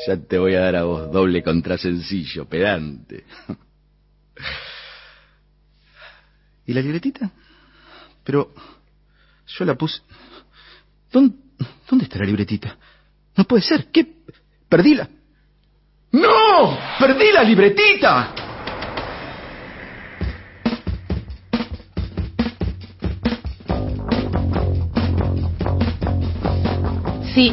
Ya 0.06 0.16
te 0.18 0.36
voy 0.38 0.54
a 0.54 0.60
dar 0.60 0.76
a 0.76 0.84
vos 0.84 1.10
doble 1.10 1.42
contrasencillo, 1.42 2.44
pedante. 2.46 3.24
¿Y 6.66 6.74
la 6.74 6.82
libretita? 6.82 7.30
Pero 8.22 8.52
yo 9.46 9.64
la 9.64 9.74
puse... 9.74 10.02
¿Dónde, 11.10 11.36
¿Dónde 11.88 12.04
está 12.04 12.18
la 12.18 12.26
libretita? 12.26 12.76
No 13.34 13.44
puede 13.44 13.62
ser. 13.62 13.86
¿Qué? 13.86 14.06
¿Perdíla? 14.68 15.08
¡No! 16.16 16.78
¡Perdí 16.98 17.30
la 17.30 17.42
libretita! 17.42 18.28
Sí. 27.34 27.52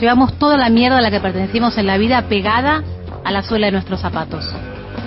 Llevamos 0.00 0.36
toda 0.40 0.56
la 0.56 0.68
mierda 0.68 0.98
a 0.98 1.00
la 1.00 1.12
que 1.12 1.20
pertenecimos 1.20 1.78
en 1.78 1.86
la 1.86 1.96
vida 1.96 2.22
pegada 2.22 2.82
a 3.24 3.30
la 3.30 3.42
suela 3.42 3.66
de 3.66 3.72
nuestros 3.72 4.00
zapatos. 4.00 4.52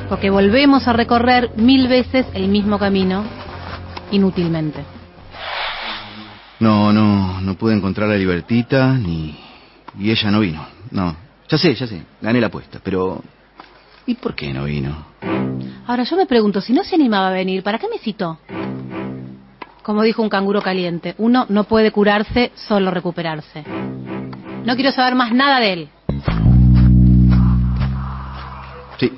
Porque 0.07 0.29
volvemos 0.29 0.87
a 0.87 0.93
recorrer 0.93 1.51
mil 1.57 1.89
veces 1.89 2.25
el 2.33 2.47
mismo 2.47 2.79
camino 2.79 3.25
inútilmente. 4.11 4.85
No, 6.61 6.93
no, 6.93 7.41
no 7.41 7.55
pude 7.55 7.75
encontrar 7.75 8.07
la 8.07 8.15
libertita 8.15 8.93
ni... 8.93 9.37
Y 9.99 10.11
ella 10.11 10.31
no 10.31 10.39
vino. 10.39 10.65
No. 10.91 11.22
Ya 11.53 11.59
sé, 11.59 11.75
ya 11.75 11.85
sé. 11.85 12.01
Gané 12.19 12.41
la 12.41 12.47
apuesta, 12.47 12.79
pero... 12.83 13.21
¿Y 14.07 14.15
por 14.15 14.33
qué 14.33 14.51
no 14.51 14.63
vino? 14.63 15.05
Ahora 15.85 16.01
yo 16.01 16.17
me 16.17 16.25
pregunto, 16.25 16.61
si 16.61 16.73
no 16.73 16.83
se 16.83 16.95
animaba 16.95 17.27
a 17.27 17.31
venir, 17.31 17.61
¿para 17.61 17.77
qué 17.77 17.87
me 17.87 17.99
citó? 17.99 18.39
Como 19.83 20.01
dijo 20.01 20.23
un 20.23 20.29
canguro 20.29 20.63
caliente, 20.63 21.13
uno 21.19 21.45
no 21.49 21.65
puede 21.65 21.91
curarse, 21.91 22.51
solo 22.55 22.89
recuperarse. 22.89 23.63
No 24.65 24.73
quiero 24.73 24.91
saber 24.91 25.13
más 25.13 25.31
nada 25.31 25.59
de 25.59 25.73
él. 25.73 25.89
Sí, 28.97 29.11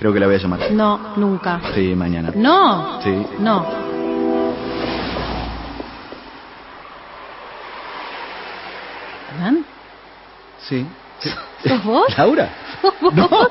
creo 0.00 0.12
que 0.12 0.18
la 0.18 0.26
voy 0.26 0.34
a 0.34 0.38
llamar. 0.38 0.72
No, 0.72 1.16
nunca. 1.16 1.60
Sí, 1.76 1.94
mañana. 1.94 2.32
No. 2.34 3.00
Sí. 3.02 3.26
No. 3.38 3.64
¿Hernán? 9.30 9.64
Sí. 10.68 10.84
sí. 11.20 11.30
¿Sos 11.66 11.84
vos? 11.84 12.06
¿Laura? 12.16 12.50
¿Sos 12.80 12.94
vos? 13.00 13.14
No. 13.14 13.28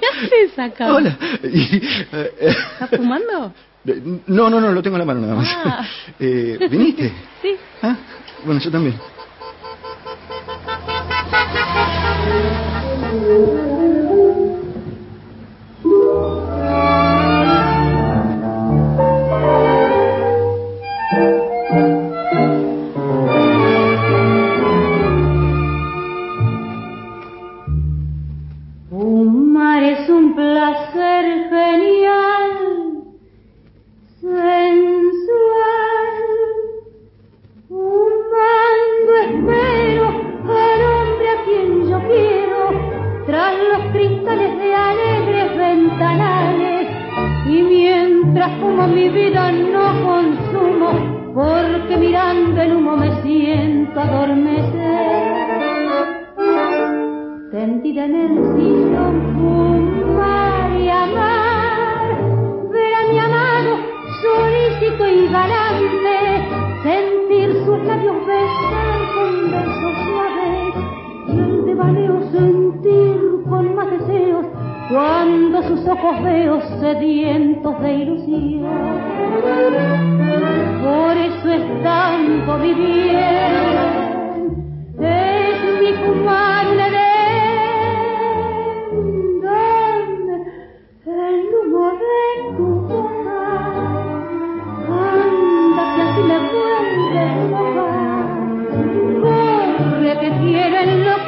¿Qué 0.00 0.06
haces 0.06 0.58
acá? 0.58 0.94
Hola. 0.94 1.16
Y, 1.42 1.76
eh, 1.76 2.34
eh, 2.40 2.56
¿Estás 2.80 2.90
fumando? 2.96 3.52
No, 4.26 4.50
no, 4.50 4.60
no, 4.60 4.72
lo 4.72 4.82
tengo 4.82 4.96
en 4.96 5.00
la 5.00 5.04
mano 5.06 5.20
nada 5.20 5.34
más. 5.34 5.48
Ah. 5.64 5.86
Eh, 6.20 6.58
¿Viniste? 6.70 7.12
Sí. 7.40 7.56
Ah, 7.82 7.96
bueno, 8.44 8.60
yo 8.60 8.70
también. 8.70 8.94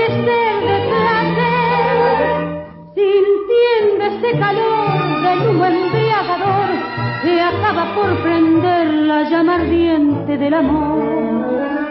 Enloquecer 0.03 0.55
de 0.69 0.77
placer, 0.89 2.17
sintiendo 2.95 4.05
ese 4.05 4.39
calor 4.39 5.23
del 5.23 5.49
humo 5.49 5.65
embriagador 5.67 6.69
que 7.23 7.41
acaba 7.41 7.95
por 7.95 8.23
prender 8.23 8.87
la 8.89 9.29
llama 9.29 9.55
ardiente 9.57 10.39
del 10.39 10.55
amor. 10.55 11.82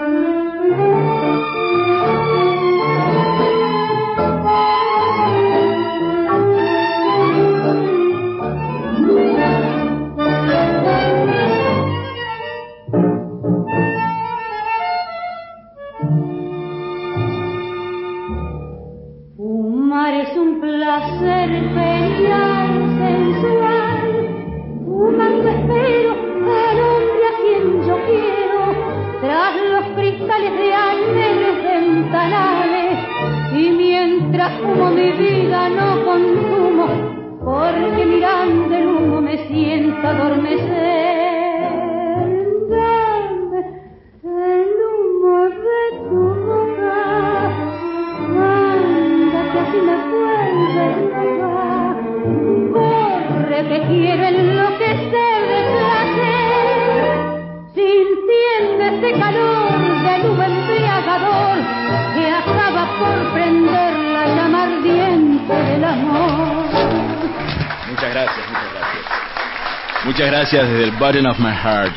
Gracias 70.52 70.70
desde 70.70 70.84
el 70.84 70.91
bottom 70.97 71.26
of 71.28 71.39
my 71.39 71.52
heart. 71.52 71.93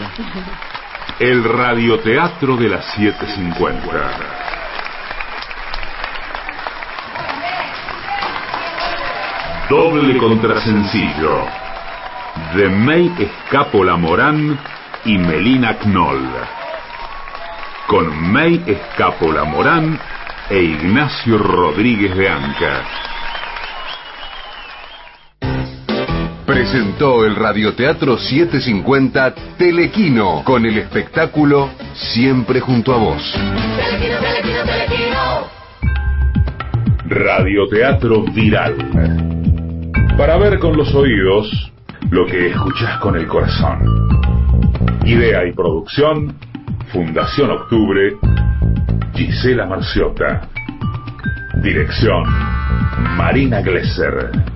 El 1.18 1.42
radioteatro 1.42 2.56
de 2.56 2.68
las 2.68 2.84
750. 2.94 4.10
Doble 9.68 10.18
contrasencillo. 10.18 11.46
De 12.54 12.68
May 12.68 13.12
Escapola 13.18 13.96
Morán 13.96 14.56
y 15.04 15.18
Melina 15.18 15.76
Knoll. 15.78 16.30
Con 17.88 18.32
May 18.32 18.62
Escapola 18.66 19.44
Morán 19.44 19.98
e 20.48 20.58
Ignacio 20.62 21.38
Rodríguez 21.38 22.16
de 22.16 22.28
Anca. 22.28 23.13
Presentó 26.74 27.24
el 27.24 27.36
Radioteatro 27.36 28.18
750 28.18 29.32
Telequino 29.56 30.42
con 30.42 30.66
el 30.66 30.76
espectáculo 30.76 31.70
Siempre 31.94 32.58
junto 32.58 32.92
a 32.92 32.96
vos. 32.96 33.22
Radioteatro 37.06 38.24
Viral. 38.24 38.74
Para 40.18 40.36
ver 40.36 40.58
con 40.58 40.76
los 40.76 40.92
oídos 40.96 41.72
lo 42.10 42.26
que 42.26 42.48
escuchás 42.48 42.98
con 42.98 43.14
el 43.14 43.28
corazón. 43.28 43.78
Idea 45.04 45.46
y 45.46 45.52
producción, 45.52 46.36
Fundación 46.92 47.52
Octubre, 47.52 48.16
Gisela 49.14 49.64
Marciota. 49.66 50.48
Dirección, 51.62 52.24
Marina 53.16 53.60
Glesser. 53.60 54.53